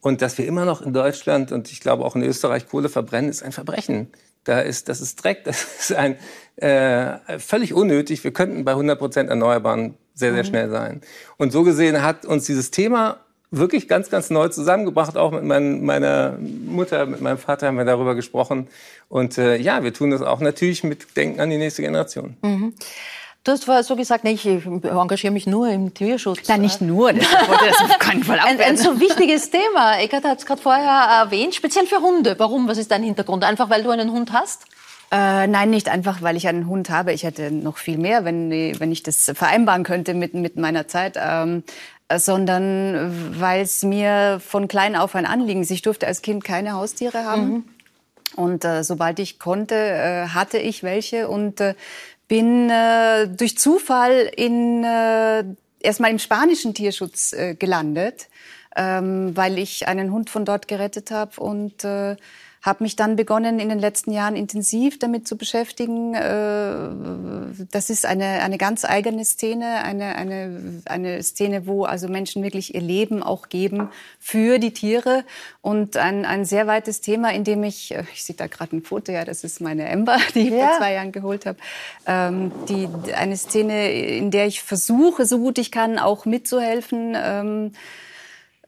Und 0.00 0.22
dass 0.22 0.38
wir 0.38 0.46
immer 0.46 0.64
noch 0.64 0.80
in 0.80 0.92
Deutschland 0.92 1.50
und 1.50 1.70
ich 1.70 1.80
glaube 1.80 2.04
auch 2.04 2.14
in 2.14 2.22
Österreich 2.22 2.68
Kohle 2.68 2.88
verbrennen, 2.88 3.30
ist 3.30 3.42
ein 3.42 3.52
Verbrechen. 3.52 4.10
Da 4.44 4.60
ist, 4.60 4.88
das 4.88 5.00
ist 5.00 5.22
Dreck, 5.22 5.44
das 5.44 5.62
ist 5.80 5.92
ein, 5.94 6.16
äh, 6.56 7.38
völlig 7.38 7.74
unnötig. 7.74 8.24
Wir 8.24 8.32
könnten 8.32 8.64
bei 8.64 8.72
100 8.72 8.98
Prozent 8.98 9.30
Erneuerbaren 9.30 9.94
sehr, 10.14 10.32
sehr 10.32 10.42
mhm. 10.42 10.48
schnell 10.48 10.70
sein. 10.70 11.00
Und 11.36 11.52
so 11.52 11.62
gesehen 11.62 12.02
hat 12.02 12.24
uns 12.24 12.46
dieses 12.46 12.70
Thema 12.70 13.20
wirklich 13.50 13.88
ganz, 13.88 14.10
ganz 14.10 14.30
neu 14.30 14.48
zusammengebracht. 14.48 15.16
Auch 15.16 15.32
mit 15.32 15.44
mein, 15.44 15.84
meiner 15.84 16.36
Mutter, 16.38 17.06
mit 17.06 17.20
meinem 17.20 17.38
Vater 17.38 17.68
haben 17.68 17.78
wir 17.78 17.84
darüber 17.84 18.14
gesprochen. 18.14 18.68
Und 19.08 19.38
äh, 19.38 19.56
ja, 19.56 19.82
wir 19.82 19.94
tun 19.94 20.10
das 20.10 20.22
auch 20.22 20.40
natürlich 20.40 20.84
mit 20.84 21.16
Denken 21.16 21.40
an 21.40 21.50
die 21.50 21.58
nächste 21.58 21.82
Generation. 21.82 22.36
Mhm. 22.42 22.74
Du 23.48 23.52
hast 23.52 23.64
vorher 23.64 23.82
so 23.82 23.96
gesagt, 23.96 24.24
nee, 24.24 24.32
ich 24.32 24.44
engagiere 24.44 25.32
mich 25.32 25.46
nur 25.46 25.70
im 25.70 25.94
Tierschutz. 25.94 26.46
Nein, 26.48 26.60
nicht 26.60 26.82
nur. 26.82 27.14
Das 27.14 27.24
wollte 27.48 27.64
das 27.66 27.80
auf 27.80 27.98
keinen 27.98 28.22
Fall 28.22 28.38
ein, 28.44 28.60
ein 28.60 28.76
so 28.76 29.00
wichtiges 29.00 29.48
Thema. 29.48 29.98
Eckert 29.98 30.24
hat 30.24 30.40
es 30.40 30.44
gerade 30.44 30.60
vorher 30.60 31.22
erwähnt, 31.22 31.54
speziell 31.54 31.86
für 31.86 32.02
Hunde. 32.02 32.34
Warum? 32.38 32.68
Was 32.68 32.76
ist 32.76 32.90
dein 32.90 33.02
Hintergrund? 33.02 33.44
Einfach, 33.44 33.70
weil 33.70 33.82
du 33.82 33.88
einen 33.88 34.12
Hund 34.12 34.34
hast? 34.34 34.66
Äh, 35.10 35.46
nein, 35.46 35.70
nicht 35.70 35.88
einfach, 35.88 36.20
weil 36.20 36.36
ich 36.36 36.46
einen 36.46 36.66
Hund 36.66 36.90
habe. 36.90 37.14
Ich 37.14 37.22
hätte 37.22 37.50
noch 37.50 37.78
viel 37.78 37.96
mehr, 37.96 38.26
wenn, 38.26 38.50
wenn 38.50 38.92
ich 38.92 39.02
das 39.02 39.32
vereinbaren 39.34 39.82
könnte 39.82 40.12
mit, 40.12 40.34
mit 40.34 40.58
meiner 40.58 40.86
Zeit. 40.86 41.18
Ähm, 41.18 41.62
sondern 42.14 43.40
weil 43.40 43.62
es 43.62 43.82
mir 43.82 44.42
von 44.46 44.68
klein 44.68 44.94
auf 44.94 45.14
ein 45.14 45.24
Anliegen 45.24 45.62
ist. 45.62 45.70
Ich 45.70 45.80
durfte 45.80 46.06
als 46.06 46.20
Kind 46.20 46.44
keine 46.44 46.74
Haustiere 46.74 47.24
haben. 47.24 47.48
Mhm. 47.48 47.64
Und 48.36 48.66
äh, 48.66 48.84
sobald 48.84 49.18
ich 49.18 49.38
konnte, 49.38 49.74
äh, 49.74 50.28
hatte 50.28 50.58
ich 50.58 50.82
welche 50.82 51.30
und 51.30 51.62
äh, 51.62 51.74
bin 52.28 52.70
äh, 52.70 53.26
durch 53.28 53.58
Zufall 53.58 54.30
in 54.36 54.84
äh, 54.84 55.44
erstmal 55.80 56.10
im 56.10 56.18
spanischen 56.18 56.74
Tierschutz 56.74 57.32
äh, 57.32 57.54
gelandet, 57.54 58.28
ähm, 58.76 59.36
weil 59.36 59.58
ich 59.58 59.88
einen 59.88 60.12
Hund 60.12 60.30
von 60.30 60.44
dort 60.44 60.68
gerettet 60.68 61.10
habe 61.10 61.40
und 61.40 61.84
äh, 61.84 62.16
habe 62.68 62.84
mich 62.84 62.94
dann 62.94 63.16
begonnen, 63.16 63.58
in 63.58 63.68
den 63.68 63.78
letzten 63.78 64.12
Jahren 64.12 64.36
intensiv 64.36 64.98
damit 64.98 65.26
zu 65.26 65.36
beschäftigen. 65.36 66.14
Äh, 66.14 67.66
das 67.72 67.90
ist 67.90 68.06
eine, 68.06 68.42
eine 68.42 68.58
ganz 68.58 68.84
eigene 68.84 69.24
Szene, 69.24 69.82
eine, 69.82 70.14
eine, 70.14 70.82
eine 70.84 71.22
Szene, 71.22 71.66
wo 71.66 71.84
also 71.84 72.08
Menschen 72.08 72.42
wirklich 72.42 72.74
ihr 72.74 72.80
Leben 72.80 73.22
auch 73.22 73.48
geben 73.48 73.88
für 74.20 74.58
die 74.58 74.72
Tiere. 74.72 75.24
Und 75.62 75.96
ein, 75.96 76.24
ein 76.24 76.44
sehr 76.44 76.66
weites 76.66 77.00
Thema, 77.00 77.32
in 77.32 77.44
dem 77.44 77.64
ich, 77.64 77.94
äh, 77.94 78.04
ich 78.12 78.22
sehe 78.24 78.36
da 78.36 78.46
gerade 78.46 78.76
ein 78.76 78.82
Foto, 78.82 79.10
ja, 79.10 79.24
das 79.24 79.42
ist 79.42 79.60
meine 79.60 79.88
Ember, 79.88 80.18
die 80.34 80.48
ich 80.48 80.50
ja. 80.50 80.68
vor 80.68 80.78
zwei 80.78 80.92
Jahren 80.92 81.12
geholt 81.12 81.46
habe. 81.46 81.58
Ähm, 82.06 82.52
die, 82.68 82.88
eine 83.12 83.36
Szene, 83.36 83.90
in 83.90 84.30
der 84.30 84.46
ich 84.46 84.62
versuche, 84.62 85.24
so 85.24 85.38
gut 85.38 85.58
ich 85.58 85.72
kann, 85.72 85.98
auch 85.98 86.26
mitzuhelfen. 86.26 87.16
Ähm, 87.16 87.72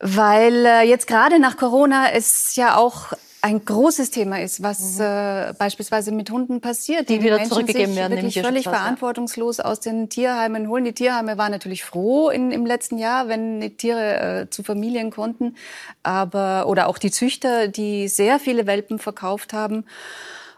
weil 0.01 0.65
äh, 0.65 0.81
jetzt 0.81 1.05
gerade 1.05 1.39
nach 1.39 1.57
Corona 1.57 2.11
es 2.11 2.55
ja 2.55 2.75
auch 2.75 3.13
ein 3.43 3.65
großes 3.65 4.11
Thema 4.11 4.39
ist, 4.39 4.61
was 4.61 4.97
mhm. 4.97 5.05
äh, 5.05 5.53
beispielsweise 5.57 6.11
mit 6.11 6.29
Hunden 6.29 6.61
passiert. 6.61 7.09
Die, 7.09 7.17
die 7.17 7.23
wieder 7.23 7.37
Menschen 7.37 7.51
zurückgegeben 7.51 7.95
werden, 7.95 8.17
wirklich 8.17 8.39
völlig 8.39 8.63
verantwortungslos 8.63 9.59
aus 9.59 9.79
den 9.79 10.09
Tierheimen 10.09 10.67
holen. 10.67 10.83
Die 10.85 10.93
Tierheime 10.93 11.37
waren 11.37 11.51
natürlich 11.51 11.83
froh 11.83 12.29
in, 12.29 12.51
im 12.51 12.65
letzten 12.65 12.97
Jahr, 12.97 13.27
wenn 13.27 13.59
die 13.59 13.75
Tiere 13.75 14.41
äh, 14.41 14.49
zu 14.49 14.63
Familien 14.63 15.09
konnten, 15.09 15.55
aber 16.03 16.67
oder 16.67 16.87
auch 16.87 16.99
die 16.99 17.11
Züchter, 17.11 17.67
die 17.67 18.07
sehr 18.07 18.39
viele 18.39 18.67
Welpen 18.67 18.99
verkauft 18.99 19.53
haben. 19.53 19.85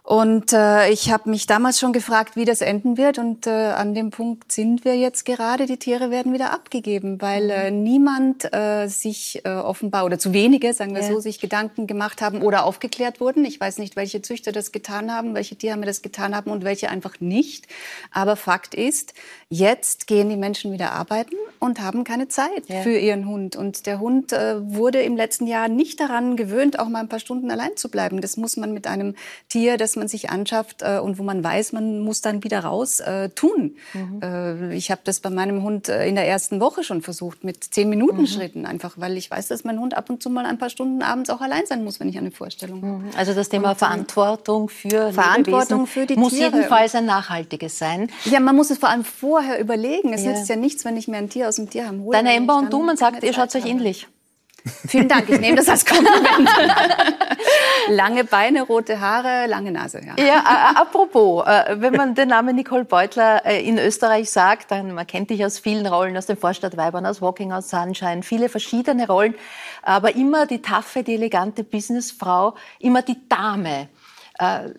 Und 0.06 0.51
äh, 0.51 0.89
ich 0.89 1.12
habe 1.14 1.30
mich 1.30 1.47
damals 1.47 1.80
schon 1.80 1.93
gefragt, 1.93 2.36
wie 2.36 2.43
das 2.43 2.60
enden 2.60 2.97
wird. 2.97 3.20
Und 3.20 3.47
äh, 3.47 3.51
an 3.51 3.95
dem 3.95 4.10
Punkt 4.10 4.51
sind 4.51 4.84
wir 4.84 4.97
jetzt 4.97 5.24
gerade. 5.24 5.66
Die 5.66 5.78
Tiere 5.78 6.12
werden 6.12 6.34
wieder 6.34 6.51
abgegeben, 6.51 7.22
weil 7.22 7.49
äh, 7.49 7.72
niemand 7.72 8.54
äh, 8.54 8.88
sich 8.88 9.45
äh, 9.45 9.49
offenbar 9.49 10.04
oder 10.04 10.20
zu 10.20 10.34
wenige, 10.34 10.74
sagen 10.74 10.93
wir 10.93 11.04
ja. 11.04 11.08
so, 11.08 11.22
sich 11.22 11.39
Gedanken 11.39 11.88
gemacht 11.88 12.22
haben 12.22 12.41
oder 12.41 12.66
aufgeklärt 12.66 13.22
wurden. 13.22 13.45
Ich 13.45 13.62
weiß 13.62 13.78
nicht, 13.78 13.95
welche 13.95 14.22
Züchter 14.22 14.51
das 14.51 14.74
getan 14.74 15.10
haben, 15.10 15.36
welche 15.36 15.56
Tierheime 15.56 15.86
das 15.86 16.01
getan 16.01 16.36
haben 16.36 16.51
und 16.51 16.66
welche 16.66 16.89
einfach 16.89 17.22
nicht. 17.22 17.68
Aber 18.12 18.36
Fakt 18.36 18.76
ist, 18.76 19.14
jetzt 19.54 20.08
gehen 20.08 20.30
die 20.30 20.36
Menschen 20.36 20.72
wieder 20.72 20.93
arbeiten 20.93 21.36
und 21.60 21.80
haben 21.80 22.04
keine 22.04 22.28
Zeit 22.28 22.68
ja. 22.68 22.82
für 22.82 22.97
ihren 22.97 23.28
Hund. 23.28 23.56
Und 23.56 23.86
der 23.86 23.99
Hund 23.99 24.34
äh, 24.34 24.56
wurde 24.60 25.01
im 25.01 25.16
letzten 25.16 25.47
Jahr 25.47 25.68
nicht 25.68 25.99
daran 25.99 26.36
gewöhnt, 26.36 26.80
auch 26.80 26.89
mal 26.89 26.99
ein 26.99 27.08
paar 27.08 27.20
Stunden 27.20 27.51
allein 27.51 27.78
zu 27.78 27.89
bleiben. 27.89 28.20
Das 28.20 28.36
muss 28.36 28.58
man 28.58 28.74
mit 28.74 28.88
einem 28.88 29.16
Tier, 29.49 29.78
das 29.78 29.95
man 29.95 30.08
sich 30.08 30.30
anschafft 30.30 30.82
äh, 30.82 30.97
und 30.97 31.20
wo 31.20 31.24
man 31.24 31.43
weiß, 31.43 31.72
man 31.72 31.99
muss 31.99 32.22
dann 32.22 32.43
wieder 32.43 32.62
raus, 32.62 32.99
äh, 32.99 33.30
tun. 33.30 33.76
Mhm. 33.93 34.22
Äh, 34.22 34.76
ich 34.76 34.89
habe 34.89 35.01
das 35.04 35.20
bei 35.20 35.30
meinem 35.30 35.62
Hund 35.62 35.88
äh, 35.88 36.08
in 36.08 36.16
der 36.16 36.28
ersten 36.28 36.60
Woche 36.60 36.84
schon 36.84 37.01
versucht, 37.04 37.43
mit 37.43 37.64
zehn 37.64 37.89
Minuten 37.89 38.22
mhm. 38.22 38.28
Schritten, 38.28 38.66
einfach 38.66 38.95
weil 38.97 39.16
ich 39.18 39.30
weiß, 39.30 39.47
dass 39.49 39.64
mein 39.64 39.80
Hund 39.80 39.95
ab 39.95 40.10
und 40.10 40.22
zu 40.24 40.30
mal 40.32 40.45
ein 40.45 40.58
paar 40.58 40.70
Stunden 40.70 41.04
abends 41.04 41.30
auch 41.30 41.41
allein 41.41 41.66
sein 41.68 41.84
muss, 41.84 41.99
wenn 41.99 42.10
ich 42.10 42.18
eine 42.18 42.32
Vorstellung 42.32 42.82
habe. 42.82 43.04
Mhm. 43.04 43.10
Also 43.16 43.34
das 43.34 43.49
Thema 43.49 43.72
und, 43.72 43.78
Verantwortung 43.78 44.70
für 44.70 45.14
Verantwortung 45.14 45.86
für 45.86 46.08
die 46.08 46.16
muss 46.16 46.34
Tiere. 46.34 46.49
jedenfalls 46.51 46.95
ein 46.95 47.06
nachhaltiges 47.06 47.78
sein. 47.78 48.10
Ja, 48.26 48.39
man 48.39 48.56
muss 48.56 48.72
es 48.72 48.80
vor 48.80 48.89
allem 48.89 49.04
vorher 49.04 49.43
überlegen. 49.60 50.14
Es 50.14 50.24
ja. 50.24 50.32
nützt 50.32 50.50
ja 50.50 50.56
nichts, 50.56 50.86
wenn 50.86 50.98
ich 50.98 51.08
mir 51.08 51.18
ein 51.18 51.30
Tier 51.30 51.48
aus 51.48 51.58
dem 51.58 51.70
Tierheim 51.70 52.02
hole. 52.04 52.18
Deine 52.18 52.34
Ember 52.34 52.58
und 52.58 52.72
du, 52.72 52.82
man 52.82 52.98
sagt, 52.98 53.24
ihr 53.24 53.34
schaut 53.34 53.56
euch 53.56 53.66
ähnlich. 53.66 54.08
Vielen 54.88 55.10
Dank, 55.10 55.30
ich 55.30 55.39
nehme 55.39 55.58
das 55.58 55.68
als 55.68 55.86
Kompliment. 55.86 56.50
lange 57.89 58.24
Beine, 58.24 58.62
rote 58.62 59.00
Haare, 59.00 59.48
lange 59.48 59.72
Nase. 59.72 60.02
Ja, 60.06 60.16
ja 60.24 60.39
äh, 60.39 60.80
apropos, 60.80 61.46
äh, 61.46 61.76
wenn 61.80 61.94
man 61.94 62.16
den 62.16 62.30
Namen 62.30 62.56
Nicole 62.56 62.86
Beutler 62.86 63.46
äh, 63.46 63.62
in 63.68 63.78
Österreich 63.78 64.30
sagt, 64.30 64.72
dann 64.72 64.94
man 64.94 65.06
kennt 65.06 65.30
dich 65.30 65.44
aus 65.44 65.60
vielen 65.60 65.86
Rollen, 65.86 66.16
aus 66.16 66.28
den 66.28 66.38
Vorstadtweibern, 66.38 67.06
aus 67.06 67.22
Walking 67.22 67.52
Out 67.52 67.66
Sunshine, 67.66 68.24
viele 68.24 68.48
verschiedene 68.48 69.08
Rollen, 69.08 69.36
aber 69.82 70.16
immer 70.16 70.46
die 70.46 70.62
taffe, 70.62 71.04
die 71.04 71.16
elegante 71.16 71.64
Businessfrau, 71.64 72.56
immer 72.80 73.02
die 73.02 73.18
Dame. 73.28 73.89
Äh, 74.39 74.70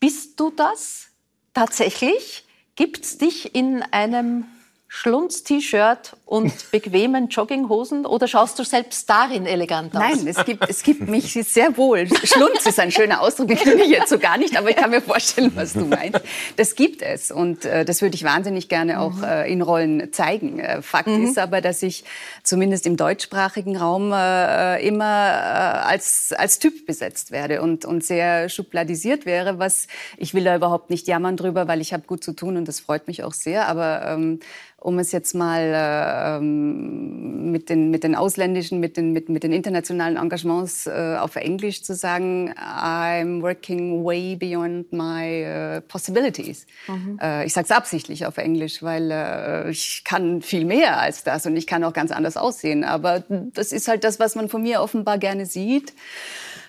bist 0.00 0.38
du 0.38 0.50
das 0.50 1.08
tatsächlich? 1.54 2.45
Gibt's 2.76 3.16
dich 3.16 3.54
in 3.54 3.82
einem 3.82 4.44
Schlunz-T-Shirt 4.88 6.16
und 6.26 6.72
bequemen 6.72 7.28
Jogginghosen 7.28 8.04
oder 8.04 8.26
schaust 8.26 8.58
du 8.58 8.64
selbst 8.64 9.08
darin 9.08 9.46
elegant 9.46 9.94
aus? 9.94 10.02
Nein, 10.02 10.26
es 10.26 10.44
gibt, 10.44 10.68
es 10.68 10.82
gibt 10.82 11.08
mich 11.08 11.32
sehr 11.32 11.76
wohl. 11.76 12.08
Schlunz 12.24 12.66
ist 12.66 12.80
ein 12.80 12.90
schöner 12.90 13.20
Ausdruck, 13.20 13.46
den 13.46 13.56
kenne 13.56 13.84
ich 13.84 13.90
jetzt 13.90 14.08
so 14.08 14.18
gar 14.18 14.36
nicht, 14.36 14.58
aber 14.58 14.68
ich 14.68 14.74
kann 14.74 14.90
mir 14.90 15.00
vorstellen, 15.00 15.52
was 15.54 15.74
du 15.74 15.84
meinst. 15.84 16.20
Das 16.56 16.74
gibt 16.74 17.00
es 17.00 17.30
und 17.30 17.64
äh, 17.64 17.84
das 17.84 18.02
würde 18.02 18.16
ich 18.16 18.24
wahnsinnig 18.24 18.68
gerne 18.68 19.00
auch 19.00 19.22
äh, 19.22 19.50
in 19.50 19.62
Rollen 19.62 20.12
zeigen. 20.12 20.58
Äh, 20.58 20.82
Fakt 20.82 21.06
mhm. 21.06 21.26
ist 21.26 21.38
aber, 21.38 21.60
dass 21.60 21.80
ich 21.84 22.02
zumindest 22.42 22.86
im 22.86 22.96
deutschsprachigen 22.96 23.76
Raum 23.76 24.12
äh, 24.12 24.84
immer 24.84 25.04
äh, 25.04 25.88
als, 25.88 26.34
als 26.36 26.58
Typ 26.58 26.86
besetzt 26.86 27.30
werde 27.30 27.62
und, 27.62 27.84
und 27.84 28.02
sehr 28.02 28.48
schubladisiert 28.48 29.26
wäre, 29.26 29.60
was 29.60 29.86
ich 30.16 30.34
will 30.34 30.42
da 30.42 30.56
überhaupt 30.56 30.90
nicht 30.90 31.06
jammern 31.06 31.36
drüber, 31.36 31.68
weil 31.68 31.80
ich 31.80 31.92
habe 31.92 32.02
gut 32.04 32.24
zu 32.24 32.32
tun 32.32 32.56
und 32.56 32.66
das 32.66 32.80
freut 32.80 33.06
mich 33.06 33.22
auch 33.22 33.32
sehr, 33.32 33.68
aber 33.68 34.06
ähm, 34.06 34.40
um 34.78 34.98
es 34.98 35.10
jetzt 35.10 35.34
mal 35.34 35.72
äh, 36.16 36.36
ähm, 36.36 37.50
mit, 37.50 37.68
den, 37.68 37.90
mit 37.90 38.04
den 38.04 38.14
ausländischen, 38.14 38.80
mit 38.80 38.96
den, 38.96 39.12
mit, 39.12 39.28
mit 39.28 39.42
den 39.42 39.52
internationalen 39.52 40.16
Engagements 40.16 40.86
äh, 40.86 41.16
auf 41.18 41.36
Englisch 41.36 41.82
zu 41.82 41.94
sagen, 41.94 42.52
I'm 42.54 43.42
working 43.42 44.04
way 44.04 44.36
beyond 44.36 44.92
my 44.92 45.78
uh, 45.78 45.80
possibilities. 45.88 46.66
Mhm. 46.88 47.18
Äh, 47.20 47.46
ich 47.46 47.52
sage 47.52 47.66
es 47.66 47.70
absichtlich 47.70 48.26
auf 48.26 48.38
Englisch, 48.38 48.82
weil 48.82 49.10
äh, 49.10 49.70
ich 49.70 50.02
kann 50.04 50.42
viel 50.42 50.64
mehr 50.64 51.00
als 51.00 51.24
das 51.24 51.46
und 51.46 51.56
ich 51.56 51.66
kann 51.66 51.84
auch 51.84 51.92
ganz 51.92 52.10
anders 52.10 52.36
aussehen. 52.36 52.84
Aber 52.84 53.24
das 53.28 53.72
ist 53.72 53.88
halt 53.88 54.04
das, 54.04 54.18
was 54.18 54.34
man 54.34 54.48
von 54.48 54.62
mir 54.62 54.80
offenbar 54.80 55.18
gerne 55.18 55.46
sieht. 55.46 55.92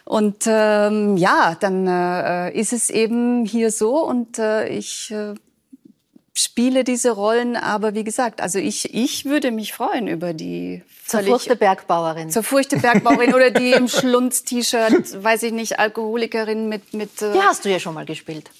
Und 0.05 0.45
ähm, 0.47 1.17
ja, 1.17 1.57
dann 1.59 1.85
äh, 1.85 2.57
ist 2.57 2.71
es 2.71 2.89
eben 2.89 3.45
hier 3.45 3.71
so 3.71 4.07
und 4.07 4.39
äh, 4.39 4.69
ich 4.69 5.11
äh, 5.11 5.33
spiele 6.37 6.83
diese 6.83 7.11
Rollen, 7.11 7.55
aber 7.55 7.95
wie 7.95 8.03
gesagt, 8.03 8.41
also 8.41 8.59
ich, 8.59 8.93
ich 8.93 9.25
würde 9.25 9.51
mich 9.51 9.73
freuen 9.73 10.07
über 10.07 10.33
die 10.33 10.83
Zerfurchte 11.05 11.55
Bergbauerin. 11.55 12.29
Zerfurchte 12.29 12.77
Bergbauerin 12.77 13.33
oder 13.33 13.49
die 13.49 13.71
im 13.71 13.87
Schlunz-T-Shirt, 13.87 15.23
weiß 15.23 15.43
ich 15.43 15.51
nicht, 15.51 15.79
Alkoholikerin 15.79 16.69
mit... 16.69 16.93
mit 16.93 17.21
äh 17.21 17.33
die 17.33 17.39
hast 17.39 17.65
du 17.65 17.69
ja 17.69 17.79
schon 17.79 17.95
mal 17.95 18.05
gespielt. 18.05 18.51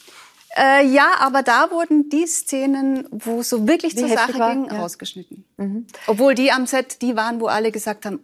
Äh, 0.56 0.88
ja, 0.88 1.12
aber 1.20 1.44
da 1.44 1.70
wurden 1.70 2.10
die 2.10 2.26
Szenen, 2.26 3.08
wo 3.12 3.44
so 3.44 3.68
wirklich 3.68 3.96
Wie 3.96 4.00
zur 4.00 4.10
Sache 4.10 4.40
war? 4.40 4.52
ging, 4.54 4.66
ja. 4.66 4.80
rausgeschnitten. 4.80 5.46
Mhm. 5.58 5.86
Obwohl 6.08 6.34
die 6.34 6.52
am 6.52 6.66
Set 6.66 7.02
die 7.04 7.16
waren, 7.16 7.40
wo 7.40 7.46
alle 7.46 7.72
gesagt 7.72 8.06
haben, 8.06 8.20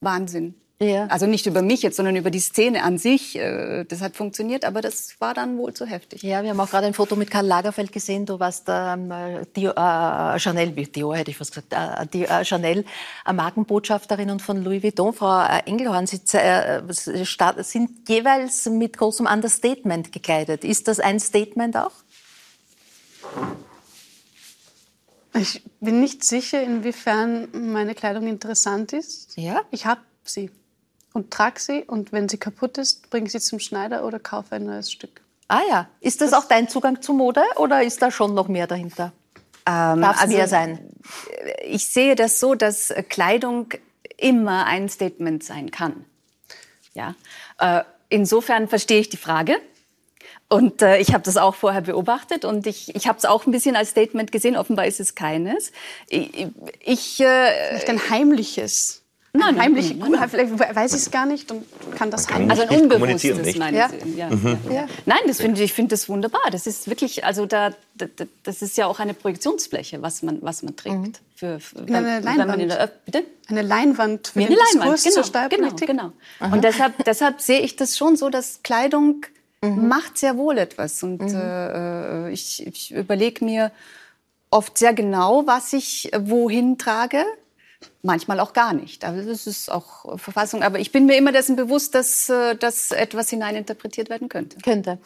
Wahnsinn. 0.00 0.54
Ja. 0.78 1.06
Also 1.06 1.24
nicht 1.24 1.46
über 1.46 1.62
mich 1.62 1.80
jetzt, 1.80 1.96
sondern 1.96 2.16
über 2.16 2.30
die 2.30 2.40
Szene 2.40 2.82
an 2.82 2.98
sich. 2.98 3.36
Äh, 3.36 3.84
das 3.84 4.02
hat 4.02 4.14
funktioniert, 4.14 4.66
aber 4.66 4.82
das 4.82 5.18
war 5.20 5.32
dann 5.32 5.56
wohl 5.56 5.72
zu 5.72 5.86
heftig. 5.86 6.22
Ja, 6.22 6.42
wir 6.42 6.50
haben 6.50 6.60
auch 6.60 6.68
gerade 6.68 6.86
ein 6.86 6.92
Foto 6.92 7.16
mit 7.16 7.30
Karl 7.30 7.46
Lagerfeld 7.46 7.92
gesehen. 7.92 8.26
Du 8.26 8.38
warst 8.38 8.66
ähm, 8.68 9.10
die, 9.56 9.64
äh, 9.64 10.38
Chanel, 10.38 10.76
wie 10.76 10.84
Dior 10.84 11.16
hätte 11.16 11.30
ich 11.30 11.38
fast 11.38 11.54
gesagt, 11.54 11.72
äh, 11.72 12.06
die 12.12 12.26
äh, 12.26 12.44
Chanel 12.44 12.84
äh, 13.26 13.32
Markenbotschafterin 13.32 14.28
und 14.28 14.42
von 14.42 14.62
Louis 14.62 14.82
Vuitton. 14.82 15.14
Frau 15.14 15.44
äh, 15.44 15.62
Engelhorn, 15.64 16.06
Sie 16.06 16.20
äh, 16.36 16.82
sind 17.62 18.08
jeweils 18.08 18.66
mit 18.66 18.98
großem 18.98 19.24
Understatement 19.24 20.12
gekleidet. 20.12 20.62
Ist 20.62 20.88
das 20.88 21.00
ein 21.00 21.20
Statement 21.20 21.74
auch? 21.78 21.92
Ich 25.32 25.62
bin 25.80 26.00
nicht 26.00 26.22
sicher, 26.22 26.62
inwiefern 26.62 27.48
meine 27.52 27.94
Kleidung 27.94 28.26
interessant 28.26 28.92
ist. 28.92 29.36
Ja? 29.36 29.62
Ich 29.70 29.86
habe 29.86 30.00
sie 30.24 30.50
und 31.16 31.30
trage 31.30 31.58
sie 31.58 31.82
und 31.82 32.12
wenn 32.12 32.28
sie 32.28 32.36
kaputt 32.36 32.76
ist, 32.76 33.08
bringe 33.08 33.30
sie 33.30 33.40
zum 33.40 33.58
Schneider 33.58 34.04
oder 34.04 34.18
kaufe 34.18 34.54
ein 34.54 34.66
neues 34.66 34.92
Stück. 34.92 35.22
Ah 35.48 35.62
ja, 35.66 35.88
ist 36.00 36.20
das, 36.20 36.32
das 36.32 36.44
auch 36.44 36.46
dein 36.46 36.68
Zugang 36.68 37.00
zur 37.00 37.14
Mode 37.14 37.42
oder 37.56 37.82
ist 37.82 38.02
da 38.02 38.10
schon 38.10 38.34
noch 38.34 38.48
mehr 38.48 38.66
dahinter? 38.66 39.12
Ähm, 39.64 40.02
Darf 40.02 40.20
also, 40.20 40.36
mehr 40.36 40.46
sein? 40.46 40.78
Ich 41.64 41.86
sehe 41.86 42.16
das 42.16 42.38
so, 42.38 42.54
dass 42.54 42.92
Kleidung 43.08 43.68
immer 44.18 44.66
ein 44.66 44.90
Statement 44.90 45.42
sein 45.42 45.70
kann. 45.70 46.04
Ja. 46.92 47.14
Äh, 47.58 47.82
insofern 48.10 48.68
verstehe 48.68 49.00
ich 49.00 49.08
die 49.08 49.16
Frage. 49.16 49.56
Und 50.48 50.82
äh, 50.82 50.98
ich 50.98 51.14
habe 51.14 51.24
das 51.24 51.38
auch 51.38 51.54
vorher 51.54 51.80
beobachtet 51.80 52.44
und 52.44 52.66
ich, 52.66 52.94
ich 52.94 53.08
habe 53.08 53.18
es 53.18 53.24
auch 53.24 53.46
ein 53.46 53.52
bisschen 53.52 53.74
als 53.74 53.90
Statement 53.90 54.30
gesehen. 54.32 54.56
Offenbar 54.56 54.86
ist 54.86 55.00
es 55.00 55.14
keines. 55.14 55.72
Ich, 56.08 56.46
ich 56.84 57.20
äh, 57.20 57.68
Vielleicht 57.70 57.88
ein 57.88 58.10
heimliches. 58.10 59.02
Nein, 59.36 59.58
heimlich, 59.60 59.94
nein, 59.96 60.10
nein. 60.12 60.28
vielleicht 60.28 60.58
weiß 60.76 60.92
ich 60.94 61.00
es 61.02 61.10
gar 61.10 61.26
nicht 61.26 61.50
und 61.52 61.64
kann 61.96 62.10
das 62.10 62.28
heimlich. 62.28 62.50
Also 62.58 62.62
ein 62.74 62.80
unbewusstes, 62.82 63.56
meinen 63.56 63.74
Ja. 63.76 63.90
Ja, 64.16 64.30
Mhm. 64.30 64.58
ja, 64.68 64.74
ja. 64.74 64.86
Nein, 65.04 65.18
das 65.26 65.38
finde 65.40 65.62
ich, 65.62 65.72
finde 65.72 65.90
das 65.90 66.08
wunderbar. 66.08 66.40
Das 66.50 66.66
ist 66.66 66.88
wirklich, 66.88 67.24
also 67.24 67.46
da, 67.46 67.70
da, 67.94 68.06
das 68.42 68.62
ist 68.62 68.76
ja 68.76 68.86
auch 68.86 68.98
eine 69.00 69.14
Projektionsfläche, 69.14 70.02
was 70.02 70.22
man, 70.22 70.38
was 70.42 70.62
man 70.62 70.76
trägt. 70.76 71.20
Für, 71.34 71.60
für, 71.60 71.80
Eine 71.80 72.00
man 72.00 72.22
Leinwand. 72.22 72.62
in 72.62 72.68
der 72.68 72.90
bitte? 73.04 73.24
Eine 73.48 73.62
Leinwand 73.62 74.28
für 74.28 74.38
Wie 74.40 74.44
den 74.46 74.52
eine 74.58 74.80
Leinwand, 74.80 74.96
Diskurs 74.98 75.14
genau, 75.14 75.26
zur 75.26 75.48
genau, 75.48 75.48
Steuerpolitik. 75.68 75.88
genau. 75.88 76.12
Und 76.54 76.64
deshalb, 76.64 77.04
deshalb 77.04 77.40
sehe 77.40 77.60
ich 77.60 77.76
das 77.76 77.96
schon 77.96 78.16
so, 78.16 78.28
dass 78.30 78.60
Kleidung 78.62 79.24
Mhm. 79.62 79.88
macht 79.88 80.18
sehr 80.18 80.36
wohl 80.36 80.58
etwas. 80.58 81.02
Und 81.02 81.22
äh, 81.22 82.30
ich, 82.30 82.66
ich 82.66 82.92
überlege 82.94 83.42
mir 83.44 83.72
oft 84.50 84.76
sehr 84.76 84.92
genau, 84.92 85.46
was 85.46 85.72
ich 85.72 86.10
wohin 86.18 86.76
trage. 86.76 87.24
Manchmal 88.02 88.40
auch 88.40 88.52
gar 88.52 88.72
nicht. 88.72 89.04
Aber 89.04 89.22
das 89.22 89.46
ist 89.46 89.70
auch 89.70 90.18
Verfassung. 90.18 90.62
Aber 90.62 90.78
ich 90.78 90.92
bin 90.92 91.06
mir 91.06 91.16
immer 91.16 91.32
dessen 91.32 91.56
bewusst, 91.56 91.94
dass, 91.94 92.28
äh, 92.28 92.56
dass 92.56 92.90
etwas 92.90 93.30
hineininterpretiert 93.30 94.10
werden 94.10 94.28
könnte. 94.28 94.58
Könnte. 94.58 94.98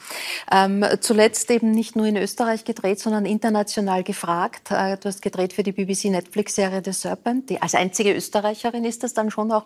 Ähm, 0.51 0.85
zuletzt 0.99 1.49
eben 1.51 1.71
nicht 1.71 1.95
nur 1.95 2.05
in 2.05 2.17
Österreich 2.17 2.65
gedreht, 2.65 2.99
sondern 2.99 3.25
international 3.25 4.03
gefragt. 4.03 4.71
Äh, 4.71 4.97
du 4.97 5.05
hast 5.05 5.21
gedreht 5.21 5.53
für 5.53 5.63
die 5.63 5.71
BBC-Netflix-Serie 5.71 6.81
The 6.83 6.93
Serpent. 6.93 7.49
Die, 7.49 7.61
als 7.61 7.75
einzige 7.75 8.13
Österreicherin 8.13 8.85
ist 8.85 9.03
das 9.03 9.13
dann 9.13 9.31
schon 9.31 9.51
auch, 9.51 9.65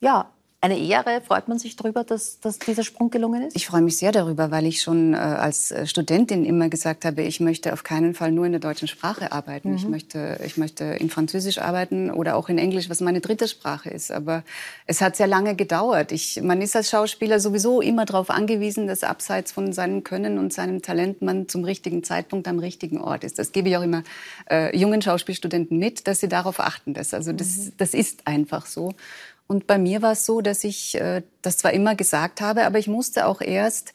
ja, 0.00 0.30
eine 0.62 0.78
Ehre. 0.78 1.22
Freut 1.26 1.48
man 1.48 1.58
sich 1.58 1.76
darüber, 1.76 2.04
dass, 2.04 2.38
dass 2.40 2.58
dieser 2.58 2.84
Sprung 2.84 3.10
gelungen 3.10 3.42
ist? 3.42 3.56
Ich 3.56 3.66
freue 3.66 3.80
mich 3.80 3.96
sehr 3.96 4.12
darüber, 4.12 4.50
weil 4.50 4.66
ich 4.66 4.82
schon 4.82 5.14
äh, 5.14 5.16
als 5.16 5.70
äh, 5.70 5.86
Studentin 5.86 6.44
immer 6.44 6.68
gesagt 6.68 7.06
habe, 7.06 7.22
ich 7.22 7.40
möchte 7.40 7.72
auf 7.72 7.82
keinen 7.82 8.12
Fall 8.14 8.30
nur 8.30 8.44
in 8.44 8.52
der 8.52 8.60
deutschen 8.60 8.86
Sprache 8.86 9.32
arbeiten. 9.32 9.74
Ich, 9.74 9.88
möchte, 9.88 10.38
ich 10.44 10.58
möchte 10.58 10.84
in 10.84 11.08
Französisch 11.08 11.58
arbeiten 11.58 12.10
oder 12.10 12.36
auch 12.36 12.50
in 12.50 12.58
Englisch, 12.58 12.90
was 12.90 13.00
meine 13.00 13.20
dritte 13.20 13.48
Sprache 13.48 13.88
ist. 13.88 14.12
Aber 14.12 14.44
es 14.86 15.00
hat 15.00 15.16
sehr 15.16 15.26
lange 15.26 15.56
gedauert. 15.56 16.12
Ich, 16.12 16.42
man 16.42 16.60
ist 16.60 16.76
als 16.76 16.90
Schauspieler 16.90 17.40
sowieso 17.40 17.80
immer 17.80 18.04
darauf 18.04 18.28
angewiesen, 18.28 18.86
dass 18.86 19.02
abseits 19.02 19.52
von 19.52 19.72
seinem 19.72 20.04
Können 20.04 20.38
und 20.38 20.52
seinem 20.52 20.82
Talent 20.82 21.22
man 21.22 21.48
zum 21.48 21.64
richtigen 21.64 22.04
Zeitpunkt 22.04 22.46
am 22.46 22.58
richtigen 22.58 23.00
Ort 23.00 23.24
ist. 23.24 23.38
Das 23.38 23.52
gebe 23.52 23.70
ich 23.70 23.78
auch 23.78 23.82
immer 23.82 24.02
äh, 24.50 24.76
jungen 24.76 25.00
Schauspielstudenten 25.00 25.78
mit, 25.78 26.06
dass 26.06 26.20
sie 26.20 26.28
darauf 26.28 26.60
achten. 26.60 26.92
Das, 26.92 27.14
also 27.14 27.32
das, 27.32 27.72
das 27.78 27.94
ist 27.94 28.26
einfach 28.26 28.66
so. 28.66 28.92
Und 29.50 29.66
bei 29.66 29.78
mir 29.78 30.00
war 30.00 30.12
es 30.12 30.26
so, 30.26 30.42
dass 30.42 30.62
ich 30.62 30.94
äh, 30.94 31.22
das 31.42 31.56
zwar 31.56 31.72
immer 31.72 31.96
gesagt 31.96 32.40
habe, 32.40 32.66
aber 32.66 32.78
ich 32.78 32.86
musste 32.86 33.26
auch 33.26 33.40
erst 33.40 33.92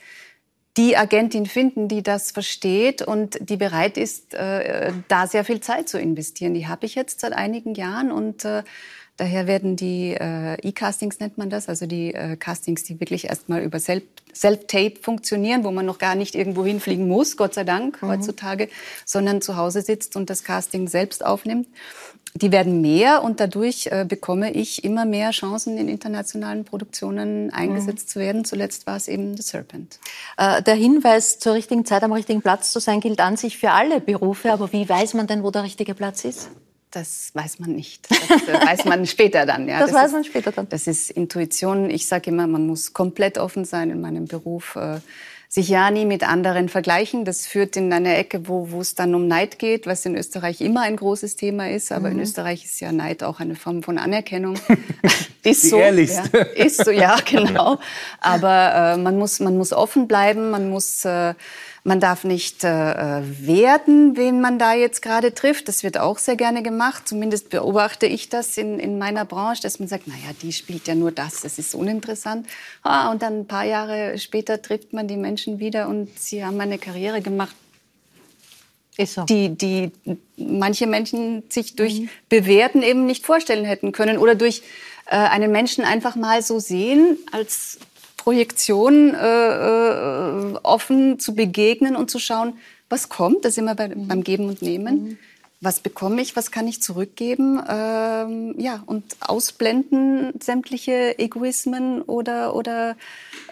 die 0.76 0.97
Agentin 0.97 1.45
finden, 1.45 1.88
die 1.88 2.03
das 2.03 2.32
versteht 2.32 3.01
und 3.01 3.38
die 3.39 3.56
bereit 3.56 3.97
ist, 3.97 4.34
äh, 4.34 4.91
da 5.08 5.28
sehr 5.28 5.45
viel 5.45 5.62
Zeit 5.62 5.88
zu 5.88 5.97
investieren. 5.97 6.56
Die 6.56 6.68
habe 6.68 6.86
ich 6.86 6.95
jetzt 6.95 7.22
seit 7.22 7.32
einigen 7.32 7.74
Jahren 7.74 8.12
und 8.12 8.43
äh, 8.43 8.64
daher 9.16 9.47
werden 9.47 9.78
die 9.78 10.12
äh, 10.20 10.56
E-Castings 10.62 11.22
nennt 11.22 11.38
man 11.38 11.49
das, 11.49 11.70
also 11.70 11.86
die 11.86 12.14
äh, 12.14 12.36
Castings, 12.36 12.84
die 12.84 12.99
wirklich 12.99 13.30
erstmal 13.30 13.62
über 13.62 13.80
Self- 13.80 14.03
Self-Tape 14.34 14.95
funktionieren, 15.01 15.64
wo 15.64 15.72
man 15.72 15.86
noch 15.86 15.99
gar 15.99 16.16
nicht 16.16 16.36
irgendwo 16.36 16.66
hinfliegen 16.66 17.08
muss, 17.08 17.38
Gott 17.38 17.53
sei 17.53 17.64
Dank 17.64 18.01
heutzutage, 18.01 18.68
sondern 19.06 19.41
zu 19.41 19.56
Hause 19.56 19.82
sitzt 19.82 20.18
und 20.18 20.30
das 20.30 20.43
Casting 20.43 20.89
selbst 20.89 21.26
aufnimmt. 21.26 21.70
Die 22.38 22.52
werden 22.52 22.82
mehr 22.82 23.24
und 23.24 23.40
dadurch 23.40 23.88
äh, 23.88 24.06
bekomme 24.06 24.52
ich 24.52 24.84
immer 24.84 25.06
mehr 25.06 25.32
Chancen, 25.32 25.78
in 25.78 25.88
internationalen 25.88 26.66
Produktionen 26.66 27.50
eingesetzt 27.52 28.10
zu 28.10 28.20
werden. 28.20 28.44
Zuletzt 28.44 28.88
war 28.88 28.98
es 28.98 29.08
eben 29.08 29.38
The 29.38 29.42
Serpent. 29.42 30.00
Äh, 30.38 30.62
der 30.62 30.76
Hinweis, 30.76 31.40
zur 31.40 31.54
richtigen 31.54 31.86
Zeit 31.86 32.04
am 32.04 32.12
richtigen 32.12 32.42
Platz 32.42 32.74
zu 32.74 32.82
sein, 32.82 33.00
gilt 33.00 33.22
an 33.22 33.38
sich 33.38 33.58
für 33.58 33.72
alle 33.72 34.02
Berufe. 34.02 34.52
Aber 34.52 34.74
wie 34.74 34.88
weiß 34.88 35.14
man 35.14 35.28
denn, 35.28 35.44
wo 35.44 35.52
der 35.52 35.64
richtige 35.64 35.96
Platz 35.96 36.26
ist? 36.26 36.50
Das 36.92 37.32
weiß 37.34 37.60
man 37.60 37.72
nicht. 37.72 38.10
Das 38.10 38.48
äh, 38.50 38.66
weiß 38.66 38.84
man 38.84 39.06
später 39.06 39.46
dann. 39.46 39.70
Ja. 39.70 39.80
Das 39.80 39.94
weiß 39.94 40.08
ist, 40.08 40.14
man 40.14 40.24
später 40.26 40.52
dann. 40.52 40.68
Das 40.68 40.88
ist 40.88 41.12
Intuition. 41.12 41.90
Ich 41.90 42.06
sage 42.06 42.32
immer, 42.32 42.48
man 42.48 42.68
muss 42.68 42.92
komplett 42.92 43.38
offen 43.38 43.64
sein 43.64 43.90
in 43.92 44.02
meinem 44.02 44.26
Beruf. 44.26 44.78
Sich 45.56 45.70
ja 45.70 45.89
nie 45.89 46.03
mit 46.06 46.28
anderen 46.28 46.68
vergleichen. 46.68 47.24
Das 47.24 47.47
führt 47.47 47.78
in 47.78 47.93
eine 47.93 48.18
Ecke, 48.18 48.49
wo, 48.49 48.72
wo 48.72 48.82
es 48.82 48.93
dann 48.93 49.16
um 49.16 49.26
Neid 49.30 49.58
geht, 49.58 49.88
was 49.88 50.06
in 50.06 50.18
Österreich 50.18 50.60
immer 50.60 50.82
ein 50.82 50.97
großes 50.97 51.38
Thema 51.38 51.70
ist. 51.70 51.93
Aber 51.93 52.10
Mhm. 52.10 52.16
in 52.18 52.24
Österreich 52.24 52.66
ist 52.66 52.82
ja 52.82 52.91
Neid 52.91 53.24
auch 53.24 53.39
eine 53.39 53.56
Form 53.56 53.82
von 53.82 53.97
Anerkennung. 53.97 54.56
ist 55.43 55.64
Die 55.64 55.68
so. 55.70 55.78
ehrlichste. 55.78 56.38
Ja, 56.58 56.66
ist 56.66 56.84
so, 56.84 56.91
ja, 56.91 57.16
genau. 57.26 57.78
Aber 58.20 58.95
äh, 58.95 58.97
man, 58.97 59.18
muss, 59.18 59.39
man 59.39 59.58
muss 59.58 59.72
offen 59.72 60.10
bleiben, 60.10 60.49
man 60.51 60.70
muss... 60.70 61.06
Äh, 61.06 61.36
man 61.86 62.00
darf 62.00 62.24
nicht 62.24 62.64
äh, 62.64 62.68
werten, 62.68 64.18
wen 64.18 64.42
man 64.42 64.58
da 64.58 64.74
jetzt 64.74 65.04
gerade 65.04 65.36
trifft. 65.36 65.68
Das 65.68 65.84
wird 65.84 66.00
auch 66.00 66.18
sehr 66.18 66.36
gerne 66.36 66.64
gemacht. 66.64 67.08
Zumindest 67.08 67.52
beobachte 67.52 68.08
ich 68.08 68.28
das 68.28 68.58
in, 68.58 68.80
in 68.80 68.98
meiner 68.98 69.24
Branche, 69.24 69.62
dass 69.62 69.78
man 69.78 69.88
sagt, 69.88 70.08
naja, 70.08 70.32
die 70.42 70.52
spielt 70.52 70.88
ja 70.88 70.96
nur 70.96 71.12
das, 71.12 71.42
das 71.42 71.60
ist 71.60 71.76
uninteressant. 71.76 72.48
Ah, 72.82 73.12
und 73.12 73.22
dann 73.22 73.42
ein 73.42 73.48
paar 73.48 73.66
Jahre 73.66 74.18
später 74.18 74.64
trifft 74.64 74.94
man 74.94 75.08
die 75.08 75.16
Menschen 75.16 75.60
wieder 75.60 75.88
und 75.88 76.10
sie 76.18 76.44
haben 76.44 76.60
eine 76.60 76.80
Karriere 76.80 77.22
gemacht, 77.22 77.56
Ist 78.98 79.14
so. 79.14 79.22
die, 79.26 79.50
die 79.50 79.92
manche 80.38 80.88
Menschen 80.88 81.44
sich 81.50 81.76
durch 81.76 82.10
Bewerten 82.30 82.82
eben 82.82 83.06
nicht 83.06 83.24
vorstellen 83.24 83.64
hätten 83.64 83.92
können 83.92 84.18
oder 84.18 84.34
durch 84.34 84.64
äh, 85.06 85.18
einen 85.18 85.52
Menschen 85.52 85.84
einfach 85.84 86.16
mal 86.16 86.42
so 86.42 86.58
sehen 86.58 87.20
als 87.32 87.78
Projektion 88.26 89.13
äh, 89.13 89.19
äh, 89.19 90.55
offen 90.63 91.19
zu 91.19 91.36
begegnen 91.36 91.95
und 91.95 92.09
zu 92.09 92.17
schauen, 92.17 92.53
was 92.89 93.07
kommt, 93.07 93.45
das 93.45 93.51
ist 93.51 93.59
immer 93.59 93.76
bei, 93.76 93.88
beim 93.88 94.23
Geben 94.23 94.47
und 94.47 94.63
Nehmen. 94.63 95.19
Was 95.61 95.80
bekomme 95.80 96.23
ich, 96.23 96.36
was 96.36 96.49
kann 96.49 96.67
ich 96.67 96.82
zurückgeben? 96.82 97.61
Ähm, 97.69 98.55
ja, 98.57 98.82
und 98.88 99.03
ausblenden 99.19 100.34
sämtliche 100.41 101.19
Egoismen 101.19 102.01
oder, 102.01 102.55
oder 102.55 102.95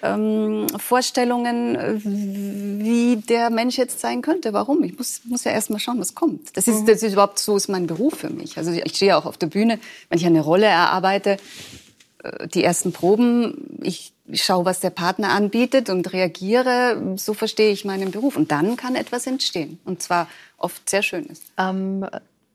ähm, 0.02 0.66
Vorstellungen, 0.78 1.78
wie 2.04 3.18
der 3.18 3.52
Mensch 3.52 3.78
jetzt 3.78 4.00
sein 4.00 4.24
könnte. 4.24 4.54
Warum? 4.54 4.84
Ich 4.84 4.98
muss, 4.98 5.22
muss 5.26 5.44
ja 5.44 5.52
erst 5.52 5.70
mal 5.70 5.78
schauen, 5.78 6.00
was 6.00 6.16
kommt. 6.16 6.58
Das 6.58 6.68
ist, 6.68 6.88
das 6.88 7.04
ist 7.04 7.14
überhaupt 7.14 7.38
so 7.38 7.56
ist 7.56 7.68
mein 7.68 7.86
Beruf 7.86 8.16
für 8.16 8.32
mich. 8.32 8.58
Also 8.58 8.72
ich 8.72 8.96
stehe 8.96 9.16
auch 9.18 9.28
auf 9.28 9.38
der 9.38 9.48
Bühne, 9.48 9.78
wenn 10.10 10.18
ich 10.18 10.26
eine 10.26 10.42
Rolle 10.42 10.66
erarbeite, 10.66 11.38
äh, 12.24 12.48
die 12.48 12.64
ersten 12.64 12.92
Proben, 12.92 13.80
ich 13.84 14.13
schaue, 14.32 14.66
was 14.66 14.80
der 14.80 14.90
Partner 14.90 15.30
anbietet 15.30 15.90
und 15.90 16.14
reagiere. 16.14 17.16
So 17.18 17.34
verstehe 17.34 17.72
ich 17.72 17.86
meinen 17.86 18.12
Beruf. 18.12 18.36
Und 18.36 18.52
dann 18.52 18.78
kann 18.78 18.96
etwas 18.96 19.28
entstehen. 19.28 19.80
Und 19.86 20.02
zwar 20.02 20.28
oft 20.58 20.90
sehr 20.90 21.04
Schönes. 21.04 21.42
Ähm, 21.58 22.08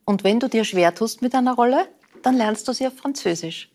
und 0.04 0.24
wenn 0.24 0.40
du 0.40 0.48
dir 0.48 0.64
schwer 0.64 0.94
tust 0.94 1.20
mit 1.20 1.34
einer 1.34 1.54
Rolle, 1.54 1.86
dann 2.22 2.36
lernst 2.36 2.66
du 2.68 2.72
sie 2.72 2.86
auf 2.86 2.96
Französisch. 2.96 3.68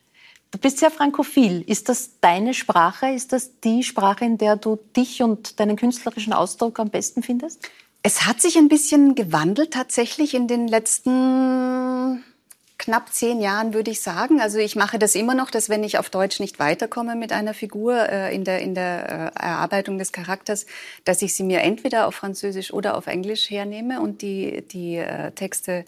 Du 0.52 0.58
bist 0.60 0.80
sehr 0.80 0.92
frankophil. 0.92 1.64
Ist 1.66 1.90
das 1.90 2.20
deine 2.22 2.54
Sprache? 2.54 3.10
Ist 3.10 3.34
das 3.34 3.60
die 3.62 3.84
Sprache, 3.84 4.26
in 4.26 4.38
der 4.38 4.56
du 4.56 4.78
dich 4.96 5.22
und 5.24 5.60
deinen 5.60 5.76
künstlerischen 5.76 6.34
Ausdruck 6.34 6.80
am 6.80 6.90
besten 6.90 7.24
findest? 7.24 7.70
Es 8.04 8.26
hat 8.26 8.42
sich 8.42 8.58
ein 8.58 8.68
bisschen 8.68 9.16
gewandelt 9.16 9.74
tatsächlich 9.74 10.34
in 10.34 10.48
den 10.48 10.68
letzten 10.68 12.24
knapp 12.84 13.14
zehn 13.14 13.40
Jahren, 13.40 13.74
würde 13.74 13.92
ich 13.92 14.02
sagen. 14.02 14.42
Also 14.42 14.58
ich 14.58 14.76
mache 14.76 15.00
das 15.00 15.16
immer 15.16 15.36
noch, 15.36 15.50
dass 15.50 15.70
wenn 15.70 15.86
ich 15.86 15.98
auf 15.98 16.10
Deutsch 16.10 16.42
nicht 16.42 16.60
weiterkomme 16.60 17.16
mit 17.16 17.32
einer 17.32 17.54
Figur 17.54 18.10
äh, 18.10 18.36
in 18.36 18.44
der, 18.44 18.60
in 18.60 18.76
der 18.76 19.32
äh, 19.38 19.40
Erarbeitung 19.42 19.98
des 19.98 20.12
Charakters, 20.12 20.66
dass 21.06 21.22
ich 21.22 21.34
sie 21.34 21.44
mir 21.44 21.62
entweder 21.62 22.08
auf 22.08 22.16
Französisch 22.16 22.74
oder 22.74 22.98
auf 22.98 23.08
Englisch 23.08 23.50
hernehme 23.50 24.02
und 24.02 24.22
die, 24.22 24.68
die 24.68 24.98
äh, 24.98 25.32
Texte 25.32 25.86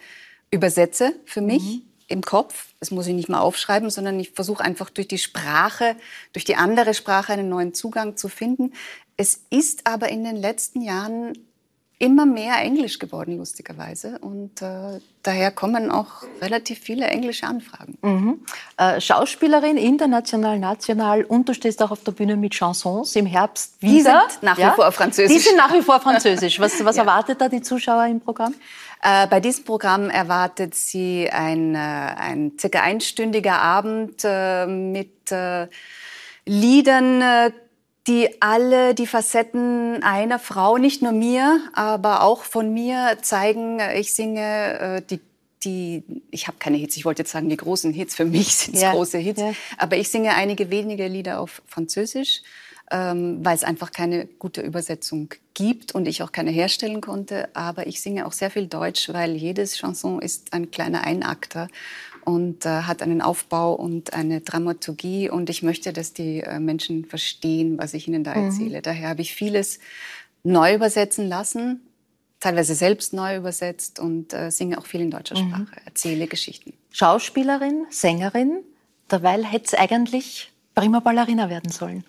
übersetze 0.52 1.14
für 1.26 1.42
mich. 1.42 1.82
Im 2.08 2.22
Kopf, 2.22 2.68
das 2.80 2.92
muss 2.92 3.08
ich 3.08 3.14
nicht 3.14 3.30
mal 3.30 3.42
aufschreiben, 3.42 3.90
sondern 3.90 4.18
ich 4.20 4.32
versuche 4.32 4.64
einfach 4.64 4.90
durch 4.90 5.10
die 5.10 5.18
Sprache, 5.18 5.98
durch 6.32 6.46
die 6.46 6.56
andere 6.56 6.94
Sprache 6.94 7.34
einen 7.34 7.50
neuen 7.50 7.74
Zugang 7.74 8.16
zu 8.16 8.30
finden. 8.30 8.72
Es 9.18 9.42
ist 9.50 9.86
aber 9.86 10.10
in 10.10 10.24
den 10.24 10.38
letzten 10.38 10.82
Jahren 10.82 11.34
immer 11.98 12.26
mehr 12.26 12.58
Englisch 12.58 13.00
geworden, 13.00 13.38
lustigerweise. 13.38 14.20
Und 14.20 14.62
äh, 14.62 15.00
daher 15.24 15.52
kommen 15.52 15.92
auch 15.92 16.24
relativ 16.42 16.80
viele 16.80 17.06
englische 17.08 17.48
Anfragen. 17.48 17.98
Äh, 18.78 19.00
Schauspielerin, 19.00 19.78
international, 19.78 20.60
national 20.60 21.24
und 21.24 21.48
du 21.48 21.54
stehst 21.54 21.82
auch 21.82 21.92
auf 21.92 22.04
der 22.04 22.12
Bühne 22.12 22.36
mit 22.36 22.54
Chansons 22.54 23.16
im 23.16 23.26
Herbst 23.26 23.82
Die 23.82 23.88
wieder. 23.88 24.26
sind 24.30 24.44
nach 24.44 24.58
wie 24.58 24.76
vor 24.76 24.92
Französisch. 24.92 25.36
Die 25.36 25.40
sind 25.42 25.58
nach 25.58 25.74
wie 25.74 25.82
vor 25.82 26.00
französisch. 26.00 26.60
Was, 26.60 26.84
was 26.86 26.98
erwartet 26.98 27.40
da 27.40 27.48
die 27.48 27.62
Zuschauer 27.62 28.06
im 28.08 28.20
Programm? 28.20 28.54
Äh, 29.02 29.28
bei 29.28 29.40
diesem 29.40 29.64
Programm 29.64 30.10
erwartet 30.10 30.76
sie 30.76 31.30
ein, 31.30 31.76
äh, 31.76 31.78
ein 31.78 32.54
circa 32.60 32.82
einstündiger 32.82 33.62
Abend 33.62 34.22
äh, 34.24 34.66
mit 34.66 35.32
äh, 35.32 35.68
Liedern, 36.46 37.52
die 38.08 38.42
alle 38.42 38.94
die 38.94 39.08
Facetten 39.08 40.04
einer 40.04 40.40
Frau, 40.40 40.78
nicht 40.78 41.02
nur 41.02 41.12
mir, 41.12 41.60
aber 41.74 42.22
auch 42.24 42.44
von 42.44 42.74
mir 42.74 43.18
zeigen. 43.22 43.80
Ich 43.96 44.14
singe 44.14 44.80
äh, 44.80 45.02
die 45.02 45.20
die, 45.64 46.04
ich 46.30 46.48
habe 46.48 46.58
keine 46.60 46.78
Hits, 46.78 46.96
ich 46.96 47.06
wollte 47.06 47.24
jetzt 47.24 47.32
sagen, 47.32 47.50
die 47.50 47.58
großen 47.58 47.92
Hits, 47.92 48.14
für 48.14 48.26
mich 48.26 48.56
sind 48.56 48.76
es 48.76 48.84
Ja, 48.84 48.92
große 48.92 49.18
Hits, 49.18 49.42
ja. 49.42 49.54
aber 49.80 49.98
ich 49.98 50.10
singe 50.10 50.36
einige 50.36 50.70
wenige 50.70 51.08
Lieder 51.08 51.40
auf 51.40 51.64
Französisch. 51.68 52.44
ähm, 52.92 53.44
weil 53.44 53.56
es 53.56 53.64
einfach 53.64 53.92
keine 53.92 54.28
gute 54.28 54.62
Übersetzung 54.62 55.30
gibt 55.56 55.96
und 55.96 56.08
ich 56.08 56.22
auch 56.22 56.32
keine 56.32 56.52
herstellen 56.52 57.02
konnte. 57.02 57.50
Aber 57.56 57.88
ich 57.88 58.00
singe 58.02 58.28
auch 58.28 58.32
sehr 58.32 58.52
viel 58.52 58.68
Deutsch, 58.68 59.10
weil 59.12 59.36
jedes 59.36 59.76
Chanson 59.78 60.22
ist 60.22 60.54
ein 60.54 60.70
kleiner 60.70 61.04
Einakter 61.04 61.68
und 62.26 62.66
äh, 62.66 62.82
hat 62.82 63.02
einen 63.02 63.22
Aufbau 63.22 63.74
und 63.74 64.14
eine 64.14 64.42
Dramaturgie. 64.42 65.30
Und 65.30 65.50
ich 65.50 65.64
möchte, 65.64 65.94
dass 65.94 66.14
die 66.14 66.42
äh, 66.42 66.60
Menschen 66.60 67.06
verstehen, 67.06 67.78
was 67.78 67.94
ich 67.94 68.08
ihnen 68.08 68.24
da 68.24 68.36
mhm. 68.36 68.46
erzähle. 68.46 68.82
Daher 68.82 69.10
habe 69.10 69.22
ich 69.22 69.34
vieles 69.34 69.80
neu 70.44 70.76
übersetzen 70.76 71.28
lassen, 71.30 71.82
teilweise 72.40 72.76
selbst 72.76 73.14
neu 73.14 73.38
übersetzt 73.38 74.00
und 74.00 74.34
äh, 74.34 74.52
singe 74.52 74.78
auch 74.78 74.86
viel 74.86 75.02
in 75.02 75.12
deutscher 75.12 75.40
mhm. 75.40 75.50
Sprache, 75.50 75.82
erzähle 75.86 76.28
Geschichten. 76.28 76.74
Schauspielerin, 76.92 77.86
Sängerin, 77.90 78.60
derweil 79.10 79.46
hätte 79.46 79.66
es 79.66 79.74
eigentlich 79.74 80.52
prima 80.74 81.00
Ballerina 81.00 81.50
werden 81.50 81.72
sollen. 81.72 82.04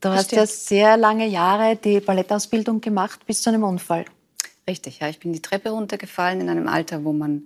Du 0.00 0.08
das 0.08 0.18
hast 0.18 0.26
stimmt. 0.26 0.40
ja 0.40 0.46
sehr 0.46 0.96
lange 0.96 1.26
Jahre 1.28 1.76
die 1.76 2.00
Ballettausbildung 2.00 2.80
gemacht 2.80 3.24
bis 3.26 3.42
zu 3.42 3.50
einem 3.50 3.62
Unfall. 3.62 4.04
Richtig, 4.68 5.00
ja. 5.00 5.08
Ich 5.08 5.20
bin 5.20 5.32
die 5.32 5.42
Treppe 5.42 5.70
runtergefallen 5.70 6.40
in 6.40 6.48
einem 6.48 6.68
Alter, 6.68 7.04
wo 7.04 7.12
man 7.12 7.44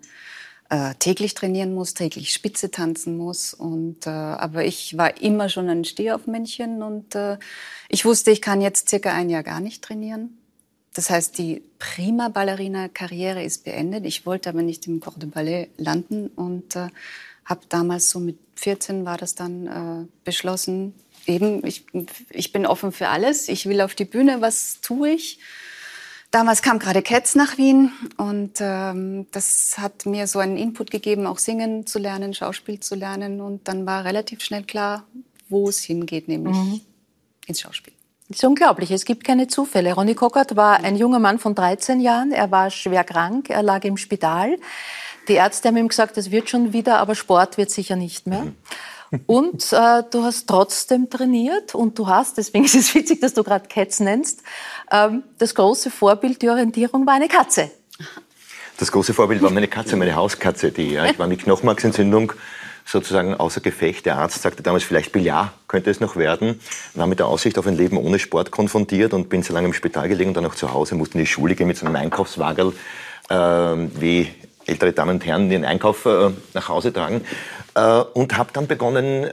äh, 0.69 0.95
täglich 0.99 1.35
trainieren 1.35 1.75
muss, 1.75 1.95
täglich 1.95 2.33
Spitze 2.33 2.71
tanzen 2.71 3.17
muss. 3.17 3.55
Und, 3.55 4.07
äh, 4.07 4.11
aber 4.11 4.65
ich 4.65 4.97
war 4.97 5.21
immer 5.21 5.49
schon 5.49 5.69
ein 5.69 5.85
Stehaufmännchen 5.85 6.83
und 6.83 7.15
äh, 7.15 7.39
ich 7.89 8.05
wusste, 8.05 8.31
ich 8.31 8.43
kann 8.43 8.61
jetzt 8.61 8.89
circa 8.89 9.13
ein 9.13 9.31
Jahr 9.31 9.43
gar 9.43 9.61
nicht 9.61 9.83
trainieren. 9.83 10.39
Das 10.95 11.11
heißt, 11.11 11.37
die 11.37 11.63
prima 11.79 12.31
Ballerina-Karriere 12.31 13.45
ist 13.45 13.65
beendet. 13.65 14.07
Ich 14.07 14.25
wollte 14.25 14.49
aber 14.49 14.63
nicht 14.63 14.87
im 14.87 15.01
Corps 15.01 15.19
de 15.19 15.29
Ballet 15.29 15.69
landen 15.77 16.29
und 16.29 16.75
äh, 16.75 16.89
habe 17.45 17.61
damals 17.69 18.11
so 18.11 18.19
mit 18.19 18.39
14 18.57 19.05
war 19.05 19.19
das 19.19 19.35
dann 19.35 19.67
äh, 19.67 20.07
beschlossen, 20.25 20.95
eben, 21.27 21.65
ich, 21.67 21.85
ich 22.31 22.53
bin 22.53 22.67
offen 22.67 22.93
für 22.93 23.09
alles. 23.09 23.49
Ich 23.49 23.67
will 23.67 23.81
auf 23.81 23.95
die 23.95 24.05
Bühne, 24.05 24.41
was 24.41 24.81
tue 24.81 25.11
ich? 25.11 25.39
Damals 26.37 26.61
kam 26.61 26.79
gerade 26.79 27.01
Cats 27.01 27.35
nach 27.35 27.57
Wien 27.57 27.93
und 28.19 28.59
ähm, 28.61 29.27
das 29.33 29.77
hat 29.79 30.05
mir 30.05 30.27
so 30.27 30.39
einen 30.39 30.59
Input 30.59 30.91
gegeben, 30.91 31.27
auch 31.27 31.39
singen 31.39 31.87
zu 31.87 31.99
lernen, 31.99 32.35
Schauspiel 32.35 32.79
zu 32.79 32.95
lernen. 32.95 33.41
Und 33.41 33.69
dann 33.69 33.87
war 33.87 34.05
relativ 34.05 34.43
schnell 34.43 34.63
klar, 34.65 35.05
wo 35.49 35.67
es 35.71 35.79
hingeht, 35.79 36.29
nämlich 36.29 36.55
mhm. 36.55 36.81
ins 37.47 37.63
Schauspiel. 37.63 37.95
Das 38.29 38.37
ist 38.37 38.45
unglaublich. 38.45 38.91
Es 38.91 39.07
gibt 39.07 39.25
keine 39.25 39.49
Zufälle. 39.49 39.95
Ronny 39.95 40.15
Cockert 40.15 40.57
war 40.57 40.85
ein 40.85 40.97
junger 40.97 41.21
Mann 41.21 41.39
von 41.39 41.55
13 41.55 42.01
Jahren. 42.01 42.33
Er 42.33 42.51
war 42.51 42.69
schwer 42.69 43.05
krank. 43.05 43.49
Er 43.49 43.63
lag 43.63 43.83
im 43.85 43.97
Spital. 43.97 44.59
Die 45.29 45.37
Ärzte 45.37 45.69
haben 45.69 45.79
ihm 45.79 45.89
gesagt, 45.89 46.19
es 46.19 46.31
wird 46.31 46.51
schon 46.51 46.75
wieder, 46.75 46.99
aber 46.99 47.15
Sport 47.15 47.57
wird 47.57 47.71
sicher 47.71 47.97
nicht 47.97 48.27
mehr. 48.27 48.43
Mhm. 48.43 48.57
Und 49.27 49.73
äh, 49.73 50.03
du 50.11 50.23
hast 50.23 50.47
trotzdem 50.49 51.09
trainiert 51.09 51.75
und 51.75 51.99
du 51.99 52.07
hast, 52.07 52.39
deswegen 52.39 52.65
ist 52.65 52.75
es 52.75 52.95
witzig, 52.95 53.21
dass 53.21 53.35
du 53.35 53.45
gerade 53.45 53.69
Cats 53.69 54.01
nennst, 54.01 54.43
ähm, 54.91 55.23
das 55.39 55.55
große 55.55 55.91
Vorbild, 55.91 56.43
die 56.43 56.49
Orientierung 56.49 57.07
war 57.07 57.15
eine 57.15 57.29
Katze. 57.29 57.71
Das 58.79 58.93
große 58.93 59.15
Vorbild 59.15 59.43
war 59.43 59.51
meine 59.51 59.69
Katze, 59.69 59.97
meine 59.97 60.15
Hauskatze. 60.15 60.71
Die, 60.71 60.93
ja, 60.93 61.07
ich 61.07 61.19
war 61.19 61.27
mit 61.27 61.45
Knochenmarksentzündung 61.45 62.33
sozusagen 62.85 63.35
außer 63.35 63.61
Gefecht. 63.61 64.07
Der 64.07 64.19
Arzt 64.19 64.43
sagte 64.43 64.63
damals, 64.63 64.85
vielleicht 64.85 65.13
Billard 65.13 65.51
könnte 65.67 65.91
es 65.91 66.01
noch 66.01 66.17
werden. 66.17 66.61
War 66.95 67.07
mit 67.07 67.19
der 67.19 67.27
Aussicht 67.27 67.59
auf 67.59 67.67
ein 67.67 67.77
Leben 67.77 67.97
ohne 67.97 68.19
Sport 68.19 68.51
konfrontiert 68.51 69.15
und 69.15 69.29
bin 69.29 69.43
so 69.43 69.53
lange 69.55 69.67
im 69.67 69.73
Spital 69.73 70.09
gelegen 70.09 70.29
und 70.29 70.37
dann 70.37 70.47
auch 70.47 70.55
zu 70.55 70.73
Hause, 70.73 70.95
musste 70.95 71.19
in 71.19 71.25
die 71.25 71.31
Schule 71.31 71.55
gehen 71.55 71.67
mit 71.67 71.77
so 71.77 71.87
einem 71.87 71.97
Einkaufswagel, 71.97 72.75
äh, 73.29 73.35
wie 73.35 74.29
ältere 74.67 74.93
Damen 74.93 75.17
und 75.17 75.27
Herren 75.27 75.49
den 75.49 75.65
Einkauf 75.65 76.07
äh, 76.07 76.31
nach 76.55 76.69
Hause 76.69 76.93
tragen 76.93 77.23
äh, 77.75 78.01
und 78.15 78.37
habe 78.37 78.51
dann 78.53 78.67
begonnen 78.67 79.25
äh, 79.25 79.31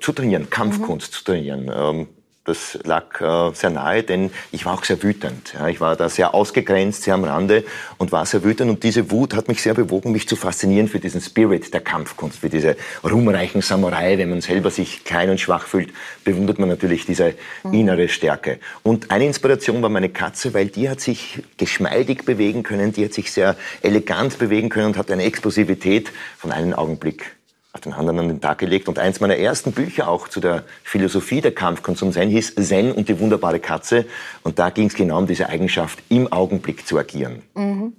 zu 0.00 0.12
trainieren, 0.14 0.50
Kampfkunst 0.50 1.12
mhm. 1.12 1.16
zu 1.16 1.24
trainieren. 1.24 1.70
Ähm, 1.74 2.08
das 2.48 2.78
lag 2.84 3.20
äh, 3.20 3.54
sehr 3.54 3.70
nahe, 3.70 4.02
denn 4.02 4.30
ich 4.52 4.64
war 4.64 4.74
auch 4.74 4.84
sehr 4.84 5.02
wütend. 5.02 5.54
Ja, 5.54 5.68
ich 5.68 5.80
war 5.80 5.96
da 5.96 6.08
sehr 6.08 6.34
ausgegrenzt, 6.34 7.02
sehr 7.02 7.14
am 7.14 7.24
Rande 7.24 7.64
und 7.98 8.10
war 8.10 8.24
sehr 8.26 8.42
wütend. 8.42 8.70
Und 8.70 8.82
diese 8.82 9.10
Wut 9.10 9.34
hat 9.34 9.48
mich 9.48 9.62
sehr 9.62 9.74
bewogen, 9.74 10.12
mich 10.12 10.28
zu 10.28 10.34
faszinieren 10.34 10.88
für 10.88 10.98
diesen 10.98 11.20
Spirit 11.20 11.72
der 11.74 11.80
Kampfkunst, 11.80 12.38
für 12.38 12.48
diese 12.48 12.76
ruhmreichen 13.04 13.60
Samurai. 13.60 14.16
Wenn 14.18 14.30
man 14.30 14.40
selber 14.40 14.70
sich 14.70 15.04
klein 15.04 15.30
und 15.30 15.40
schwach 15.40 15.66
fühlt, 15.66 15.92
bewundert 16.24 16.58
man 16.58 16.68
natürlich 16.68 17.04
diese 17.04 17.34
mhm. 17.62 17.74
innere 17.74 18.08
Stärke. 18.08 18.58
Und 18.82 19.10
eine 19.10 19.26
Inspiration 19.26 19.82
war 19.82 19.90
meine 19.90 20.08
Katze, 20.08 20.54
weil 20.54 20.66
die 20.66 20.88
hat 20.88 21.00
sich 21.00 21.42
geschmeidig 21.58 22.24
bewegen 22.24 22.62
können, 22.62 22.92
die 22.92 23.04
hat 23.04 23.12
sich 23.12 23.30
sehr 23.30 23.56
elegant 23.82 24.38
bewegen 24.38 24.70
können 24.70 24.86
und 24.86 24.96
hat 24.96 25.10
eine 25.10 25.24
Explosivität 25.24 26.10
von 26.38 26.50
einem 26.50 26.72
Augenblick 26.72 27.37
auf 27.72 27.80
den 27.82 27.92
anderen 27.92 28.18
an 28.18 28.28
den 28.28 28.40
Tag 28.40 28.58
gelegt. 28.58 28.88
Und 28.88 28.98
eins 28.98 29.20
meiner 29.20 29.36
ersten 29.36 29.72
Bücher 29.72 30.08
auch 30.08 30.28
zu 30.28 30.40
der 30.40 30.64
Philosophie 30.82 31.40
der 31.40 31.54
Kampfkunst 31.54 32.04
Zen 32.12 32.30
hieß 32.30 32.54
Zen 32.54 32.92
und 32.92 33.08
die 33.08 33.20
wunderbare 33.20 33.60
Katze. 33.60 34.06
Und 34.42 34.58
da 34.58 34.70
ging 34.70 34.86
es 34.86 34.94
genau 34.94 35.18
um 35.18 35.26
diese 35.26 35.48
Eigenschaft, 35.48 35.98
im 36.08 36.32
Augenblick 36.32 36.86
zu 36.86 36.98
agieren. 36.98 37.42
Mhm. 37.54 37.92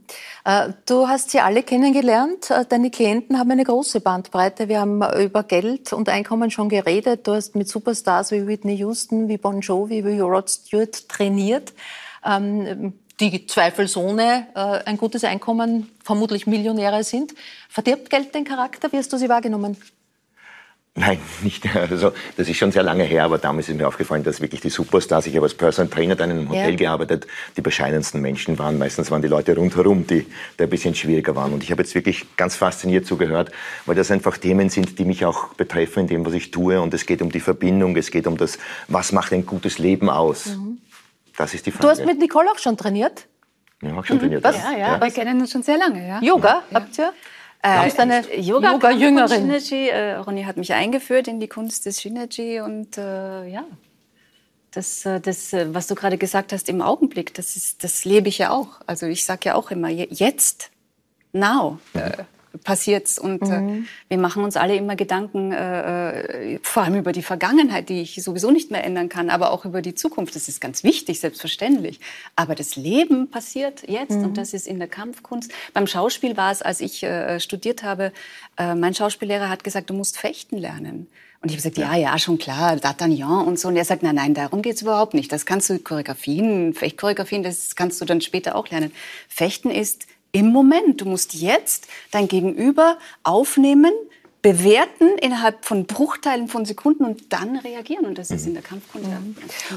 Äh, 0.43 0.69
du 0.87 1.07
hast 1.07 1.29
sie 1.29 1.39
alle 1.39 1.61
kennengelernt. 1.61 2.49
Äh, 2.49 2.65
deine 2.67 2.89
Klienten 2.89 3.37
haben 3.37 3.51
eine 3.51 3.63
große 3.63 4.01
Bandbreite. 4.01 4.69
Wir 4.69 4.79
haben 4.79 5.03
über 5.21 5.43
Geld 5.43 5.93
und 5.93 6.09
Einkommen 6.09 6.49
schon 6.49 6.69
geredet. 6.69 7.27
Du 7.27 7.33
hast 7.33 7.55
mit 7.55 7.69
Superstars 7.69 8.31
wie 8.31 8.47
Whitney 8.47 8.75
Houston, 8.77 9.27
wie 9.27 9.37
Bon 9.37 9.61
Jovi, 9.61 10.03
wie 10.03 10.19
Rod 10.19 10.49
Stewart 10.49 11.07
trainiert. 11.07 11.73
Ähm, 12.25 12.93
die 13.19 13.45
zweifelsohne 13.45 14.47
äh, 14.55 14.59
ein 14.59 14.97
gutes 14.97 15.23
Einkommen, 15.23 15.89
vermutlich 16.03 16.47
Millionäre 16.47 17.03
sind. 17.03 17.33
Verdirbt 17.67 18.09
Geld 18.09 18.33
den 18.33 18.45
Charakter? 18.45 18.91
Wie 18.91 18.97
hast 18.97 19.11
du 19.11 19.17
sie 19.17 19.29
wahrgenommen? 19.29 19.77
Nein, 20.95 21.19
nicht. 21.43 21.63
Also, 21.75 22.11
das 22.35 22.49
ist 22.49 22.57
schon 22.57 22.71
sehr 22.71 22.83
lange 22.83 23.03
her, 23.03 23.23
aber 23.23 23.37
damals 23.37 23.69
ist 23.69 23.77
mir 23.77 23.87
aufgefallen, 23.87 24.23
dass 24.23 24.41
wirklich 24.41 24.59
die 24.59 24.69
Superstars, 24.69 25.27
ich 25.27 25.35
habe 25.35 25.45
als 25.45 25.53
Personal 25.53 25.89
Trainer 25.89 26.15
dann 26.15 26.31
in 26.31 26.37
einem 26.39 26.49
Hotel 26.49 26.71
ja. 26.71 26.75
gearbeitet, 26.75 27.25
die 27.55 27.61
bescheidensten 27.61 28.21
Menschen 28.21 28.59
waren. 28.59 28.77
Meistens 28.77 29.09
waren 29.09 29.21
die 29.21 29.27
Leute 29.27 29.55
rundherum, 29.55 30.07
die, 30.07 30.25
die 30.57 30.63
ein 30.63 30.69
bisschen 30.69 30.95
schwieriger 30.95 31.35
waren. 31.35 31.53
Und 31.53 31.63
ich 31.63 31.71
habe 31.71 31.81
jetzt 31.81 31.95
wirklich 31.95 32.25
ganz 32.35 32.55
fasziniert 32.55 33.05
zugehört, 33.05 33.51
weil 33.85 33.95
das 33.95 34.11
einfach 34.11 34.37
Themen 34.37 34.69
sind, 34.69 34.99
die 34.99 35.05
mich 35.05 35.25
auch 35.25 35.53
betreffen 35.53 36.01
in 36.01 36.07
dem, 36.07 36.25
was 36.25 36.33
ich 36.33 36.51
tue. 36.51 36.81
Und 36.81 36.93
es 36.93 37.05
geht 37.05 37.21
um 37.21 37.31
die 37.31 37.39
Verbindung, 37.39 37.95
es 37.95 38.11
geht 38.11 38.27
um 38.27 38.35
das, 38.35 38.57
was 38.87 39.11
macht 39.11 39.31
ein 39.31 39.45
gutes 39.45 39.77
Leben 39.77 40.09
aus. 40.09 40.47
Mhm. 40.47 40.79
Das 41.39 41.53
ist 41.53 41.65
die 41.65 41.71
Frage. 41.71 41.83
Du 41.83 41.89
hast 41.89 42.05
mit 42.05 42.19
Nicole 42.19 42.51
auch 42.51 42.57
schon 42.57 42.75
trainiert? 42.75 43.25
Ja, 43.81 43.95
auch 43.97 44.03
schon 44.03 44.17
mhm. 44.17 44.21
trainiert. 44.21 44.43
Was? 44.43 44.57
Ja, 44.57 44.71
ja, 44.73 44.77
ja. 44.77 45.01
Wir 45.01 45.09
kennen 45.09 45.39
uns 45.39 45.51
schon 45.51 45.63
sehr 45.63 45.77
lange. 45.77 46.05
Ja. 46.05 46.21
Yoga 46.21 46.63
ja. 46.69 46.75
habt 46.81 46.97
ihr? 46.97 47.13
Äh, 47.61 47.77
du 47.77 47.83
bist 47.85 47.99
eine 47.99 48.35
Yoga-Jüngerin. 48.35 49.47
Yoga 49.47 49.59
Shinergy. 49.59 49.87
Äh, 49.87 50.15
Ronny 50.15 50.43
hat 50.43 50.57
mich 50.57 50.73
eingeführt 50.73 51.29
in 51.29 51.39
die 51.39 51.47
Kunst 51.47 51.85
des 51.85 52.01
Shinergy 52.01 52.59
und 52.59 52.97
äh, 52.97 53.47
ja, 53.47 53.63
das, 54.71 55.05
äh, 55.05 55.21
das, 55.21 55.53
äh, 55.53 55.73
was 55.73 55.87
du 55.87 55.95
gerade 55.95 56.17
gesagt 56.17 56.51
hast 56.51 56.67
im 56.67 56.81
Augenblick, 56.81 57.33
das, 57.33 57.55
ist, 57.55 57.85
das 57.85 58.03
lebe 58.03 58.27
ich 58.27 58.39
ja 58.39 58.51
auch. 58.51 58.81
Also 58.85 59.05
ich 59.05 59.23
sage 59.23 59.39
ja 59.45 59.55
auch 59.55 59.71
immer, 59.71 59.87
jetzt, 59.87 60.71
now. 61.31 61.79
Mhm 61.93 62.01
passiert's 62.63 63.19
und 63.19 63.41
äh, 63.43 63.59
mhm. 63.59 63.83
äh, 63.83 64.09
wir 64.09 64.17
machen 64.17 64.43
uns 64.43 64.57
alle 64.57 64.75
immer 64.75 64.95
Gedanken, 64.95 65.51
äh, 65.51 66.53
äh, 66.55 66.59
vor 66.61 66.83
allem 66.83 66.95
über 66.95 67.11
die 67.11 67.21
Vergangenheit, 67.21 67.89
die 67.89 68.01
ich 68.01 68.23
sowieso 68.23 68.51
nicht 68.51 68.71
mehr 68.71 68.83
ändern 68.83 69.09
kann, 69.09 69.29
aber 69.29 69.51
auch 69.51 69.65
über 69.65 69.81
die 69.81 69.95
Zukunft. 69.95 70.35
Das 70.35 70.47
ist 70.47 70.59
ganz 70.59 70.83
wichtig, 70.83 71.19
selbstverständlich. 71.19 71.99
Aber 72.35 72.55
das 72.55 72.75
Leben 72.75 73.29
passiert 73.29 73.87
jetzt 73.87 74.17
mhm. 74.17 74.25
und 74.25 74.37
das 74.37 74.53
ist 74.53 74.67
in 74.67 74.79
der 74.79 74.87
Kampfkunst. 74.87 75.51
Beim 75.73 75.87
Schauspiel 75.87 76.37
war 76.37 76.51
es, 76.51 76.61
als 76.61 76.81
ich 76.81 77.03
äh, 77.03 77.39
studiert 77.39 77.83
habe, 77.83 78.11
äh, 78.57 78.75
mein 78.75 78.93
Schauspiellehrer 78.93 79.49
hat 79.49 79.63
gesagt, 79.63 79.89
du 79.89 79.93
musst 79.93 80.17
fechten 80.17 80.57
lernen. 80.57 81.07
Und 81.41 81.49
ich 81.49 81.57
habe 81.57 81.69
gesagt, 81.69 81.77
ja, 81.77 81.95
ja, 81.95 82.19
schon 82.19 82.37
klar, 82.37 82.73
D'Artagnan 82.73 83.45
und 83.45 83.57
so. 83.57 83.69
Und 83.69 83.77
er 83.77 83.85
sagt, 83.85 84.03
nein, 84.03 84.15
nein, 84.15 84.33
darum 84.33 84.61
geht's 84.61 84.81
überhaupt 84.81 85.13
nicht. 85.13 85.31
Das 85.31 85.45
kannst 85.45 85.69
du 85.69 85.79
Choreografien, 85.79 86.73
Fechtchoreografien, 86.73 87.43
das 87.43 87.77
kannst 87.77 88.01
du 88.01 88.05
dann 88.05 88.19
später 88.19 88.55
auch 88.55 88.67
lernen. 88.67 88.91
Fechten 89.29 89.71
ist 89.71 90.05
im 90.31 90.51
Moment. 90.51 91.01
Du 91.01 91.05
musst 91.05 91.33
jetzt 91.33 91.87
dein 92.11 92.27
Gegenüber 92.27 92.97
aufnehmen, 93.23 93.93
bewerten 94.41 95.17
innerhalb 95.21 95.65
von 95.65 95.85
Bruchteilen 95.85 96.47
von 96.47 96.63
Sekunden 96.63 97.03
und 97.03 97.33
dann 97.33 97.57
reagieren. 97.57 98.05
Und 98.05 98.17
das 98.17 98.31
ist 98.31 98.47
in 98.47 98.53
der 98.53 98.63
Kampfkunst. 98.63 99.07
Mhm. 99.09 99.35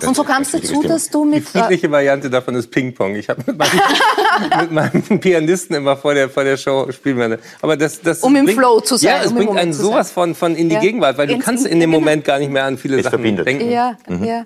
Und 0.09 0.15
so 0.15 0.23
kam 0.23 0.43
es 0.43 0.53
dazu, 0.53 0.83
dass 0.83 1.11
du 1.11 1.25
mit... 1.25 1.41
Die 1.41 1.59
friedliche 1.59 1.91
Variante 1.91 2.31
davon 2.31 2.55
ist 2.55 2.71
Ping-Pong. 2.71 3.17
Ich 3.17 3.29
habe 3.29 3.43
mit, 3.45 3.59
mit, 4.61 4.71
meinem 4.71 5.21
Pianisten 5.21 5.75
immer 5.75 5.97
vor 5.97 6.15
der, 6.15 6.31
vor 6.31 6.45
der 6.45 6.57
Show 6.57 6.93
spielen 6.93 7.19
wir. 7.19 7.41
Aber 7.61 7.77
das, 7.77 8.01
das 8.01 8.21
um 8.21 8.35
bringt, 8.35 8.51
im 8.51 8.57
Flow 8.57 8.81
zu 8.81 8.97
sein. 8.97 9.17
Ja, 9.17 9.25
es 9.25 9.33
um 9.33 9.39
bringt 9.39 9.57
einen 9.57 9.73
sowas 9.73 10.13
von, 10.13 10.37
von 10.37 10.55
in 10.55 10.69
die 10.69 10.77
ja. 10.77 10.81
Gegenwart, 10.81 11.19
weil 11.19 11.27
du 11.27 11.35
Ins, 11.35 11.45
kannst 11.45 11.67
in 11.67 11.81
dem 11.81 11.91
Moment 11.91 12.25
gar 12.25 12.39
nicht 12.39 12.53
mehr 12.53 12.65
an 12.65 12.79
viele 12.79 12.99
es 12.99 13.03
Sachen 13.03 13.19
verbindet. 13.19 13.47
denken. 13.47 13.69
Ja, 13.69 13.99
mhm. 14.09 14.25
ja. 14.25 14.45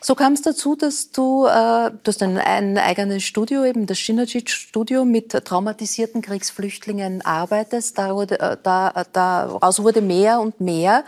So 0.00 0.16
kam 0.16 0.32
es 0.32 0.42
dazu, 0.42 0.74
dass 0.74 1.12
du, 1.12 1.46
äh, 1.46 1.50
du 1.50 2.08
hast 2.08 2.20
ein, 2.24 2.36
ein 2.36 2.78
eigenes 2.78 3.22
Studio, 3.22 3.64
eben 3.64 3.86
das 3.86 3.98
Synergy-Studio 3.98 5.04
mit 5.04 5.30
traumatisierten 5.30 6.20
Kriegsflüchtlingen 6.20 7.24
arbeitest. 7.24 7.96
Da, 7.96 8.12
wurde, 8.12 8.40
äh, 8.40 8.56
da, 8.60 9.04
da 9.12 9.51
Daraus 9.60 9.82
wurde 9.82 10.00
mehr 10.00 10.40
und 10.40 10.60
mehr. 10.60 11.04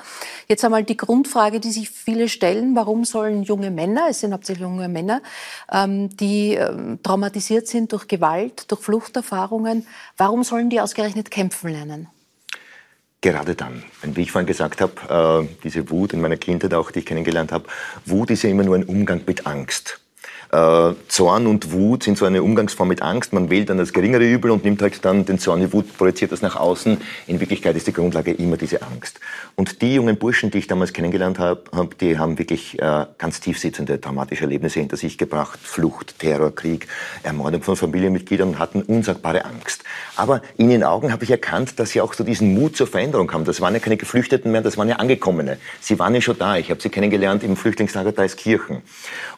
Jetzt 0.49 0.65
einmal 0.65 0.85
die 0.85 0.97
Grundfrage, 0.97 1.61
die 1.61 1.71
sich 1.71 1.91
viele 1.91 2.29
stellen, 2.29 2.75
warum 2.77 3.05
sollen 3.05 3.43
junge 3.43 3.71
Männer, 3.71 4.07
es 4.11 4.21
sind 4.21 4.33
hauptsächlich 4.33 4.63
junge 4.63 4.89
Männer, 4.89 5.23
ähm, 5.73 6.15
die 6.17 6.55
ähm, 6.55 6.99
traumatisiert 7.03 7.67
sind 7.67 7.93
durch 7.93 8.09
Gewalt, 8.09 8.71
durch 8.71 8.81
Fluchterfahrungen, 8.83 9.87
warum 10.17 10.45
sollen 10.45 10.71
die 10.71 10.81
ausgerechnet 10.81 11.31
kämpfen 11.31 11.71
lernen? 11.71 12.09
gerade 13.25 13.55
dann. 13.55 13.83
Wie 14.03 14.21
ich 14.21 14.33
vorhin 14.33 14.47
gesagt 14.47 14.83
habe, 14.83 15.49
äh, 15.49 15.57
diese 15.65 15.91
Wut 15.91 16.13
in 16.13 16.21
meiner 16.21 16.37
Kindheit 16.37 16.75
auch, 16.75 16.91
die 16.91 16.99
ich 16.99 17.07
kennengelernt 17.07 17.53
habe, 17.53 17.65
Wut 18.05 18.31
ist 18.31 18.43
ja 18.43 18.51
immer 18.51 18.65
nur 18.65 18.77
ein 18.77 18.85
Umgang 18.85 19.23
mit 19.27 19.47
Angst. 19.47 20.04
Äh, 20.55 20.95
Zorn 21.09 21.49
und 21.49 21.73
Wut 21.73 22.05
sind 22.05 22.17
so 22.17 22.27
eine 22.27 22.41
Umgangsform 22.43 22.87
mit 22.87 23.03
Angst. 23.03 23.33
Man 23.33 23.51
wählt 23.51 23.71
dann 23.71 23.79
das 23.79 23.93
geringere 23.93 24.25
Übel 24.25 24.53
und 24.53 24.65
nimmt 24.65 24.83
halt 24.83 25.05
dann 25.05 25.25
den 25.25 25.41
Zorn, 25.41 25.61
die 25.61 25.73
Wut, 25.73 25.99
projiziert 25.99 26.31
das 26.31 26.43
nach 26.43 26.55
außen. 26.55 26.99
In 27.27 27.41
Wirklichkeit 27.41 27.75
ist 27.75 27.89
die 27.89 27.93
Grundlage 27.93 28.31
immer 28.31 28.57
diese 28.57 28.81
Angst. 28.83 29.19
Und 29.57 29.83
die 29.83 29.95
jungen 29.95 30.17
Burschen, 30.17 30.53
die 30.53 30.59
ich 30.59 30.69
damals 30.69 30.93
kennengelernt 30.93 31.41
habe, 31.41 31.65
hab, 31.73 31.99
die 31.99 32.19
haben 32.19 32.39
wirklich 32.39 32.81
äh, 32.81 33.07
ganz 33.19 33.41
tiefsitzende 33.41 34.01
traumatische 34.01 34.45
Erlebnisse 34.45 34.79
hinter 34.79 34.97
sich 34.97 35.19
gebracht. 35.19 35.59
Flucht, 35.61 36.21
Terror, 36.21 36.55
Krieg, 36.55 36.87
Ermordung 37.25 37.63
von 37.63 37.75
Familienmitgliedern 37.75 38.51
und 38.51 38.59
hatten 38.61 38.83
unsagbare 38.83 39.45
Angst. 39.45 39.83
Aber 40.15 40.41
in 40.57 40.71
ihren 40.71 40.85
Augen 40.85 41.13
habe 41.13 41.25
ich 41.25 41.33
erkannt, 41.33 41.81
dass 41.81 41.91
sie 41.91 42.01
auch 42.01 42.15
so 42.15 42.23
diesen 42.23 42.55
Mut 42.55 42.77
zur 42.77 42.87
Veränderung 42.87 43.33
haben. 43.33 43.45
Das 43.45 43.61
waren 43.61 43.75
ja 43.75 43.81
keine 43.81 43.97
Geflüchteten 43.97 44.53
mehr, 44.53 44.61
das 44.61 44.77
waren 44.77 44.89
ja 44.89 44.97
Angekommene. 44.97 45.59
Sie 45.81 45.99
waren 45.99 46.15
ja 46.15 46.21
schon 46.21 46.39
da. 46.39 46.57
Ich 46.59 46.71
habe 46.71 46.81
sie 46.81 46.91
kennengelernt 46.91 47.43
im 47.43 47.57
Flüchtlingslager 47.57 48.13
Deiskirchen. 48.13 48.83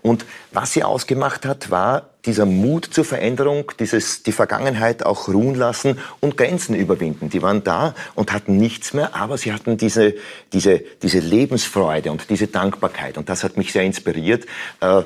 Und 0.02 0.26
was 0.52 0.72
sie 0.72 0.84
aus 0.84 1.05
ausgemacht 1.06 1.46
hat, 1.46 1.70
war 1.70 2.10
dieser 2.24 2.46
Mut 2.46 2.84
zur 2.90 3.04
Veränderung, 3.04 3.70
dieses, 3.78 4.24
die 4.24 4.32
Vergangenheit 4.32 5.06
auch 5.06 5.28
ruhen 5.28 5.54
lassen 5.54 5.98
und 6.18 6.36
Grenzen 6.36 6.74
überwinden. 6.74 7.30
Die 7.30 7.42
waren 7.42 7.62
da 7.62 7.94
und 8.16 8.32
hatten 8.32 8.56
nichts 8.56 8.92
mehr, 8.92 9.14
aber 9.14 9.38
sie 9.38 9.52
hatten 9.52 9.76
diese, 9.76 10.14
diese, 10.52 10.82
diese 11.02 11.20
Lebensfreude 11.20 12.10
und 12.10 12.28
diese 12.28 12.48
Dankbarkeit. 12.48 13.18
Und 13.18 13.28
das 13.28 13.44
hat 13.44 13.56
mich 13.56 13.72
sehr 13.72 13.84
inspiriert. 13.84 14.46
Äh, 14.80 15.02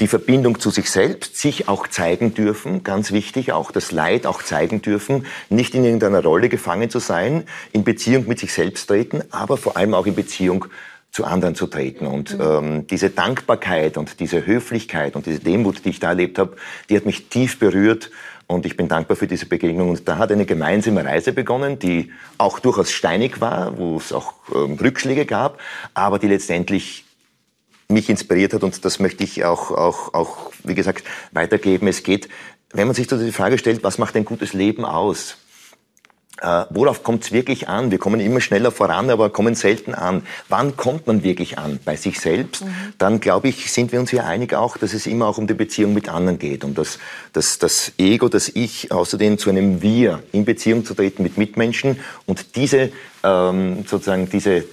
die 0.00 0.08
Verbindung 0.08 0.58
zu 0.58 0.70
sich 0.70 0.90
selbst, 0.90 1.36
sich 1.36 1.68
auch 1.68 1.86
zeigen 1.86 2.34
dürfen, 2.34 2.82
ganz 2.82 3.12
wichtig, 3.12 3.52
auch 3.52 3.70
das 3.70 3.92
Leid 3.92 4.26
auch 4.26 4.42
zeigen 4.42 4.82
dürfen, 4.82 5.26
nicht 5.50 5.76
in 5.76 5.84
irgendeiner 5.84 6.24
Rolle 6.24 6.48
gefangen 6.48 6.90
zu 6.90 6.98
sein, 6.98 7.44
in 7.70 7.84
Beziehung 7.84 8.26
mit 8.26 8.40
sich 8.40 8.52
selbst 8.52 8.88
treten, 8.88 9.22
aber 9.30 9.56
vor 9.56 9.76
allem 9.76 9.94
auch 9.94 10.06
in 10.06 10.16
Beziehung 10.16 10.64
zu 11.14 11.24
anderen 11.24 11.54
zu 11.54 11.68
treten. 11.68 12.08
Und 12.08 12.36
mhm. 12.36 12.44
ähm, 12.44 12.86
diese 12.88 13.08
Dankbarkeit 13.08 13.96
und 13.96 14.18
diese 14.18 14.44
Höflichkeit 14.44 15.14
und 15.14 15.26
diese 15.26 15.38
Demut, 15.38 15.84
die 15.84 15.90
ich 15.90 16.00
da 16.00 16.08
erlebt 16.08 16.40
habe, 16.40 16.56
die 16.90 16.96
hat 16.96 17.06
mich 17.06 17.28
tief 17.28 17.60
berührt. 17.60 18.10
Und 18.48 18.66
ich 18.66 18.76
bin 18.76 18.88
dankbar 18.88 19.16
für 19.16 19.28
diese 19.28 19.46
Begegnung. 19.46 19.90
Und 19.90 20.08
da 20.08 20.18
hat 20.18 20.32
eine 20.32 20.44
gemeinsame 20.44 21.04
Reise 21.04 21.32
begonnen, 21.32 21.78
die 21.78 22.10
auch 22.36 22.58
durchaus 22.58 22.90
steinig 22.90 23.40
war, 23.40 23.78
wo 23.78 23.96
es 23.96 24.12
auch 24.12 24.34
ähm, 24.52 24.74
Rückschläge 24.74 25.24
gab, 25.24 25.60
aber 25.94 26.18
die 26.18 26.26
letztendlich 26.26 27.04
mich 27.86 28.10
inspiriert 28.10 28.52
hat. 28.52 28.64
Und 28.64 28.84
das 28.84 28.98
möchte 28.98 29.22
ich 29.22 29.44
auch, 29.44 29.70
auch, 29.70 30.14
auch 30.14 30.50
wie 30.64 30.74
gesagt, 30.74 31.04
weitergeben. 31.30 31.86
Es 31.86 32.02
geht, 32.02 32.28
wenn 32.72 32.88
man 32.88 32.96
sich 32.96 33.08
so 33.08 33.16
die 33.16 33.30
Frage 33.30 33.56
stellt, 33.58 33.84
was 33.84 33.98
macht 33.98 34.16
ein 34.16 34.24
gutes 34.24 34.52
Leben 34.52 34.84
aus? 34.84 35.36
Äh, 36.40 36.64
worauf 36.70 37.04
kommt 37.04 37.24
es 37.24 37.32
wirklich 37.32 37.68
an? 37.68 37.90
Wir 37.90 37.98
kommen 37.98 38.18
immer 38.18 38.40
schneller 38.40 38.72
voran, 38.72 39.08
aber 39.08 39.30
kommen 39.30 39.54
selten 39.54 39.94
an. 39.94 40.22
Wann 40.48 40.76
kommt 40.76 41.06
man 41.06 41.22
wirklich 41.22 41.58
an? 41.58 41.78
Bei 41.84 41.96
sich 41.96 42.18
selbst? 42.20 42.64
Mhm. 42.64 42.68
Dann, 42.98 43.20
glaube 43.20 43.48
ich, 43.48 43.70
sind 43.70 43.92
wir 43.92 44.00
uns 44.00 44.10
hier 44.10 44.26
einig 44.26 44.52
auch, 44.52 44.76
dass 44.76 44.94
es 44.94 45.06
immer 45.06 45.26
auch 45.26 45.38
um 45.38 45.46
die 45.46 45.54
Beziehung 45.54 45.94
mit 45.94 46.08
anderen 46.08 46.38
geht, 46.38 46.64
um 46.64 46.74
das, 46.74 46.98
das, 47.32 47.58
das 47.58 47.92
Ego, 47.98 48.28
das 48.28 48.48
Ich, 48.48 48.90
außerdem 48.90 49.38
zu 49.38 49.48
einem 49.48 49.80
Wir 49.80 50.22
in 50.32 50.44
Beziehung 50.44 50.84
zu 50.84 50.94
treten 50.94 51.22
mit 51.22 51.38
Mitmenschen 51.38 52.00
und 52.26 52.56
diese, 52.56 52.90
ähm, 53.22 53.84
sozusagen 53.86 54.28
diese 54.28 54.64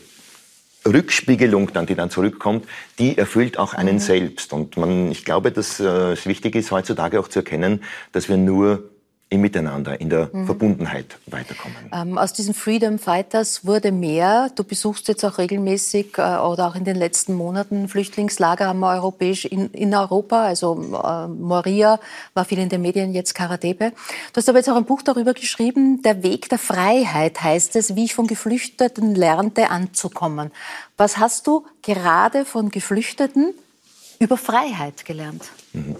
Rückspiegelung 0.85 1.71
dann, 1.73 1.85
die 1.85 1.93
dann 1.93 2.09
zurückkommt, 2.09 2.65
die 2.97 3.19
erfüllt 3.19 3.59
auch 3.59 3.75
einen 3.75 3.95
mhm. 3.95 3.99
selbst. 3.99 4.51
Und 4.51 4.77
man, 4.77 5.11
ich 5.11 5.25
glaube, 5.25 5.51
dass 5.51 5.79
äh, 5.79 6.13
es 6.13 6.25
wichtig 6.25 6.55
ist, 6.55 6.71
heutzutage 6.71 7.19
auch 7.19 7.27
zu 7.27 7.39
erkennen, 7.39 7.83
dass 8.13 8.29
wir 8.29 8.37
nur 8.37 8.83
im 9.31 9.39
Miteinander, 9.39 9.99
in 10.01 10.09
der 10.09 10.29
mhm. 10.33 10.45
Verbundenheit 10.45 11.17
weiterkommen. 11.25 11.77
Ähm, 11.93 12.17
aus 12.17 12.33
diesen 12.33 12.53
Freedom 12.53 12.99
Fighters 12.99 13.65
wurde 13.65 13.93
mehr. 13.93 14.51
Du 14.55 14.65
besuchst 14.65 15.07
jetzt 15.07 15.23
auch 15.23 15.37
regelmäßig 15.37 16.17
äh, 16.17 16.21
oder 16.21 16.67
auch 16.67 16.75
in 16.75 16.83
den 16.83 16.97
letzten 16.97 17.33
Monaten 17.35 17.87
Flüchtlingslager 17.87 18.73
wir 18.73 18.89
europäisch 18.89 19.45
in, 19.45 19.69
in 19.69 19.95
Europa. 19.95 20.43
Also 20.43 20.73
äh, 21.01 21.27
Moria 21.29 22.01
war 22.33 22.43
viel 22.43 22.59
in 22.59 22.67
den 22.67 22.81
Medien, 22.81 23.13
jetzt 23.13 23.33
Karadebe. 23.33 23.93
Du 24.33 24.37
hast 24.37 24.49
aber 24.49 24.57
jetzt 24.57 24.69
auch 24.69 24.75
ein 24.75 24.83
Buch 24.83 25.01
darüber 25.01 25.33
geschrieben, 25.33 26.01
Der 26.01 26.23
Weg 26.23 26.49
der 26.49 26.59
Freiheit 26.59 27.41
heißt 27.41 27.77
es, 27.77 27.95
wie 27.95 28.03
ich 28.03 28.13
von 28.13 28.27
Geflüchteten 28.27 29.15
lernte 29.15 29.69
anzukommen. 29.69 30.51
Was 30.97 31.19
hast 31.19 31.47
du 31.47 31.65
gerade 31.83 32.43
von 32.43 32.69
Geflüchteten 32.69 33.53
über 34.19 34.35
Freiheit 34.35 35.05
gelernt? 35.05 35.51
Mhm. 35.71 35.95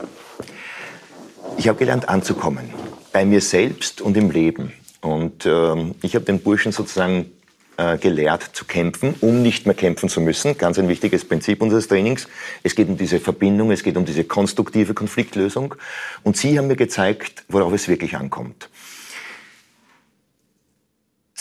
Ich 1.57 1.69
habe 1.69 1.79
gelernt 1.79 2.09
anzukommen 2.09 2.73
bei 3.11 3.25
mir 3.25 3.41
selbst 3.41 4.01
und 4.01 4.17
im 4.17 4.31
Leben. 4.31 4.73
Und 5.01 5.45
ähm, 5.45 5.95
ich 6.01 6.15
habe 6.15 6.25
den 6.25 6.39
Burschen 6.39 6.71
sozusagen 6.71 7.31
äh, 7.77 7.97
gelehrt 7.97 8.43
zu 8.53 8.65
kämpfen, 8.65 9.15
um 9.21 9.41
nicht 9.41 9.65
mehr 9.65 9.75
kämpfen 9.75 10.09
zu 10.09 10.21
müssen. 10.21 10.57
Ganz 10.57 10.77
ein 10.77 10.87
wichtiges 10.87 11.25
Prinzip 11.25 11.61
unseres 11.61 11.87
Trainings. 11.87 12.27
Es 12.63 12.75
geht 12.75 12.87
um 12.89 12.97
diese 12.97 13.19
Verbindung, 13.19 13.71
es 13.71 13.83
geht 13.83 13.97
um 13.97 14.05
diese 14.05 14.23
konstruktive 14.23 14.93
Konfliktlösung. 14.93 15.75
Und 16.23 16.37
Sie 16.37 16.57
haben 16.57 16.67
mir 16.67 16.75
gezeigt, 16.75 17.43
worauf 17.47 17.73
es 17.73 17.87
wirklich 17.87 18.15
ankommt. 18.15 18.69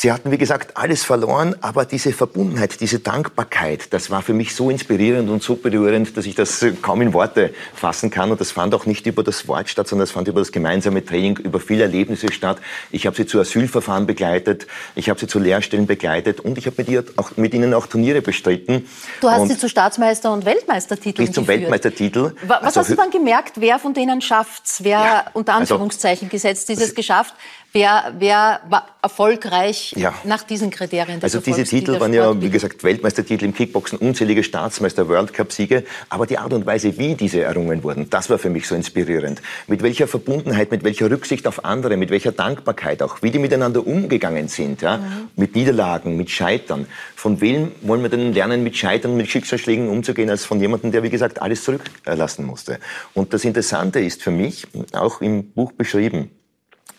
Sie 0.02 0.10
hatten, 0.10 0.30
wie 0.30 0.38
gesagt, 0.38 0.78
alles 0.78 1.04
verloren, 1.04 1.54
aber 1.60 1.84
diese 1.84 2.14
Verbundenheit, 2.14 2.80
diese 2.80 3.00
Dankbarkeit, 3.00 3.92
das 3.92 4.08
war 4.08 4.22
für 4.22 4.32
mich 4.32 4.54
so 4.54 4.70
inspirierend 4.70 5.28
und 5.28 5.42
so 5.42 5.56
berührend, 5.56 6.16
dass 6.16 6.24
ich 6.24 6.34
das 6.34 6.64
kaum 6.80 7.02
in 7.02 7.12
Worte 7.12 7.52
fassen 7.74 8.08
kann. 8.08 8.30
Und 8.30 8.40
das 8.40 8.50
fand 8.50 8.74
auch 8.74 8.86
nicht 8.86 9.06
über 9.06 9.22
das 9.22 9.46
Wort 9.46 9.68
statt, 9.68 9.88
sondern 9.88 10.04
das 10.04 10.12
fand 10.12 10.26
über 10.26 10.40
das 10.40 10.52
gemeinsame 10.52 11.04
Training, 11.04 11.36
über 11.36 11.60
viele 11.60 11.82
Erlebnisse 11.82 12.32
statt. 12.32 12.56
Ich 12.90 13.04
habe 13.04 13.14
sie 13.14 13.26
zu 13.26 13.38
Asylverfahren 13.40 14.06
begleitet, 14.06 14.66
ich 14.94 15.10
habe 15.10 15.20
sie 15.20 15.26
zu 15.26 15.38
Lehrstellen 15.38 15.86
begleitet 15.86 16.40
und 16.40 16.56
ich 16.56 16.64
habe 16.64 16.82
mit, 16.82 17.18
auch, 17.18 17.36
mit 17.36 17.52
ihnen 17.52 17.74
auch 17.74 17.86
Turniere 17.86 18.22
bestritten. 18.22 18.88
Du 19.20 19.28
hast 19.28 19.42
und 19.42 19.48
sie 19.48 19.58
zu 19.58 19.68
Staatsmeister 19.68 20.32
und 20.32 20.46
Weltmeistertiteln 20.46 21.26
Bis 21.26 21.34
zum 21.34 21.46
Weltmeistertitel. 21.46 22.32
Was 22.46 22.62
also, 22.62 22.80
hast 22.80 22.90
du 22.92 22.94
dann 22.94 23.10
gemerkt, 23.10 23.60
wer 23.60 23.78
von 23.78 23.92
denen 23.92 24.22
schafft's? 24.22 24.82
Wer 24.82 24.92
ja, 24.92 25.24
unter 25.34 25.52
also 25.52 25.74
Anführungszeichen 25.74 26.28
also, 26.28 26.32
gesetzt 26.34 26.70
dieses 26.70 26.94
geschafft? 26.94 27.34
Wer, 27.72 28.14
wer 28.18 28.60
war 28.68 28.88
erfolgreich 29.00 29.94
ja. 29.96 30.12
nach 30.24 30.42
diesen 30.42 30.70
Kriterien? 30.70 31.22
Also 31.22 31.38
diese 31.38 31.62
Titel 31.62 32.00
waren 32.00 32.12
ja, 32.12 32.40
wie 32.42 32.50
gesagt, 32.50 32.82
Weltmeistertitel 32.82 33.44
im 33.44 33.54
Kickboxen, 33.54 33.96
unzählige 33.98 34.42
Staatsmeister, 34.42 35.08
World 35.08 35.32
Cup-Siege. 35.32 35.84
Aber 36.08 36.26
die 36.26 36.38
Art 36.38 36.52
und 36.52 36.66
Weise, 36.66 36.98
wie 36.98 37.14
diese 37.14 37.42
errungen 37.42 37.84
wurden, 37.84 38.10
das 38.10 38.28
war 38.28 38.38
für 38.38 38.50
mich 38.50 38.66
so 38.66 38.74
inspirierend. 38.74 39.40
Mit 39.68 39.84
welcher 39.84 40.08
Verbundenheit, 40.08 40.72
mit 40.72 40.82
welcher 40.82 41.08
Rücksicht 41.08 41.46
auf 41.46 41.64
andere, 41.64 41.96
mit 41.96 42.10
welcher 42.10 42.32
Dankbarkeit 42.32 43.02
auch, 43.02 43.22
wie 43.22 43.30
die 43.30 43.38
miteinander 43.38 43.86
umgegangen 43.86 44.48
sind, 44.48 44.82
ja? 44.82 44.96
Mhm. 44.96 45.28
mit 45.36 45.54
Niederlagen, 45.54 46.16
mit 46.16 46.28
Scheitern. 46.30 46.86
Von 47.14 47.40
wem 47.40 47.70
wollen 47.82 48.02
wir 48.02 48.08
denn 48.08 48.32
lernen, 48.32 48.64
mit 48.64 48.76
Scheitern, 48.76 49.16
mit 49.16 49.28
Schicksalsschlägen 49.28 49.88
umzugehen, 49.88 50.28
als 50.28 50.44
von 50.44 50.60
jemandem, 50.60 50.90
der, 50.90 51.04
wie 51.04 51.10
gesagt, 51.10 51.40
alles 51.40 51.62
zurücklassen 51.62 52.44
musste? 52.44 52.80
Und 53.14 53.32
das 53.32 53.44
Interessante 53.44 54.00
ist 54.00 54.24
für 54.24 54.32
mich, 54.32 54.66
auch 54.92 55.20
im 55.20 55.52
Buch 55.52 55.70
beschrieben, 55.70 56.32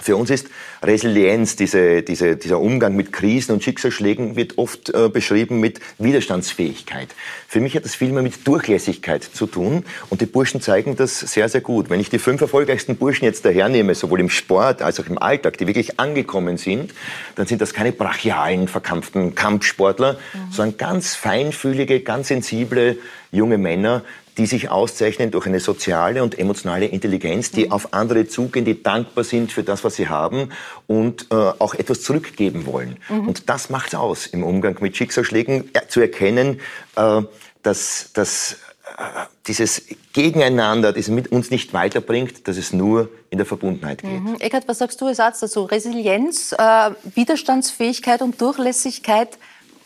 für 0.02 0.16
uns 0.16 0.30
ist 0.30 0.48
Resilienz, 0.84 1.56
diese, 1.56 2.02
diese, 2.02 2.36
dieser 2.36 2.60
Umgang 2.60 2.96
mit 2.96 3.14
Krisen 3.14 3.54
und 3.54 3.64
Schicksalsschlägen, 3.64 4.36
wird 4.36 4.58
oft 4.58 4.90
äh, 4.90 5.10
beschrieben 5.10 5.60
mit 5.60 5.80
Widerstandsfähigkeit. 6.00 7.10
Für 7.48 7.60
mich 7.60 7.76
hat 7.76 7.86
das 7.86 7.96
viel 7.96 8.12
mehr 8.12 8.24
mit 8.24 8.48
Durchlässigkeit 8.48 9.24
zu 9.24 9.46
tun 9.46 9.86
und 10.10 10.22
die 10.22 10.26
Burschen 10.26 10.62
zeigen 10.62 10.96
das 10.96 11.20
sehr, 11.20 11.50
sehr 11.50 11.62
gut. 11.62 11.90
Wenn 11.90 12.00
ich 12.00 12.10
die 12.10 12.20
fünf 12.20 12.42
erfolgreichsten 12.42 12.96
Burschen 12.96 13.26
jetzt 13.26 13.46
dahernehme, 13.46 13.96
sowohl 13.96 14.20
im 14.20 14.30
Sport 14.30 14.82
als 14.82 15.00
auch 15.00 15.08
im 15.08 15.18
Alltag, 15.18 15.58
die 15.58 15.68
wirklich 15.68 16.00
angekommen 16.00 16.58
sind, 16.58 16.94
dann 17.36 17.48
sind 17.48 17.62
das 17.62 17.74
keine 17.74 17.92
brachialen, 17.92 18.68
verkampften 18.68 19.36
Kampfsportler, 19.36 20.14
mhm. 20.14 20.52
sondern 20.52 20.78
ganz 20.78 21.16
feinfühlige, 21.16 22.02
ganz 22.02 22.30
sensible 22.30 22.98
junge 23.32 23.58
Männer, 23.58 24.04
die 24.42 24.48
sich 24.48 24.72
auszeichnen 24.72 25.30
durch 25.30 25.46
eine 25.46 25.60
soziale 25.60 26.24
und 26.24 26.40
emotionale 26.40 26.88
Intelligenz, 26.88 27.52
die 27.52 27.68
mhm. 27.68 27.74
auf 27.74 27.94
andere 27.94 28.28
zugehen, 28.28 28.66
die 28.66 28.82
dankbar 28.82 29.24
sind 29.24 29.52
für 29.52 29.62
das, 29.62 29.84
was 29.84 29.98
sie 29.98 30.10
haben 30.10 30.50
und 30.88 31.28
äh, 31.30 31.36
auch 31.36 31.76
etwas 31.76 32.02
zurückgeben 32.02 32.66
wollen. 32.66 32.98
Mhm. 33.08 33.28
Und 33.28 33.50
das 33.50 33.70
macht's 33.70 33.94
aus 33.94 34.26
im 34.26 34.44
Umgang 34.44 34.76
mit 34.82 34.98
Schicksalsschlägen, 34.98 35.70
äh, 35.76 35.82
zu 35.88 36.02
erkennen, 36.02 36.60
äh, 36.96 37.22
dass, 37.62 38.10
dass 38.14 38.54
äh, 38.98 39.04
dieses 39.46 39.84
Gegeneinander, 40.12 40.92
das 40.92 41.08
mit 41.10 41.32
uns 41.32 41.52
nicht 41.52 41.72
weiterbringt, 41.76 42.48
dass 42.48 42.58
es 42.58 42.74
nur 42.74 43.10
in 43.30 43.38
der 43.38 43.46
Verbundenheit 43.46 44.02
geht. 44.02 44.24
Mhm. 44.24 44.38
Eckert, 44.40 44.68
was 44.68 44.80
sagst 44.80 45.00
du 45.02 45.06
als 45.06 45.20
Arzt 45.20 45.44
dazu? 45.44 45.66
Resilienz, 45.66 46.52
äh, 46.54 46.90
Widerstandsfähigkeit 47.14 48.24
und 48.24 48.42
Durchlässigkeit 48.42 49.38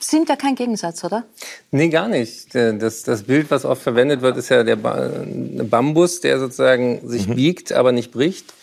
sind 0.07 0.29
ja 0.29 0.35
kein 0.35 0.55
Gegensatz, 0.55 1.03
oder? 1.03 1.23
Nee, 1.71 1.89
gar 1.89 2.07
nicht. 2.07 2.53
Das, 2.53 3.03
das 3.03 3.23
Bild, 3.23 3.51
was 3.51 3.65
oft 3.65 3.81
verwendet 3.81 4.21
wird, 4.21 4.37
ist 4.37 4.49
ja 4.49 4.63
der 4.63 4.75
Bambus, 4.75 6.21
der 6.21 6.39
sozusagen 6.39 7.07
sich 7.07 7.27
mhm. 7.27 7.35
biegt, 7.35 7.73
aber 7.73 7.91
nicht 7.91 8.11
bricht. 8.11 8.53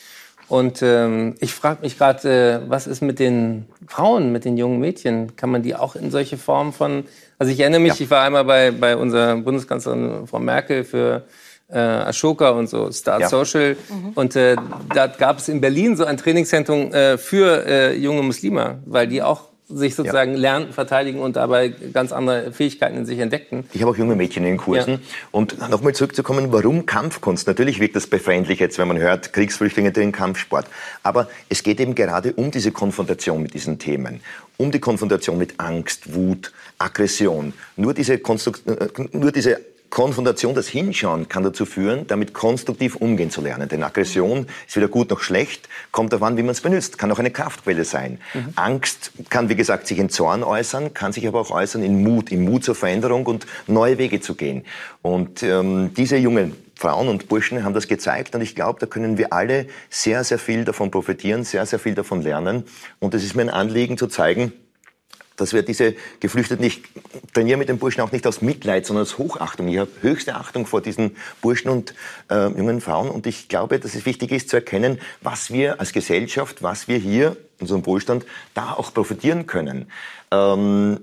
Und 0.48 0.82
ähm, 0.82 1.34
ich 1.40 1.54
frage 1.54 1.80
mich 1.80 1.96
gerade, 1.96 2.60
äh, 2.66 2.70
was 2.70 2.86
ist 2.86 3.00
mit 3.00 3.18
den 3.18 3.64
Frauen, 3.86 4.32
mit 4.32 4.44
den 4.44 4.58
jungen 4.58 4.80
Mädchen? 4.80 5.34
Kann 5.36 5.50
man 5.50 5.62
die 5.62 5.74
auch 5.74 5.96
in 5.96 6.10
solche 6.10 6.36
Formen 6.36 6.74
von... 6.74 7.04
Also 7.38 7.50
ich 7.50 7.60
erinnere 7.60 7.80
mich, 7.80 7.98
ja. 7.98 8.04
ich 8.04 8.10
war 8.10 8.22
einmal 8.22 8.44
bei, 8.44 8.70
bei 8.70 8.96
unserer 8.96 9.36
Bundeskanzlerin 9.36 10.26
Frau 10.26 10.40
Merkel 10.40 10.84
für 10.84 11.24
äh, 11.70 11.78
Ashoka 11.78 12.50
und 12.50 12.68
so, 12.68 12.92
Start 12.92 13.22
ja. 13.22 13.28
Social. 13.30 13.76
Mhm. 13.88 14.10
Und 14.14 14.36
äh, 14.36 14.56
da 14.94 15.06
gab 15.06 15.38
es 15.38 15.48
in 15.48 15.60
Berlin 15.60 15.96
so 15.96 16.04
ein 16.04 16.18
Trainingszentrum 16.18 16.92
äh, 16.92 17.16
für 17.16 17.66
äh, 17.66 17.96
junge 17.96 18.22
Muslime, 18.22 18.80
weil 18.84 19.08
die 19.08 19.22
auch 19.22 19.51
sich 19.68 19.94
sozusagen 19.94 20.32
ja. 20.32 20.38
lernen, 20.38 20.72
verteidigen 20.72 21.20
und 21.20 21.36
dabei 21.36 21.68
ganz 21.68 22.12
andere 22.12 22.52
Fähigkeiten 22.52 22.96
in 22.98 23.06
sich 23.06 23.18
entdeckten. 23.18 23.64
Ich 23.72 23.80
habe 23.80 23.92
auch 23.92 23.96
junge 23.96 24.16
Mädchen 24.16 24.44
in 24.44 24.50
den 24.50 24.58
Kursen. 24.58 24.94
Ja. 24.94 24.98
Und 25.30 25.58
nochmal 25.70 25.94
zurückzukommen, 25.94 26.52
warum 26.52 26.86
Kampfkunst? 26.86 27.46
Natürlich 27.46 27.80
wirkt 27.80 27.96
das 27.96 28.06
befremdlich 28.06 28.58
jetzt, 28.60 28.78
wenn 28.78 28.88
man 28.88 28.98
hört, 28.98 29.32
Kriegsflüchtlinge 29.32 29.92
den 29.92 30.12
Kampfsport. 30.12 30.66
Aber 31.02 31.28
es 31.48 31.62
geht 31.62 31.80
eben 31.80 31.94
gerade 31.94 32.32
um 32.34 32.50
diese 32.50 32.72
Konfrontation 32.72 33.42
mit 33.42 33.54
diesen 33.54 33.78
Themen. 33.78 34.20
Um 34.58 34.70
die 34.70 34.80
Konfrontation 34.80 35.38
mit 35.38 35.58
Angst, 35.58 36.14
Wut, 36.14 36.52
Aggression. 36.78 37.52
Nur 37.76 37.94
diese, 37.94 38.18
Konstrukt 38.18 38.66
äh, 38.66 38.88
nur 39.12 39.32
diese 39.32 39.60
Konfrontation, 39.92 40.54
das 40.54 40.68
Hinschauen 40.68 41.28
kann 41.28 41.42
dazu 41.42 41.66
führen, 41.66 42.06
damit 42.06 42.32
konstruktiv 42.32 42.96
umgehen 42.96 43.30
zu 43.30 43.42
lernen. 43.42 43.68
Denn 43.68 43.82
Aggression 43.82 44.46
ist 44.66 44.74
weder 44.74 44.88
gut 44.88 45.10
noch 45.10 45.20
schlecht, 45.20 45.68
kommt 45.90 46.14
darauf 46.14 46.28
an, 46.28 46.38
wie 46.38 46.42
man 46.42 46.52
es 46.52 46.62
benutzt, 46.62 46.96
kann 46.96 47.12
auch 47.12 47.18
eine 47.18 47.30
Kraftquelle 47.30 47.84
sein. 47.84 48.18
Mhm. 48.32 48.54
Angst 48.54 49.12
kann, 49.28 49.50
wie 49.50 49.54
gesagt, 49.54 49.86
sich 49.86 49.98
in 49.98 50.08
Zorn 50.08 50.44
äußern, 50.44 50.94
kann 50.94 51.12
sich 51.12 51.28
aber 51.28 51.42
auch 51.42 51.50
äußern 51.50 51.82
in 51.82 52.02
Mut, 52.02 52.32
in 52.32 52.42
Mut 52.42 52.64
zur 52.64 52.74
Veränderung 52.74 53.26
und 53.26 53.46
neue 53.66 53.98
Wege 53.98 54.22
zu 54.22 54.34
gehen. 54.34 54.64
Und 55.02 55.42
ähm, 55.42 55.92
diese 55.94 56.16
jungen 56.16 56.56
Frauen 56.74 57.08
und 57.08 57.28
Burschen 57.28 57.62
haben 57.62 57.74
das 57.74 57.86
gezeigt 57.86 58.34
und 58.34 58.40
ich 58.40 58.54
glaube, 58.54 58.80
da 58.80 58.86
können 58.86 59.18
wir 59.18 59.34
alle 59.34 59.66
sehr, 59.90 60.24
sehr 60.24 60.38
viel 60.38 60.64
davon 60.64 60.90
profitieren, 60.90 61.44
sehr, 61.44 61.66
sehr 61.66 61.78
viel 61.78 61.94
davon 61.94 62.22
lernen. 62.22 62.64
Und 62.98 63.12
es 63.12 63.22
ist 63.22 63.36
mir 63.36 63.42
ein 63.42 63.50
Anliegen 63.50 63.98
zu 63.98 64.06
zeigen, 64.06 64.54
dass 65.36 65.52
wir 65.52 65.62
diese 65.62 65.94
Geflüchteten, 66.20 66.64
ich 66.64 66.82
trainiere 67.32 67.58
mit 67.58 67.68
den 67.68 67.78
Burschen 67.78 68.00
auch 68.02 68.12
nicht 68.12 68.26
aus 68.26 68.42
Mitleid, 68.42 68.86
sondern 68.86 69.02
aus 69.02 69.18
Hochachtung. 69.18 69.68
Ich 69.68 69.78
habe 69.78 69.90
höchste 70.00 70.34
Achtung 70.34 70.66
vor 70.66 70.80
diesen 70.80 71.16
Burschen 71.40 71.70
und 71.70 71.94
äh, 72.30 72.48
jungen 72.48 72.80
Frauen 72.80 73.10
und 73.10 73.26
ich 73.26 73.48
glaube, 73.48 73.78
dass 73.78 73.94
es 73.94 74.06
wichtig 74.06 74.32
ist 74.32 74.48
zu 74.48 74.56
erkennen, 74.56 74.98
was 75.20 75.50
wir 75.50 75.80
als 75.80 75.92
Gesellschaft, 75.92 76.62
was 76.62 76.88
wir 76.88 76.98
hier, 76.98 77.36
unserem 77.60 77.86
Wohlstand, 77.86 78.26
da 78.54 78.72
auch 78.72 78.92
profitieren 78.92 79.46
können. 79.46 79.90
Ähm, 80.30 81.00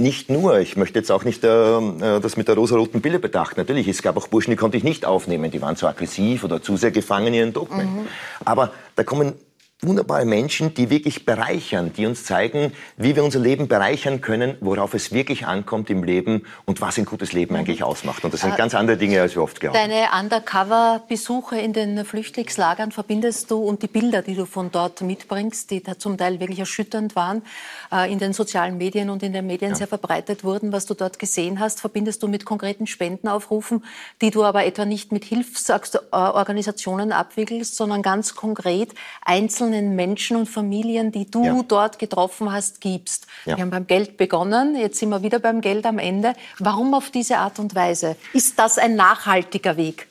nicht 0.00 0.30
nur, 0.30 0.60
ich 0.60 0.76
möchte 0.76 0.98
jetzt 0.98 1.10
auch 1.10 1.24
nicht 1.24 1.42
äh, 1.42 1.48
äh 1.48 2.20
das 2.20 2.36
mit 2.36 2.46
der 2.46 2.54
rosa-roten 2.54 3.02
Pille 3.02 3.18
betrachten. 3.18 3.58
Natürlich, 3.58 3.88
es 3.88 4.00
gab 4.00 4.16
auch 4.16 4.28
Burschen, 4.28 4.52
die 4.52 4.56
konnte 4.56 4.76
ich 4.76 4.84
nicht 4.84 5.04
aufnehmen, 5.04 5.50
die 5.50 5.60
waren 5.60 5.74
zu 5.74 5.88
aggressiv 5.88 6.44
oder 6.44 6.62
zu 6.62 6.76
sehr 6.76 6.92
gefangen 6.92 7.28
in 7.28 7.34
ihren 7.34 7.52
Dogmen. 7.52 7.86
Mhm. 7.86 8.06
Aber 8.44 8.72
da 8.94 9.02
kommen 9.02 9.34
wunderbare 9.80 10.24
Menschen, 10.24 10.74
die 10.74 10.90
wirklich 10.90 11.24
bereichern, 11.24 11.92
die 11.92 12.04
uns 12.06 12.24
zeigen, 12.24 12.72
wie 12.96 13.14
wir 13.14 13.22
unser 13.22 13.38
Leben 13.38 13.68
bereichern 13.68 14.20
können, 14.20 14.56
worauf 14.60 14.92
es 14.92 15.12
wirklich 15.12 15.46
ankommt 15.46 15.88
im 15.88 16.02
Leben 16.02 16.44
und 16.64 16.80
was 16.80 16.98
ein 16.98 17.04
gutes 17.04 17.32
Leben 17.32 17.54
mhm. 17.54 17.60
eigentlich 17.60 17.84
ausmacht. 17.84 18.24
Und 18.24 18.34
das 18.34 18.40
sind 18.40 18.54
äh, 18.54 18.56
ganz 18.56 18.74
andere 18.74 18.96
Dinge, 18.96 19.20
als 19.20 19.36
wir 19.36 19.42
oft 19.42 19.60
glauben. 19.60 19.74
Deine 19.74 20.08
Undercover-Besuche 20.18 21.60
in 21.60 21.72
den 21.72 22.04
Flüchtlingslagern 22.04 22.90
verbindest 22.90 23.52
du 23.52 23.58
und 23.58 23.82
die 23.82 23.86
Bilder, 23.86 24.22
die 24.22 24.34
du 24.34 24.46
von 24.46 24.72
dort 24.72 25.00
mitbringst, 25.00 25.70
die 25.70 25.80
da 25.80 25.96
zum 25.96 26.18
Teil 26.18 26.40
wirklich 26.40 26.58
erschütternd 26.58 27.14
waren, 27.14 27.42
äh, 27.92 28.10
in 28.10 28.18
den 28.18 28.32
sozialen 28.32 28.78
Medien 28.78 29.10
und 29.10 29.22
in 29.22 29.32
den 29.32 29.46
Medien 29.46 29.70
ja. 29.70 29.76
sehr 29.76 29.86
verbreitet 29.86 30.42
wurden, 30.42 30.72
was 30.72 30.86
du 30.86 30.94
dort 30.94 31.20
gesehen 31.20 31.60
hast, 31.60 31.80
verbindest 31.80 32.24
du 32.24 32.26
mit 32.26 32.44
konkreten 32.44 32.88
Spendenaufrufen, 32.88 33.84
die 34.22 34.32
du 34.32 34.42
aber 34.42 34.64
etwa 34.64 34.84
nicht 34.84 35.12
mit 35.12 35.24
Hilfsorganisationen 35.24 37.12
abwickelst, 37.12 37.76
sondern 37.76 38.02
ganz 38.02 38.34
konkret 38.34 38.92
einzeln 39.24 39.67
einzelnen 39.68 39.96
Menschen 39.96 40.36
und 40.36 40.46
Familien, 40.48 41.12
die 41.12 41.30
du 41.30 41.44
ja. 41.44 41.62
dort 41.66 41.98
getroffen 41.98 42.52
hast, 42.52 42.80
gibst. 42.80 43.26
Ja. 43.44 43.56
Wir 43.56 43.62
haben 43.62 43.70
beim 43.70 43.86
Geld 43.86 44.16
begonnen, 44.16 44.76
jetzt 44.76 44.98
sind 44.98 45.10
wir 45.10 45.22
wieder 45.22 45.38
beim 45.38 45.60
Geld 45.60 45.86
am 45.86 45.98
Ende. 45.98 46.34
Warum 46.58 46.94
auf 46.94 47.10
diese 47.10 47.38
Art 47.38 47.58
und 47.58 47.74
Weise? 47.74 48.16
Ist 48.32 48.58
das 48.58 48.78
ein 48.78 48.96
nachhaltiger 48.96 49.76
Weg? 49.76 50.06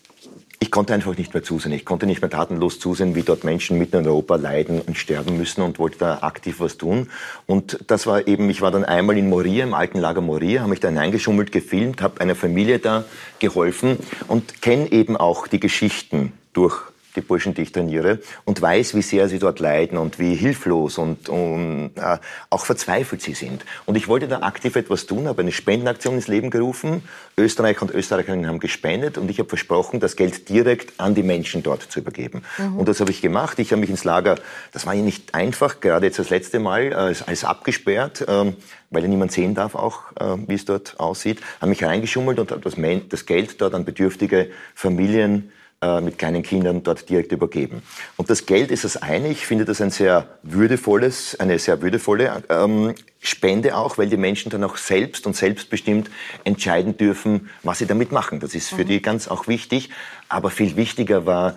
Ich 0.59 0.71
konnte 0.71 0.95
einfach 0.95 1.15
nicht 1.15 1.35
mehr 1.35 1.43
zusehen. 1.43 1.71
Ich 1.71 1.85
konnte 1.85 2.07
nicht 2.07 2.21
mehr 2.21 2.31
tatenlos 2.31 2.79
zusehen, 2.79 3.13
wie 3.13 3.21
dort 3.21 3.43
Menschen 3.43 3.77
mitten 3.77 3.97
in 3.97 4.07
Europa 4.07 4.37
leiden 4.37 4.81
und 4.81 4.97
sterben 4.97 5.37
müssen 5.37 5.61
und 5.61 5.77
wollte 5.77 5.99
da 5.99 6.19
aktiv 6.21 6.59
was 6.59 6.77
tun. 6.77 7.09
Und 7.45 7.77
das 7.87 8.07
war 8.07 8.27
eben, 8.27 8.49
ich 8.49 8.61
war 8.61 8.71
dann 8.71 8.83
einmal 8.83 9.19
in 9.19 9.29
Moria, 9.29 9.63
im 9.63 9.75
alten 9.75 9.99
Lager 9.99 10.21
Moria, 10.21 10.61
habe 10.61 10.71
mich 10.71 10.79
da 10.79 10.87
hineingeschummelt, 10.87 11.51
gefilmt, 11.51 12.01
habe 12.01 12.21
einer 12.21 12.33
Familie 12.33 12.79
da 12.79 13.05
geholfen 13.37 13.99
und 14.27 14.63
kenne 14.63 14.91
eben 14.91 15.15
auch 15.15 15.45
die 15.45 15.59
Geschichten 15.59 16.33
durch 16.53 16.81
die 17.17 17.21
Burschen, 17.21 17.53
die 17.53 17.63
ich 17.63 17.71
trainiere, 17.71 18.19
und 18.45 18.61
weiß, 18.61 18.95
wie 18.95 19.01
sehr 19.01 19.27
sie 19.27 19.39
dort 19.39 19.59
leiden 19.59 19.97
und 19.97 20.19
wie 20.19 20.35
hilflos 20.35 20.97
und, 20.97 21.27
und 21.27 21.91
äh, 21.95 22.17
auch 22.49 22.65
verzweifelt 22.65 23.21
sie 23.21 23.33
sind. 23.33 23.65
Und 23.85 23.95
ich 23.95 24.07
wollte 24.07 24.27
da 24.27 24.41
aktiv 24.41 24.75
etwas 24.75 25.05
tun, 25.05 25.27
habe 25.27 25.41
eine 25.41 25.51
Spendenaktion 25.51 26.15
ins 26.15 26.27
Leben 26.27 26.49
gerufen. 26.49 27.03
Österreicher 27.37 27.81
und 27.83 27.91
Österreicherinnen 27.91 28.47
haben 28.47 28.59
gespendet 28.59 29.17
und 29.17 29.29
ich 29.29 29.39
habe 29.39 29.49
versprochen, 29.49 29.99
das 29.99 30.15
Geld 30.15 30.49
direkt 30.49 30.99
an 30.99 31.15
die 31.15 31.23
Menschen 31.23 31.63
dort 31.63 31.83
zu 31.83 31.99
übergeben. 31.99 32.43
Mhm. 32.57 32.77
Und 32.79 32.87
das 32.87 32.99
habe 32.99 33.11
ich 33.11 33.21
gemacht. 33.21 33.59
Ich 33.59 33.71
habe 33.71 33.81
mich 33.81 33.89
ins 33.89 34.03
Lager, 34.03 34.35
das 34.71 34.85
war 34.85 34.93
ja 34.93 35.01
nicht 35.01 35.35
einfach, 35.35 35.79
gerade 35.79 36.05
jetzt 36.05 36.19
das 36.19 36.29
letzte 36.29 36.59
Mal, 36.59 36.91
äh, 36.91 37.15
als 37.25 37.43
abgesperrt. 37.43 38.25
Ähm, 38.27 38.55
weil 38.89 39.03
ja 39.03 39.09
niemand 39.09 39.31
sehen 39.31 39.53
darf 39.53 39.75
auch, 39.75 40.11
äh, 40.19 40.37
wie 40.47 40.53
es 40.53 40.65
dort 40.65 40.99
aussieht, 40.99 41.41
habe 41.59 41.69
mich 41.69 41.83
reingeschummelt 41.83 42.39
und 42.39 42.51
das, 42.65 42.75
das 43.09 43.25
Geld 43.25 43.61
dort 43.61 43.73
an 43.73 43.85
bedürftige 43.85 44.49
Familien 44.75 45.51
äh, 45.81 46.01
mit 46.01 46.17
kleinen 46.17 46.41
Kindern 46.41 46.81
dort 46.81 47.07
direkt 47.07 47.31
übergeben. 47.31 47.83
Und 48.15 48.29
das 48.31 48.47
Geld 48.47 48.71
ist 48.71 48.83
das 48.83 48.97
eine. 48.97 49.29
Ich 49.29 49.45
finde 49.45 49.63
das 49.63 49.79
ein 49.79 49.91
sehr 49.91 50.27
würdevolles, 50.41 51.39
eine 51.39 51.59
sehr 51.59 51.81
würdevolle 51.83 52.43
ähm, 52.49 52.95
Spende 53.19 53.77
auch, 53.77 53.97
weil 53.99 54.09
die 54.09 54.17
Menschen 54.17 54.49
dann 54.49 54.63
auch 54.63 54.77
selbst 54.77 55.27
und 55.27 55.35
selbstbestimmt 55.35 56.09
entscheiden 56.43 56.97
dürfen, 56.97 57.49
was 57.61 57.77
sie 57.77 57.85
damit 57.85 58.11
machen. 58.11 58.39
Das 58.39 58.55
ist 58.55 58.69
für 58.69 58.83
mhm. 58.83 58.87
die 58.87 59.01
ganz 59.03 59.27
auch 59.27 59.47
wichtig. 59.47 59.89
Aber 60.29 60.49
viel 60.49 60.75
wichtiger 60.77 61.27
war 61.27 61.55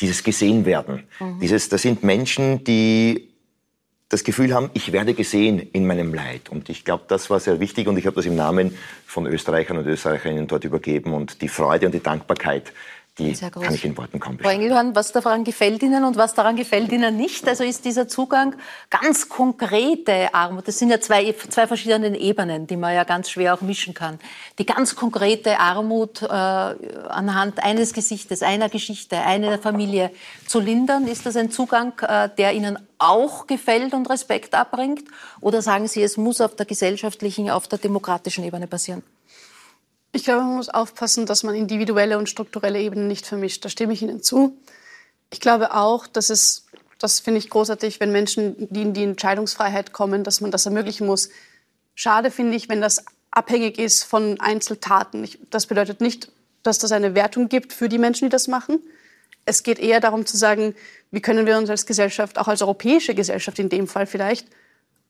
dieses 0.00 0.22
gesehen 0.22 0.64
werden. 0.64 1.04
Mhm. 1.20 1.40
Dieses, 1.40 1.68
das 1.68 1.82
sind 1.82 2.04
Menschen, 2.04 2.64
die 2.64 3.28
das 4.08 4.22
Gefühl 4.22 4.54
haben, 4.54 4.70
ich 4.72 4.92
werde 4.92 5.14
gesehen 5.14 5.58
in 5.58 5.86
meinem 5.86 6.14
Leid. 6.14 6.48
Und 6.48 6.68
ich 6.68 6.84
glaube, 6.84 7.04
das 7.08 7.28
war 7.28 7.40
sehr 7.40 7.58
wichtig 7.58 7.88
und 7.88 7.96
ich 7.96 8.06
habe 8.06 8.14
das 8.14 8.26
im 8.26 8.36
Namen 8.36 8.76
von 9.04 9.26
Österreichern 9.26 9.78
und 9.78 9.86
Österreicherinnen 9.86 10.46
dort 10.46 10.64
übergeben 10.64 11.12
und 11.12 11.42
die 11.42 11.48
Freude 11.48 11.86
und 11.86 11.92
die 11.92 12.02
Dankbarkeit, 12.02 12.72
die 13.18 13.32
kann 13.32 13.72
ich 13.72 13.84
in 13.84 13.96
Worten 13.96 14.20
kaum 14.20 14.36
beschreiben. 14.36 14.56
Frau 14.56 14.62
Engelhorn, 14.62 14.94
was 14.94 15.10
daran 15.12 15.44
gefällt 15.44 15.82
Ihnen 15.82 16.04
und 16.04 16.16
was 16.16 16.34
daran 16.34 16.54
gefällt 16.54 16.92
Ihnen 16.92 17.16
nicht? 17.16 17.48
Also 17.48 17.64
ist 17.64 17.86
dieser 17.86 18.08
Zugang 18.08 18.54
ganz 18.90 19.30
konkrete 19.30 20.34
Armut, 20.34 20.68
das 20.68 20.78
sind 20.78 20.90
ja 20.90 21.00
zwei, 21.00 21.34
zwei 21.48 21.66
verschiedene 21.66 22.18
Ebenen, 22.18 22.66
die 22.66 22.76
man 22.76 22.94
ja 22.94 23.04
ganz 23.04 23.30
schwer 23.30 23.54
auch 23.54 23.62
mischen 23.62 23.94
kann. 23.94 24.18
Die 24.58 24.66
ganz 24.66 24.96
konkrete 24.96 25.58
Armut 25.58 26.20
äh, 26.20 26.26
anhand 26.26 27.62
eines 27.62 27.94
Gesichtes, 27.94 28.42
einer 28.42 28.68
Geschichte, 28.68 29.16
einer 29.16 29.58
Familie 29.58 30.10
zu 30.46 30.60
lindern, 30.60 31.06
ist 31.06 31.24
das 31.24 31.36
ein 31.36 31.50
Zugang, 31.50 31.94
äh, 32.00 32.28
der 32.36 32.52
Ihnen 32.52 32.78
auch 32.98 33.46
gefällt 33.46 33.94
und 33.94 34.10
Respekt 34.10 34.54
abbringt? 34.54 35.04
Oder 35.40 35.62
sagen 35.62 35.88
Sie, 35.88 36.02
es 36.02 36.18
muss 36.18 36.42
auf 36.42 36.54
der 36.54 36.66
gesellschaftlichen, 36.66 37.48
auf 37.48 37.66
der 37.66 37.78
demokratischen 37.78 38.44
Ebene 38.44 38.66
passieren? 38.66 39.02
Ich 40.16 40.24
glaube, 40.24 40.44
man 40.44 40.56
muss 40.56 40.70
aufpassen, 40.70 41.26
dass 41.26 41.42
man 41.42 41.54
individuelle 41.54 42.16
und 42.16 42.30
strukturelle 42.30 42.80
Ebenen 42.80 43.06
nicht 43.06 43.26
vermischt. 43.26 43.62
Da 43.62 43.68
stimme 43.68 43.92
ich 43.92 44.00
Ihnen 44.00 44.22
zu. 44.22 44.56
Ich 45.28 45.40
glaube 45.40 45.74
auch, 45.74 46.06
dass 46.06 46.30
es, 46.30 46.64
das 46.98 47.20
finde 47.20 47.36
ich 47.36 47.50
großartig, 47.50 48.00
wenn 48.00 48.12
Menschen, 48.12 48.56
die 48.70 48.80
in 48.80 48.94
die 48.94 49.02
Entscheidungsfreiheit 49.02 49.92
kommen, 49.92 50.24
dass 50.24 50.40
man 50.40 50.50
das 50.50 50.64
ermöglichen 50.64 51.06
muss. 51.06 51.28
Schade 51.94 52.30
finde 52.30 52.56
ich, 52.56 52.70
wenn 52.70 52.80
das 52.80 53.04
abhängig 53.30 53.78
ist 53.78 54.04
von 54.04 54.40
Einzeltaten. 54.40 55.22
Ich, 55.22 55.38
das 55.50 55.66
bedeutet 55.66 56.00
nicht, 56.00 56.32
dass 56.62 56.78
das 56.78 56.92
eine 56.92 57.14
Wertung 57.14 57.50
gibt 57.50 57.74
für 57.74 57.90
die 57.90 57.98
Menschen, 57.98 58.24
die 58.24 58.30
das 58.30 58.48
machen. 58.48 58.78
Es 59.44 59.64
geht 59.64 59.78
eher 59.78 60.00
darum 60.00 60.24
zu 60.24 60.38
sagen, 60.38 60.74
wie 61.10 61.20
können 61.20 61.44
wir 61.44 61.58
uns 61.58 61.68
als 61.68 61.84
Gesellschaft, 61.84 62.38
auch 62.38 62.48
als 62.48 62.62
europäische 62.62 63.14
Gesellschaft 63.14 63.58
in 63.58 63.68
dem 63.68 63.86
Fall 63.86 64.06
vielleicht, 64.06 64.48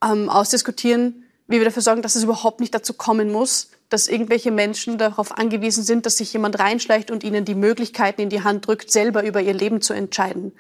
ähm, 0.03 0.29
ausdiskutieren, 0.29 1.23
wie 1.47 1.59
wir 1.59 1.65
dafür 1.65 1.83
sorgen, 1.83 2.03
dass 2.03 2.17
es 2.17 2.25
überhaupt 2.25 2.59
nicht 2.59 2.75
dazu 2.75 2.93
kommen 2.93 3.31
muss, 3.31 3.69
dass 3.89 4.09
irgendwelche 4.09 4.51
Menschen 4.51 4.99
darauf 4.99 5.39
angewiesen 5.39 5.84
sind, 5.84 6.07
dass 6.07 6.16
sich 6.16 6.32
jemand 6.32 6.59
reinschleicht 6.59 7.11
und 7.11 7.22
ihnen 7.22 7.45
die 7.45 7.55
Möglichkeiten 7.55 8.20
in 8.20 8.30
die 8.30 8.43
Hand 8.43 8.66
drückt, 8.66 8.91
selber 8.91 9.24
über 9.24 9.41
ihr 9.41 9.55
Leben 9.55 9.80
zu 9.80 9.93
entscheiden. 9.93 10.53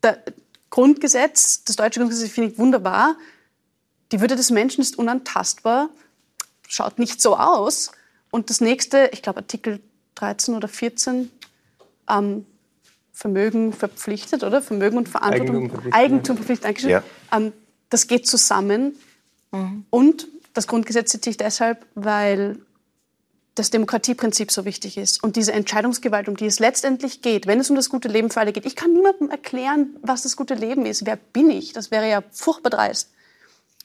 Das 0.00 0.16
Grundgesetz, 0.70 1.64
das 1.64 1.76
deutsche 1.76 2.00
Grundgesetz 2.00 2.30
finde 2.30 2.50
ich 2.50 2.58
wunderbar. 2.58 3.16
Die 4.10 4.20
Würde 4.20 4.36
des 4.36 4.50
Menschen 4.50 4.82
ist 4.82 4.98
unantastbar, 4.98 5.88
schaut 6.68 6.98
nicht 6.98 7.20
so 7.22 7.36
aus. 7.36 7.92
Und 8.30 8.50
das 8.50 8.60
nächste, 8.60 9.10
ich 9.12 9.22
glaube 9.22 9.40
Artikel 9.40 9.80
13 10.16 10.54
oder 10.54 10.68
14, 10.68 11.30
ähm, 12.08 12.46
Vermögen 13.12 13.72
verpflichtet, 13.72 14.42
oder? 14.42 14.62
Vermögen 14.62 14.96
und 14.96 15.08
Verantwortung. 15.08 15.56
Eigentum 15.56 15.68
verpflichtet. 15.68 15.94
Eigentum 15.94 16.36
verpflichtet, 16.36 16.90
ja. 16.90 17.02
ähm, 17.30 17.52
das 17.90 18.06
geht 18.06 18.26
zusammen. 18.26 18.96
Mhm. 19.52 19.84
Und 19.90 20.28
das 20.54 20.66
Grundgesetz 20.66 21.10
zitiere 21.10 21.30
ich 21.32 21.36
deshalb, 21.36 21.86
weil 21.94 22.58
das 23.54 23.70
Demokratieprinzip 23.70 24.50
so 24.50 24.64
wichtig 24.64 24.96
ist 24.96 25.22
und 25.22 25.36
diese 25.36 25.52
Entscheidungsgewalt, 25.52 26.28
um 26.28 26.36
die 26.36 26.46
es 26.46 26.58
letztendlich 26.58 27.20
geht, 27.20 27.46
wenn 27.46 27.60
es 27.60 27.68
um 27.68 27.76
das 27.76 27.90
gute 27.90 28.08
Leben 28.08 28.30
für 28.30 28.40
alle 28.40 28.52
geht. 28.52 28.64
Ich 28.64 28.76
kann 28.76 28.92
niemandem 28.92 29.30
erklären, 29.30 29.96
was 30.00 30.22
das 30.22 30.36
gute 30.36 30.54
Leben 30.54 30.86
ist. 30.86 31.04
Wer 31.04 31.16
bin 31.16 31.50
ich? 31.50 31.72
Das 31.74 31.90
wäre 31.90 32.08
ja 32.08 32.22
furchtbar 32.30 32.70
dreist. 32.70 33.10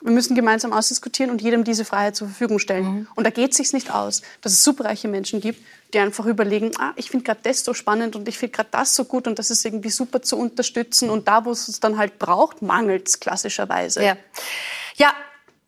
Wir 0.02 0.12
müssen 0.12 0.36
gemeinsam 0.36 0.74
ausdiskutieren 0.74 1.32
und 1.32 1.42
jedem 1.42 1.64
diese 1.64 1.84
Freiheit 1.84 2.16
zur 2.16 2.28
Verfügung 2.28 2.60
stellen. 2.60 2.86
Mhm. 2.86 3.08
Und 3.16 3.24
da 3.26 3.32
geht 3.32 3.52
es 3.52 3.58
sich 3.58 3.74
nicht 3.74 3.92
aus, 3.92 4.22
dass 4.42 4.54
es 4.54 4.64
superreiche 4.64 5.08
Menschen 5.08 5.42
gibt, 5.42 5.60
die 5.94 6.00
einfach 6.00 6.28
überlegen, 6.28 6.72
ah, 6.78 6.94
ich 6.96 7.10
finde 7.10 7.26
gerade 7.26 7.40
das 7.44 7.64
so 7.64 7.74
spannend 7.74 8.16
und 8.16 8.28
ich 8.28 8.38
finde 8.38 8.56
gerade 8.56 8.70
das 8.72 8.94
so 8.94 9.06
gut 9.06 9.28
und 9.28 9.40
das 9.40 9.50
ist 9.50 9.66
irgendwie 9.66 9.90
super 9.90 10.22
zu 10.22 10.38
unterstützen 10.38 11.10
und 11.10 11.28
da, 11.28 11.46
wo 11.46 11.52
es 11.52 11.68
es 11.68 11.80
dann 11.80 11.98
halt 11.98 12.20
braucht, 12.20 12.62
mangelt 12.62 13.08
es 13.08 13.20
klassischerweise. 13.20 14.04
Ja. 14.04 14.18
Ja, 14.98 15.14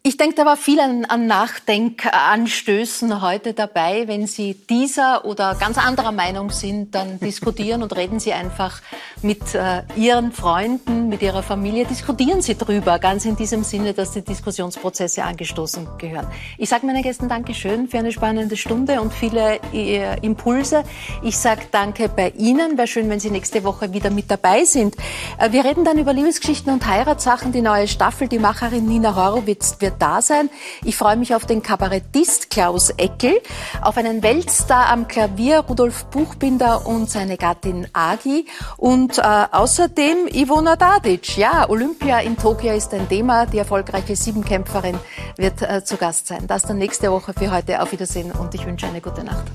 ich 0.01 0.15
denke, 0.15 0.35
da 0.35 0.45
war 0.45 0.55
viel 0.55 0.79
an, 0.79 1.03
an 1.03 1.27
Nachdenkanstößen 1.27 3.21
heute 3.21 3.53
dabei. 3.53 4.07
Wenn 4.07 4.27
Sie 4.27 4.53
dieser 4.53 5.25
oder 5.25 5.55
ganz 5.55 5.77
anderer 5.77 6.13
Meinung 6.13 6.51
sind, 6.51 6.95
dann 6.95 7.19
diskutieren 7.19 7.83
und 7.83 7.93
reden 7.97 8.17
Sie 8.17 8.31
einfach 8.31 8.81
mit 9.21 9.53
äh, 9.55 9.83
Ihren 9.97 10.31
Freunden, 10.31 11.09
mit 11.09 11.21
Ihrer 11.21 11.43
Familie. 11.43 11.85
Diskutieren 11.85 12.41
Sie 12.41 12.55
drüber, 12.55 12.97
ganz 12.97 13.25
in 13.25 13.35
diesem 13.35 13.65
Sinne, 13.65 13.93
dass 13.93 14.11
die 14.11 14.21
Diskussionsprozesse 14.21 15.21
angestoßen 15.21 15.85
gehören. 15.97 16.27
Ich 16.57 16.69
sage 16.69 16.85
meinen 16.85 17.03
Gästen 17.03 17.27
Dankeschön 17.27 17.89
für 17.89 17.99
eine 17.99 18.13
spannende 18.13 18.55
Stunde 18.55 19.01
und 19.01 19.13
viele 19.13 19.59
äh, 19.73 20.17
Impulse. 20.21 20.85
Ich 21.23 21.37
sage 21.37 21.63
Danke 21.71 22.07
bei 22.07 22.29
Ihnen. 22.37 22.77
Wäre 22.77 22.87
schön, 22.87 23.09
wenn 23.09 23.19
Sie 23.19 23.31
nächste 23.31 23.65
Woche 23.65 23.91
wieder 23.91 24.11
mit 24.11 24.31
dabei 24.31 24.63
sind. 24.63 24.95
Äh, 25.37 25.51
wir 25.51 25.65
reden 25.65 25.83
dann 25.83 25.97
über 25.97 26.13
Liebesgeschichten 26.13 26.71
und 26.71 26.87
Heiratssachen. 26.87 27.51
Die 27.51 27.61
neue 27.61 27.89
Staffel, 27.89 28.29
die 28.29 28.39
Macherin 28.39 28.85
Nina 28.85 29.13
Horowitz 29.13 29.75
wird 29.79 29.88
da 29.91 30.21
sein. 30.21 30.49
Ich 30.83 30.97
freue 30.97 31.17
mich 31.17 31.35
auf 31.35 31.45
den 31.45 31.63
Kabarettist 31.63 32.49
Klaus 32.49 32.89
Eckel, 32.91 33.39
auf 33.81 33.97
einen 33.97 34.23
Weltstar 34.23 34.89
am 34.89 35.07
Klavier 35.07 35.59
Rudolf 35.59 36.05
Buchbinder 36.05 36.85
und 36.85 37.09
seine 37.09 37.37
Gattin 37.37 37.87
Agi 37.93 38.45
und 38.77 39.17
äh, 39.17 39.21
außerdem 39.21 40.27
Ivona 40.27 40.75
Dadic. 40.75 41.37
Ja, 41.37 41.69
Olympia 41.69 42.19
in 42.19 42.37
Tokio 42.37 42.73
ist 42.73 42.93
ein 42.93 43.07
Thema. 43.07 43.45
Die 43.45 43.57
erfolgreiche 43.57 44.15
Siebenkämpferin 44.15 44.97
wird 45.37 45.61
äh, 45.61 45.83
zu 45.83 45.97
Gast 45.97 46.27
sein. 46.27 46.47
Das 46.47 46.63
dann 46.63 46.77
nächste 46.77 47.11
Woche 47.11 47.33
für 47.33 47.51
heute. 47.51 47.81
Auf 47.81 47.91
Wiedersehen 47.91 48.31
und 48.31 48.53
ich 48.55 48.65
wünsche 48.65 48.87
eine 48.87 49.01
gute 49.01 49.23
Nacht. 49.23 49.45